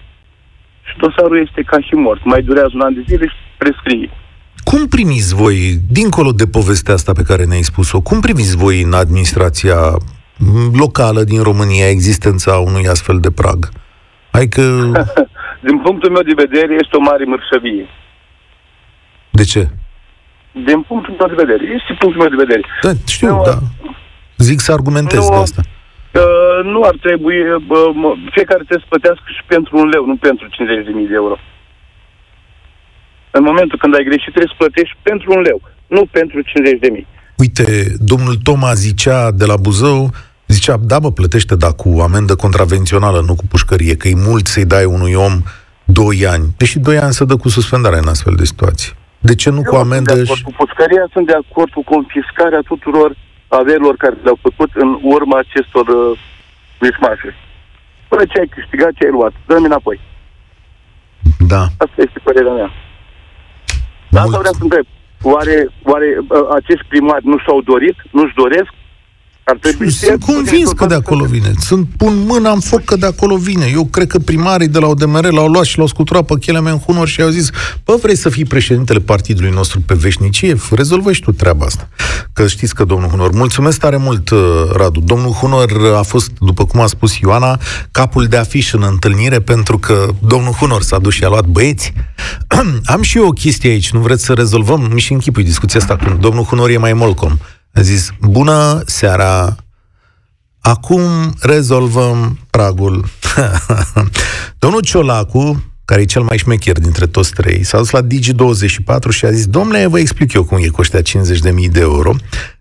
Și 0.89 0.95
dosarul 1.05 1.39
este 1.47 1.63
ca 1.63 1.79
și 1.87 1.95
mort. 1.95 2.25
Mai 2.25 2.43
durează 2.43 2.73
un 2.75 2.81
an 2.81 2.95
de 2.95 3.05
zile 3.09 3.27
și 3.27 3.41
prescrie. 3.59 4.11
Cum 4.65 4.87
primiți 4.87 5.35
voi, 5.35 5.57
dincolo 5.91 6.31
de 6.33 6.47
povestea 6.47 6.95
asta 6.95 7.13
pe 7.13 7.23
care 7.23 7.45
ne-ai 7.45 7.63
spus-o, 7.63 8.01
cum 8.01 8.21
primiți 8.21 8.57
voi 8.57 8.83
în 8.83 8.93
administrația 8.93 9.79
locală 10.73 11.23
din 11.23 11.43
România 11.43 11.89
existența 11.89 12.53
unui 12.57 12.87
astfel 12.87 13.19
de 13.21 13.31
prag? 13.31 13.69
Adică... 14.31 14.63
Din 15.67 15.79
punctul 15.79 16.11
meu 16.11 16.23
de 16.23 16.33
vedere, 16.37 16.73
este 16.73 16.97
o 16.97 17.01
mare 17.01 17.25
mărșăvie. 17.25 17.87
De 19.31 19.45
ce? 19.45 19.69
Din 20.53 20.81
punctul 20.89 21.15
meu 21.19 21.29
de 21.29 21.43
vedere. 21.45 21.63
Este 21.79 21.93
punctul 21.99 22.21
meu 22.23 22.31
de 22.35 22.43
vedere. 22.45 22.63
Da, 22.83 22.91
știu, 23.07 23.29
nu, 23.29 23.43
da. 23.45 23.59
Zic 24.37 24.61
să 24.61 24.73
argumentez 24.73 25.29
nu, 25.29 25.35
de 25.35 25.41
asta. 25.41 25.63
Uh, 26.15 26.65
nu 26.65 26.81
ar 26.83 26.97
trebui, 27.07 27.39
uh, 27.41 27.61
fiecare 28.37 28.63
trebuie 28.67 28.85
să 28.85 28.93
plătească 28.95 29.29
și 29.37 29.43
pentru 29.47 29.79
un 29.79 29.89
leu, 29.89 30.05
nu 30.07 30.17
pentru 30.17 30.47
50.000 30.47 30.53
de 31.09 31.15
euro. 31.23 31.37
În 33.31 33.43
momentul 33.43 33.79
când 33.79 33.95
ai 33.95 34.09
greșit, 34.11 34.33
trebuie 34.35 34.53
să 34.53 34.63
plătești 34.63 34.97
pentru 35.03 35.29
un 35.37 35.41
leu, 35.41 35.59
nu 35.87 36.03
pentru 36.11 36.39
50.000. 36.41 37.07
Uite, 37.37 37.65
domnul 37.99 38.35
Toma 38.43 38.73
zicea 38.75 39.31
de 39.31 39.45
la 39.45 39.57
Buzău, 39.57 40.11
zicea, 40.53 40.77
da, 40.77 40.99
mă, 40.99 41.11
plătește, 41.13 41.57
dar 41.57 41.73
cu 41.75 42.01
amendă 42.03 42.35
contravențională, 42.35 43.21
nu 43.27 43.35
cu 43.35 43.45
pușcărie, 43.49 43.97
că 43.97 44.09
e 44.09 44.15
mult 44.15 44.47
să-i 44.47 44.65
dai 44.65 44.85
unui 44.85 45.15
om 45.15 45.43
2 45.85 46.27
ani, 46.27 46.45
deși 46.57 46.79
2 46.79 46.99
ani 46.99 47.13
să 47.13 47.25
dă 47.25 47.37
cu 47.37 47.49
suspendare 47.49 47.99
în 47.99 48.09
astfel 48.09 48.35
de 48.35 48.45
situații. 48.45 48.93
De 49.19 49.35
ce 49.35 49.51
nu 49.51 49.63
Eu 49.65 49.71
cu 49.71 49.77
amendă? 49.77 50.15
Sunt 50.15 50.27
de 50.27 50.33
acord 50.33 50.45
cu 50.49 50.65
pușcăria, 50.65 51.05
sunt 51.13 51.27
de 51.27 51.37
acord 51.43 51.71
cu 51.73 51.83
confiscarea 51.95 52.63
tuturor 52.71 53.17
averilor 53.49 53.95
care 53.97 54.17
le-au 54.23 54.39
făcut 54.47 54.71
în 54.75 54.99
urma 55.03 55.39
acestor 55.39 55.87
uh, 55.89 56.19
mișmașuri. 56.81 57.37
Până 58.09 58.23
ce 58.31 58.39
ai 58.39 58.51
câștigat, 58.57 58.93
ce 58.95 59.05
ai 59.05 59.17
luat, 59.19 59.33
dă-mi 59.47 59.71
înapoi. 59.71 60.01
Da. 61.53 61.63
Asta 61.85 61.99
este 62.07 62.19
părerea 62.29 62.53
mea. 62.53 62.71
Dar 64.11 64.23
asta 64.23 64.39
vreau 64.39 64.55
să 64.61 64.63
întreb. 64.63 64.87
Oare, 65.23 65.57
oare 65.91 66.09
uh, 66.19 66.49
acești 66.59 66.87
primari 66.93 67.27
nu 67.27 67.39
și-au 67.39 67.61
dorit, 67.71 67.97
nu-și 68.11 68.39
doresc 68.43 68.73
ar 69.51 69.57
trebui 69.61 69.91
Sunt 69.91 70.25
convins 70.25 70.71
că 70.73 70.87
de 70.87 70.95
acolo 70.95 71.25
vine. 71.25 71.53
Sunt 71.59 71.89
pun 71.97 72.25
mâna 72.27 72.51
în 72.51 72.61
foc 72.61 72.85
că 72.85 72.97
de 72.97 73.07
acolo 73.07 73.37
vine. 73.37 73.71
Eu 73.73 73.85
cred 73.85 74.07
că 74.07 74.19
primarii 74.19 74.69
de 74.69 74.79
la 74.79 74.87
ODMR 74.87 75.33
l-au 75.33 75.49
luat 75.49 75.65
și 75.65 75.79
l-au 75.79 75.87
scuturat 75.87 76.25
pe 76.25 76.35
Chelemen 76.41 76.79
Hunor 76.79 77.09
și 77.09 77.23
au 77.23 77.29
zis, 77.29 77.51
bă, 77.85 77.99
vrei 78.03 78.17
să 78.17 78.29
fii 78.29 78.45
președintele 78.45 78.99
partidului 78.99 79.51
nostru 79.51 79.81
pe 79.81 79.95
veșnicie? 79.95 80.57
Rezolvă 80.71 81.13
și 81.13 81.21
tu 81.21 81.33
treaba 81.33 81.65
asta. 81.65 81.89
Că 82.33 82.47
știți 82.47 82.75
că 82.75 82.85
domnul 82.85 83.09
Hunor. 83.09 83.33
Mulțumesc 83.33 83.79
tare 83.79 83.97
mult, 83.97 84.31
uh, 84.31 84.39
Radu. 84.73 85.01
Domnul 85.01 85.31
Hunor 85.31 85.95
a 85.99 86.03
fost, 86.03 86.31
după 86.39 86.65
cum 86.65 86.81
a 86.81 86.87
spus 86.87 87.19
Ioana, 87.19 87.59
capul 87.91 88.25
de 88.25 88.37
afiș 88.37 88.73
în 88.73 88.83
întâlnire 88.83 89.41
pentru 89.41 89.79
că 89.79 90.09
domnul 90.27 90.53
Hunor 90.53 90.83
s-a 90.83 90.99
dus 90.99 91.15
și 91.15 91.25
a 91.25 91.29
luat 91.29 91.47
băieți. 91.47 91.93
Am 92.85 93.03
și 93.03 93.19
eu 93.19 93.27
o 93.27 93.31
chestie 93.31 93.71
aici, 93.71 93.91
nu 93.91 94.01
vreți 94.01 94.25
să 94.25 94.33
rezolvăm? 94.33 94.91
Mi 94.93 95.01
și 95.01 95.13
închipui 95.13 95.45
discuția 95.45 95.81
asta 95.81 95.97
cu 95.97 96.17
domnul 96.21 96.45
Hunor 96.45 96.71
e 96.71 96.77
mai 96.77 96.93
molcom. 96.93 97.37
A 97.73 97.81
zis, 97.81 98.11
bună 98.21 98.83
seara, 98.87 99.57
acum 100.61 101.35
rezolvăm 101.41 102.39
pragul. 102.51 103.05
Domnul 104.59 104.81
Ciolacu, 104.81 105.65
care 105.85 106.01
e 106.01 106.05
cel 106.05 106.23
mai 106.23 106.39
șmecher 106.39 106.79
dintre 106.79 107.07
toți 107.07 107.33
trei, 107.33 107.65
s-a 107.65 107.79
dus 107.79 107.91
la 107.91 108.07
Digi24 108.07 109.09
și 109.09 109.25
a 109.25 109.31
zis, 109.31 109.47
domnule, 109.47 109.87
vă 109.87 109.99
explic 109.99 110.33
eu 110.33 110.45
cum 110.45 110.59
e 110.59 110.67
cu 110.67 110.81
ăștia 110.81 111.01
50.000 111.01 111.71
de 111.71 111.81
euro. 111.81 112.15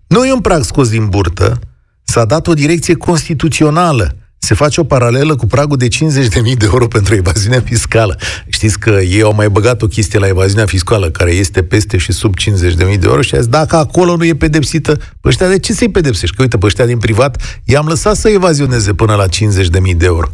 Nu 0.07 0.25
e 0.25 0.33
un 0.33 0.41
prag 0.41 0.63
scos 0.63 0.89
din 0.89 1.07
burtă, 1.07 1.59
s-a 2.03 2.25
dat 2.25 2.47
o 2.47 2.53
direcție 2.53 2.93
constituțională 2.93 4.15
se 4.39 4.55
face 4.55 4.81
o 4.81 4.83
paralelă 4.83 5.35
cu 5.35 5.45
pragul 5.45 5.77
de 5.77 5.87
50.000 5.87 6.57
de 6.57 6.65
euro 6.71 6.87
pentru 6.87 7.15
evaziunea 7.15 7.61
fiscală. 7.61 8.17
Știți 8.49 8.79
că 8.79 8.89
ei 8.89 9.21
au 9.21 9.33
mai 9.33 9.49
băgat 9.49 9.81
o 9.81 9.87
chestie 9.87 10.19
la 10.19 10.27
evaziunea 10.27 10.65
fiscală 10.65 11.09
care 11.09 11.31
este 11.31 11.63
peste 11.63 11.97
și 11.97 12.11
sub 12.11 12.33
50.000 12.39 12.77
de 12.77 12.97
euro 13.03 13.21
și 13.21 13.35
a 13.35 13.37
zis, 13.37 13.47
dacă 13.47 13.75
acolo 13.75 14.15
nu 14.15 14.25
e 14.25 14.35
pedepsită, 14.35 14.95
pe 14.95 15.27
ăștia 15.27 15.47
de 15.47 15.59
ce 15.59 15.73
să-i 15.73 15.91
pedepsești? 15.91 16.35
Că 16.35 16.41
uite, 16.41 16.57
pe 16.57 16.65
ăștia 16.65 16.85
din 16.85 16.97
privat 16.97 17.61
i-am 17.65 17.85
lăsat 17.87 18.15
să 18.15 18.29
evazioneze 18.29 18.93
până 18.93 19.15
la 19.15 19.25
50.000 19.25 19.95
de 19.95 20.05
euro. 20.05 20.27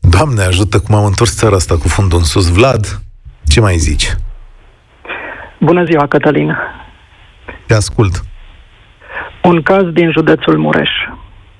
Doamne 0.00 0.42
ajută 0.42 0.78
cum 0.78 0.94
am 0.94 1.04
întors 1.04 1.36
țara 1.36 1.56
asta 1.56 1.76
cu 1.78 1.88
fundul 1.88 2.18
în 2.18 2.24
sus. 2.24 2.48
Vlad, 2.48 3.00
ce 3.46 3.60
mai 3.60 3.76
zici? 3.76 4.16
Bună 5.60 5.84
ziua, 5.84 6.06
Cătălin. 6.06 6.56
Te 7.66 7.74
ascult. 7.74 8.22
Un 9.42 9.62
caz 9.62 9.82
din 9.92 10.10
județul 10.12 10.58
Mureș 10.58 10.90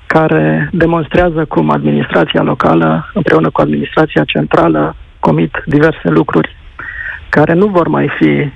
care 0.08 0.68
demonstrează 0.72 1.44
cum 1.44 1.70
administrația 1.70 2.42
locală, 2.42 3.10
împreună 3.14 3.50
cu 3.50 3.60
administrația 3.60 4.24
centrală, 4.24 4.96
comit 5.20 5.62
diverse 5.66 6.08
lucruri 6.08 6.56
care 7.28 7.52
nu 7.52 7.66
vor 7.66 7.88
mai 7.88 8.08
fi 8.18 8.50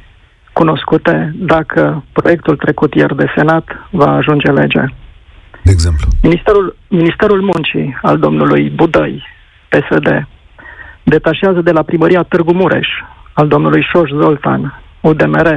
cunoscute 0.52 1.32
dacă 1.34 2.04
proiectul 2.12 2.56
trecut 2.56 2.94
ieri 2.94 3.16
de 3.16 3.26
Senat 3.36 3.66
va 3.90 4.10
ajunge 4.12 4.50
lege. 4.50 4.84
De 5.62 5.70
exemplu? 5.70 6.08
Ministerul, 6.22 6.76
Ministerul 6.88 7.40
Muncii 7.40 7.98
al 8.02 8.18
domnului 8.18 8.70
Budăi, 8.70 9.22
PSD, 9.68 10.26
detașează 11.02 11.60
de 11.60 11.72
la 11.72 11.82
primăria 11.82 12.22
Târgu 12.22 12.52
Mureș 12.52 12.88
al 13.32 13.48
domnului 13.48 13.82
Șoș 13.92 14.10
Zoltan, 14.10 14.80
UDMR, 15.00 15.48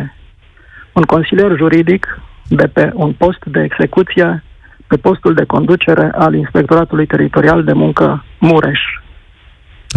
un 0.93 1.03
consilier 1.03 1.55
juridic 1.57 2.19
de 2.47 2.67
pe 2.67 2.91
un 2.93 3.11
post 3.13 3.45
de 3.45 3.61
execuție 3.61 4.43
pe 4.87 4.97
postul 4.97 5.33
de 5.33 5.45
conducere 5.45 6.11
al 6.17 6.33
Inspectoratului 6.33 7.05
Teritorial 7.05 7.63
de 7.63 7.73
Muncă 7.73 8.23
Mureș, 8.39 8.79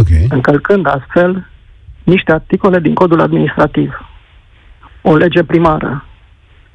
okay. 0.01 0.27
încălcând 0.29 0.87
astfel 0.87 1.47
niște 2.03 2.33
articole 2.33 2.79
din 2.79 2.95
codul 2.95 3.21
administrativ. 3.21 4.07
O 5.03 5.17
lege 5.17 5.43
primară, 5.45 6.05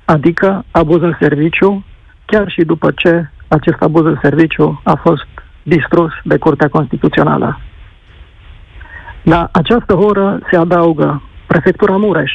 adică 0.05 0.65
abuz 0.71 1.01
în 1.01 1.15
serviciu, 1.19 1.85
chiar 2.25 2.49
și 2.51 2.63
după 2.63 2.91
ce 2.95 3.29
acest 3.47 3.81
abuz 3.81 4.05
în 4.05 4.19
serviciu 4.21 4.81
a 4.83 4.95
fost 4.95 5.27
distrus 5.63 6.11
de 6.23 6.37
Curtea 6.37 6.67
Constituțională. 6.67 7.59
La 9.21 9.49
această 9.51 9.97
oră 9.97 10.39
se 10.51 10.57
adaugă 10.57 11.21
Prefectura 11.47 11.97
Mureș, 11.97 12.31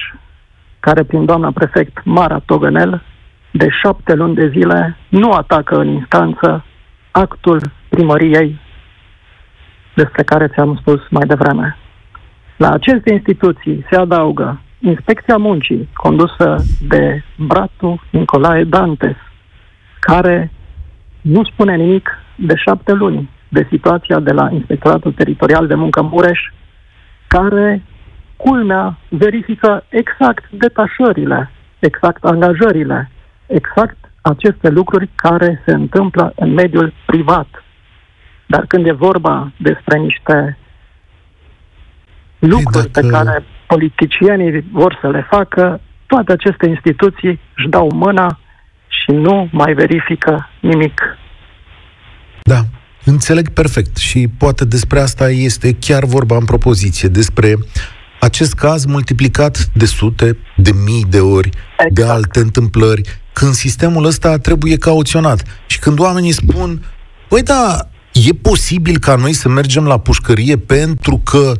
care 0.81 1.03
prin 1.03 1.25
doamna 1.25 1.51
prefect 1.51 2.05
Mara 2.05 2.39
Togănel 2.47 3.03
de 3.51 3.69
șapte 3.83 4.15
luni 4.15 4.35
de 4.35 4.49
zile 4.49 4.97
nu 5.09 5.31
atacă 5.31 5.77
în 5.77 5.89
instanță 5.89 6.65
actul 7.11 7.61
primăriei 7.89 8.61
despre 9.95 10.23
care 10.23 10.49
ți-am 10.49 10.77
spus 10.81 11.01
mai 11.11 11.27
devreme. 11.27 11.77
La 12.57 12.71
aceste 12.71 13.13
instituții 13.13 13.87
se 13.91 13.97
adaugă 13.97 14.61
Inspecția 14.81 15.37
Muncii, 15.37 15.89
condusă 15.93 16.57
de 16.89 17.23
bratul 17.37 18.01
Nicolae 18.11 18.65
Dantes, 18.65 19.17
care 20.01 20.51
nu 21.21 21.45
spune 21.45 21.77
nimic 21.77 22.09
de 22.37 22.55
șapte 22.57 22.93
luni 22.93 23.31
de 23.49 23.67
situația 23.71 24.19
de 24.21 24.33
la 24.33 24.49
Inspectoratul 24.53 25.13
Teritorial 25.13 25.67
de 25.67 25.75
Muncă 25.75 26.03
Mureș, 26.03 26.41
care, 27.27 27.83
culmea, 28.37 28.99
verifică 29.09 29.85
exact 29.89 30.51
detașările, 30.51 31.51
exact 31.79 32.25
angajările, 32.25 33.11
exact 33.49 33.97
aceste 34.21 34.69
lucruri 34.69 35.11
care 35.15 35.63
se 35.67 35.73
întâmplă 35.73 36.33
în 36.37 36.53
mediul 36.53 36.93
privat. 37.07 37.49
Dar 38.47 38.65
când 38.67 38.87
e 38.87 38.93
vorba 38.93 39.53
despre 39.57 39.99
niște 39.99 40.59
lucruri 42.39 42.91
dacă... 42.91 43.07
pe 43.07 43.13
care 43.13 43.45
politicienii 43.67 44.65
vor 44.73 44.99
să 45.01 45.09
le 45.09 45.27
facă, 45.31 45.81
toate 46.07 46.33
aceste 46.33 46.67
instituții 46.67 47.41
își 47.57 47.69
dau 47.69 47.91
mâna 47.95 48.39
și 48.89 49.11
nu 49.11 49.49
mai 49.53 49.73
verifică 49.73 50.49
nimic. 50.61 51.01
Da, 52.43 52.61
înțeleg 53.05 53.49
perfect 53.49 53.97
și 53.97 54.29
poate 54.39 54.65
despre 54.65 55.01
asta 55.01 55.31
este 55.31 55.77
chiar 55.81 56.05
vorba 56.05 56.37
în 56.37 56.45
propoziție, 56.45 57.09
despre 57.09 57.55
acest 58.21 58.55
caz 58.55 58.85
multiplicat 58.85 59.69
de 59.75 59.85
sute, 59.85 60.39
de 60.57 60.71
mii 60.85 61.05
de 61.09 61.21
ori, 61.21 61.49
exact. 61.49 61.95
de 61.95 62.05
alte 62.05 62.41
întâmplări, 62.41 63.03
când 63.33 63.55
sistemul 63.55 64.05
ăsta 64.05 64.39
trebuie 64.39 64.77
cauționat. 64.77 65.43
Și 65.67 65.79
când 65.79 65.99
oamenii 65.99 66.33
spun, 66.33 66.85
păi 67.29 67.43
da, 67.43 67.89
e 68.13 68.31
posibil 68.43 68.99
ca 68.99 69.15
noi 69.15 69.33
să 69.33 69.49
mergem 69.49 69.87
la 69.87 69.99
pușcărie 69.99 70.57
pentru 70.57 71.21
că 71.25 71.53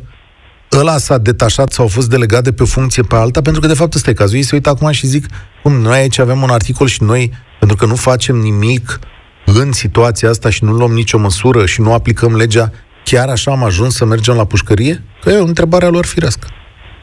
ăla 0.71 0.97
s-a 0.97 1.17
detașat 1.17 1.71
sau 1.71 1.85
a 1.85 1.87
fost 1.87 2.09
delegat 2.09 2.43
de 2.43 2.51
pe 2.51 2.63
o 2.63 2.65
funcție 2.65 3.03
pe 3.03 3.15
alta, 3.15 3.41
pentru 3.41 3.61
că 3.61 3.67
de 3.67 3.73
fapt 3.73 3.93
ăsta 3.93 4.09
e 4.09 4.13
cazul. 4.13 4.35
Ei 4.35 4.43
se 4.43 4.55
uită 4.55 4.69
acum 4.69 4.91
și 4.91 5.07
zic, 5.07 5.25
cum, 5.63 5.73
noi 5.73 5.97
aici 5.97 6.19
avem 6.19 6.41
un 6.41 6.49
articol 6.49 6.87
și 6.87 7.03
noi, 7.03 7.31
pentru 7.59 7.77
că 7.77 7.85
nu 7.85 7.95
facem 7.95 8.35
nimic 8.35 8.99
în 9.45 9.71
situația 9.71 10.29
asta 10.29 10.49
și 10.49 10.63
nu 10.63 10.71
luăm 10.71 10.91
nicio 10.91 11.17
măsură 11.17 11.65
și 11.65 11.81
nu 11.81 11.93
aplicăm 11.93 12.35
legea, 12.35 12.71
chiar 13.11 13.29
așa 13.29 13.51
am 13.51 13.63
ajuns 13.63 13.95
să 13.95 14.05
mergem 14.05 14.35
la 14.35 14.45
pușcărie? 14.45 15.03
Că 15.21 15.29
e 15.29 15.37
o 15.37 15.45
întrebare 15.45 15.85
a 15.85 15.89
lor 15.89 16.05
firească. 16.05 16.47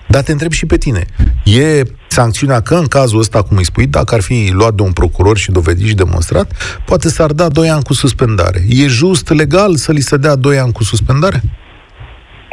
Dar 0.08 0.22
te 0.22 0.32
întreb 0.32 0.50
și 0.50 0.66
pe 0.66 0.76
tine. 0.76 1.04
E 1.44 1.82
sancțiunea 2.08 2.60
că 2.60 2.74
în 2.74 2.86
cazul 2.86 3.18
ăsta, 3.18 3.42
cum 3.42 3.56
îi 3.56 3.64
spui, 3.64 3.86
dacă 3.86 4.14
ar 4.14 4.20
fi 4.20 4.50
luat 4.52 4.74
de 4.74 4.82
un 4.82 4.92
procuror 4.92 5.36
și 5.36 5.50
dovedit 5.50 5.86
și 5.86 5.94
demonstrat, 5.94 6.52
poate 6.84 7.08
s-ar 7.08 7.32
da 7.32 7.48
2 7.48 7.70
ani 7.70 7.82
cu 7.82 7.92
suspendare. 7.92 8.60
E 8.68 8.86
just, 8.86 9.32
legal 9.32 9.76
să 9.76 9.92
li 9.92 10.00
se 10.00 10.16
dea 10.16 10.34
2 10.34 10.58
ani 10.58 10.72
cu 10.72 10.82
suspendare? 10.82 11.42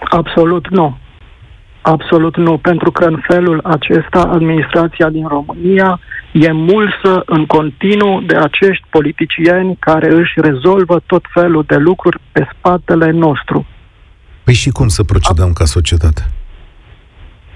Absolut 0.10 0.70
nu. 0.70 0.98
Absolut 1.86 2.38
nu, 2.38 2.58
pentru 2.58 2.92
că 2.92 3.06
în 3.06 3.20
felul 3.28 3.60
acesta 3.64 4.22
administrația 4.22 5.10
din 5.10 5.28
România 5.28 6.00
e 6.32 6.52
mulsă 6.52 7.24
în 7.26 7.46
continuu 7.46 8.22
de 8.22 8.36
acești 8.36 8.86
politicieni 8.90 9.78
care 9.80 10.14
își 10.14 10.34
rezolvă 10.36 11.02
tot 11.06 11.24
felul 11.34 11.64
de 11.68 11.76
lucruri 11.76 12.20
pe 12.32 12.48
spatele 12.52 13.12
nostru. 13.12 13.66
Păi 14.44 14.54
și 14.54 14.70
cum 14.70 14.88
să 14.88 15.04
procedăm 15.04 15.54
ca 15.54 15.66
societate? 15.66 16.22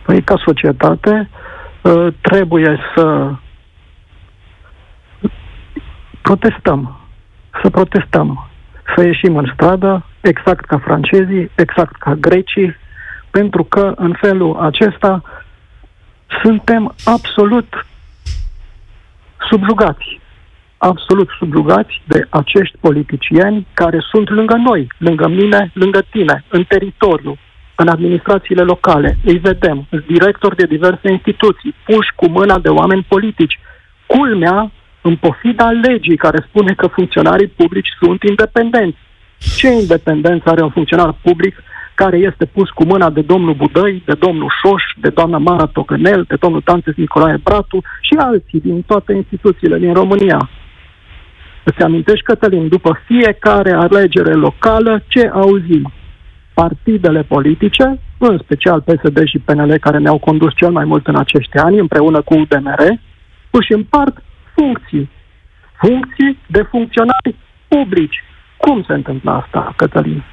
Păi 0.05 0.21
ca 0.21 0.41
societate 0.45 1.29
ă, 1.85 2.11
trebuie 2.21 2.79
să 2.95 3.31
protestăm, 6.21 6.99
să 7.61 7.69
protestăm, 7.69 8.49
să 8.95 9.05
ieșim 9.05 9.37
în 9.37 9.51
stradă, 9.53 10.05
exact 10.21 10.65
ca 10.65 10.77
francezii, 10.77 11.51
exact 11.55 11.95
ca 11.95 12.13
grecii, 12.13 12.75
pentru 13.37 13.63
că 13.63 13.93
în 13.95 14.13
felul 14.19 14.57
acesta 14.59 15.21
suntem 16.43 16.95
absolut 17.05 17.85
subjugați. 19.49 20.19
Absolut 20.77 21.29
subjugați 21.39 22.01
de 22.05 22.27
acești 22.29 22.77
politicieni 22.79 23.67
care 23.73 23.99
sunt 24.11 24.29
lângă 24.29 24.55
noi, 24.55 24.87
lângă 24.97 25.27
mine, 25.27 25.71
lângă 25.73 26.01
tine, 26.09 26.43
în 26.47 26.63
teritoriu, 26.63 27.37
în 27.75 27.87
administrațiile 27.87 28.61
locale. 28.61 29.17
Îi 29.25 29.37
vedem, 29.37 29.87
directori 30.07 30.55
de 30.55 30.65
diverse 30.65 31.11
instituții, 31.11 31.75
puși 31.85 32.11
cu 32.15 32.27
mâna 32.27 32.59
de 32.59 32.69
oameni 32.69 33.05
politici. 33.07 33.59
Culmea, 34.05 34.71
în 35.01 35.15
pofida 35.15 35.69
legii 35.71 36.17
care 36.17 36.45
spune 36.47 36.73
că 36.73 36.87
funcționarii 36.87 37.47
publici 37.47 37.89
sunt 37.99 38.23
independenți. 38.23 38.97
Ce 39.57 39.67
independență 39.67 40.49
are 40.49 40.61
un 40.61 40.69
funcționar 40.69 41.15
public 41.21 41.55
care 42.01 42.17
este 42.17 42.45
pus 42.45 42.69
cu 42.69 42.83
mâna 42.85 43.09
de 43.09 43.21
domnul 43.21 43.53
Budăi, 43.53 44.03
de 44.05 44.13
domnul 44.13 44.51
Șoș, 44.59 44.83
de 45.03 45.09
doamna 45.09 45.37
Mara 45.37 45.65
Tocănel, 45.65 46.23
de 46.27 46.35
domnul 46.39 46.61
Tantes 46.61 46.95
Nicolae 46.95 47.37
Bratu 47.43 47.79
și 48.01 48.13
alții 48.17 48.59
din 48.59 48.81
toate 48.81 49.13
instituțiile 49.13 49.77
din 49.77 49.93
România. 49.93 50.49
Îți 51.63 51.81
amintești, 51.81 52.23
Cătălin, 52.23 52.67
după 52.67 52.99
fiecare 53.05 53.71
alegere 53.71 54.33
locală, 54.33 55.03
ce 55.07 55.29
auzim? 55.33 55.91
Partidele 56.53 57.23
politice, 57.23 57.99
în 58.17 58.37
special 58.43 58.81
PSD 58.81 59.17
și 59.25 59.39
PNL, 59.39 59.77
care 59.77 59.97
ne-au 59.97 60.17
condus 60.17 60.51
cel 60.55 60.71
mai 60.71 60.85
mult 60.85 61.07
în 61.07 61.15
acești 61.15 61.57
ani, 61.57 61.79
împreună 61.79 62.21
cu 62.21 62.33
UDMR, 62.33 62.81
își 63.49 63.73
împart 63.73 64.23
funcții. 64.55 65.09
Funcții 65.79 66.39
de 66.47 66.61
funcționari 66.61 67.35
publici. 67.67 68.23
Cum 68.57 68.83
se 68.87 68.93
întâmplă 68.93 69.31
asta, 69.31 69.73
Cătălin? 69.75 70.23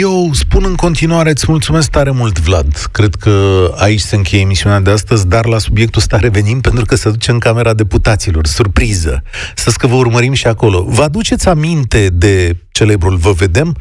Eu 0.00 0.30
spun 0.32 0.64
în 0.64 0.74
continuare, 0.74 1.30
îți 1.30 1.44
mulțumesc 1.48 1.90
tare 1.90 2.10
mult, 2.10 2.38
Vlad. 2.38 2.88
Cred 2.92 3.14
că 3.14 3.66
aici 3.76 4.00
se 4.00 4.16
încheie 4.16 4.42
emisiunea 4.42 4.80
de 4.80 4.90
astăzi, 4.90 5.26
dar 5.26 5.46
la 5.46 5.58
subiectul 5.58 6.00
ăsta 6.00 6.16
revenim 6.16 6.60
pentru 6.60 6.84
că 6.84 6.94
se 6.94 7.10
duce 7.10 7.30
în 7.30 7.38
Camera 7.38 7.74
Deputaților. 7.74 8.46
Surpriză! 8.46 9.22
Să 9.54 9.72
că 9.76 9.86
vă 9.86 9.94
urmărim 9.94 10.32
și 10.32 10.46
acolo. 10.46 10.84
Vă 10.88 11.02
aduceți 11.02 11.48
aminte 11.48 12.08
de 12.12 12.56
celebrul 12.70 13.16
Vă 13.16 13.32
vedem? 13.32 13.76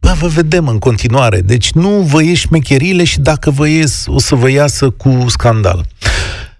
Bă, 0.00 0.14
vă 0.18 0.26
vedem 0.26 0.68
în 0.68 0.78
continuare. 0.78 1.40
Deci 1.40 1.72
nu 1.72 1.88
vă 1.88 2.22
ieși 2.22 2.46
șmecherile 2.46 3.04
și 3.04 3.20
dacă 3.20 3.50
vă 3.50 3.68
ies, 3.68 4.04
o 4.06 4.18
să 4.18 4.34
vă 4.34 4.50
iasă 4.50 4.90
cu 4.90 5.24
scandal. 5.28 5.86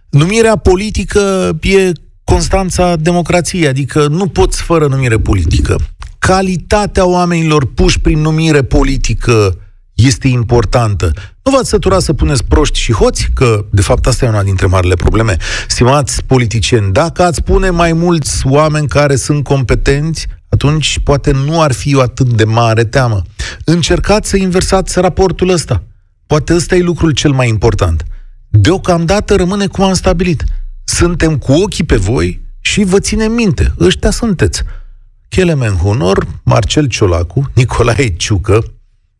Numirea 0.08 0.56
politică 0.56 1.52
e 1.60 1.92
constanța 2.24 2.96
democrației, 2.96 3.68
adică 3.68 4.06
nu 4.06 4.26
poți 4.26 4.62
fără 4.62 4.86
numire 4.86 5.18
politică 5.18 5.76
calitatea 6.26 7.06
oamenilor 7.06 7.66
puși 7.74 8.00
prin 8.00 8.18
numire 8.18 8.62
politică 8.62 9.58
este 9.94 10.28
importantă. 10.28 11.10
Nu 11.42 11.52
v-ați 11.52 11.68
sătura 11.68 11.98
să 11.98 12.12
puneți 12.12 12.44
proști 12.44 12.78
și 12.78 12.92
hoți? 12.92 13.28
Că, 13.34 13.64
de 13.70 13.80
fapt, 13.80 14.06
asta 14.06 14.24
e 14.24 14.28
una 14.28 14.42
dintre 14.42 14.66
marile 14.66 14.94
probleme. 14.94 15.36
Stimați 15.68 16.24
politicieni, 16.24 16.92
dacă 16.92 17.22
ați 17.22 17.42
pune 17.42 17.70
mai 17.70 17.92
mulți 17.92 18.46
oameni 18.46 18.88
care 18.88 19.16
sunt 19.16 19.44
competenți, 19.44 20.26
atunci 20.48 20.98
poate 21.04 21.30
nu 21.30 21.60
ar 21.60 21.72
fi 21.72 21.94
o 21.94 22.00
atât 22.00 22.26
de 22.26 22.44
mare 22.44 22.84
teamă. 22.84 23.22
Încercați 23.64 24.28
să 24.28 24.36
inversați 24.36 25.00
raportul 25.00 25.48
ăsta. 25.48 25.82
Poate 26.26 26.54
ăsta 26.54 26.76
e 26.76 26.80
lucrul 26.80 27.10
cel 27.10 27.30
mai 27.30 27.48
important. 27.48 28.04
Deocamdată 28.48 29.36
rămâne 29.36 29.66
cum 29.66 29.84
am 29.84 29.94
stabilit. 29.94 30.44
Suntem 30.84 31.38
cu 31.38 31.52
ochii 31.52 31.84
pe 31.84 31.96
voi 31.96 32.40
și 32.60 32.84
vă 32.84 32.98
ținem 32.98 33.32
minte. 33.32 33.74
Ăștia 33.80 34.10
sunteți. 34.10 34.62
Chelemen 35.34 35.76
Hunor, 35.76 36.26
Marcel 36.42 36.86
Ciolacu, 36.86 37.50
Nicolae 37.54 38.08
Ciucă, 38.16 38.64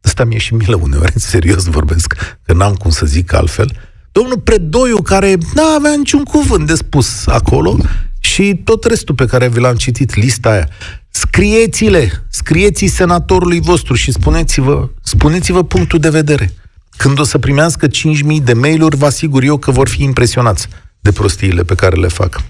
ăsta 0.04 0.24
mi-e 0.24 0.38
și 0.38 0.54
milă 0.54 0.76
uneori, 0.82 1.12
serios 1.32 1.64
vorbesc, 1.64 2.14
că 2.42 2.52
n-am 2.52 2.74
cum 2.74 2.90
să 2.90 3.06
zic 3.06 3.32
altfel, 3.32 3.76
domnul 4.10 4.38
Predoiu, 4.38 5.02
care 5.02 5.36
nu 5.54 5.62
avea 5.62 5.94
niciun 5.96 6.22
cuvânt 6.22 6.66
de 6.66 6.74
spus 6.74 7.26
acolo, 7.26 7.76
și 8.20 8.60
tot 8.64 8.84
restul 8.84 9.14
pe 9.14 9.26
care 9.26 9.48
vi 9.48 9.60
l-am 9.60 9.74
citit, 9.74 10.14
lista 10.14 10.50
aia. 10.50 10.68
Scrieți-le, 11.10 12.24
scrieți 12.28 12.86
senatorului 12.86 13.60
vostru 13.60 13.94
și 13.94 14.12
spuneți-vă, 14.12 14.88
spuneți-vă 15.02 15.64
punctul 15.64 15.98
de 15.98 16.10
vedere. 16.10 16.52
Când 16.96 17.18
o 17.18 17.24
să 17.24 17.38
primească 17.38 17.86
5.000 17.86 18.42
de 18.42 18.52
mail-uri, 18.52 18.96
vă 18.96 19.06
asigur 19.06 19.42
eu 19.42 19.56
că 19.56 19.70
vor 19.70 19.88
fi 19.88 20.02
impresionați 20.02 20.68
de 21.02 21.12
prostiile 21.12 21.62
pe 21.62 21.74
care 21.74 21.96
le 21.96 22.08
fac. 22.08 22.40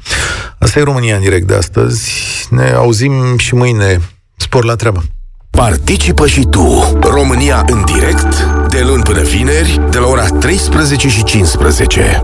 Asta 0.58 0.78
e 0.78 0.82
România 0.82 1.14
în 1.16 1.22
direct 1.22 1.46
de 1.46 1.54
astăzi. 1.54 2.10
Ne 2.50 2.70
auzim 2.70 3.38
și 3.38 3.54
mâine. 3.54 4.00
Spor 4.36 4.64
la 4.64 4.76
treabă! 4.76 5.04
Participă 5.50 6.26
și 6.26 6.46
tu, 6.50 6.98
România 7.00 7.64
în 7.68 7.84
direct, 7.84 8.46
de 8.68 8.80
luni 8.80 9.02
până 9.02 9.22
vineri, 9.22 9.80
de 9.90 9.98
la 9.98 10.06
ora 10.06 10.26
13 10.26 11.08
și 11.08 11.24
15. 11.24 12.22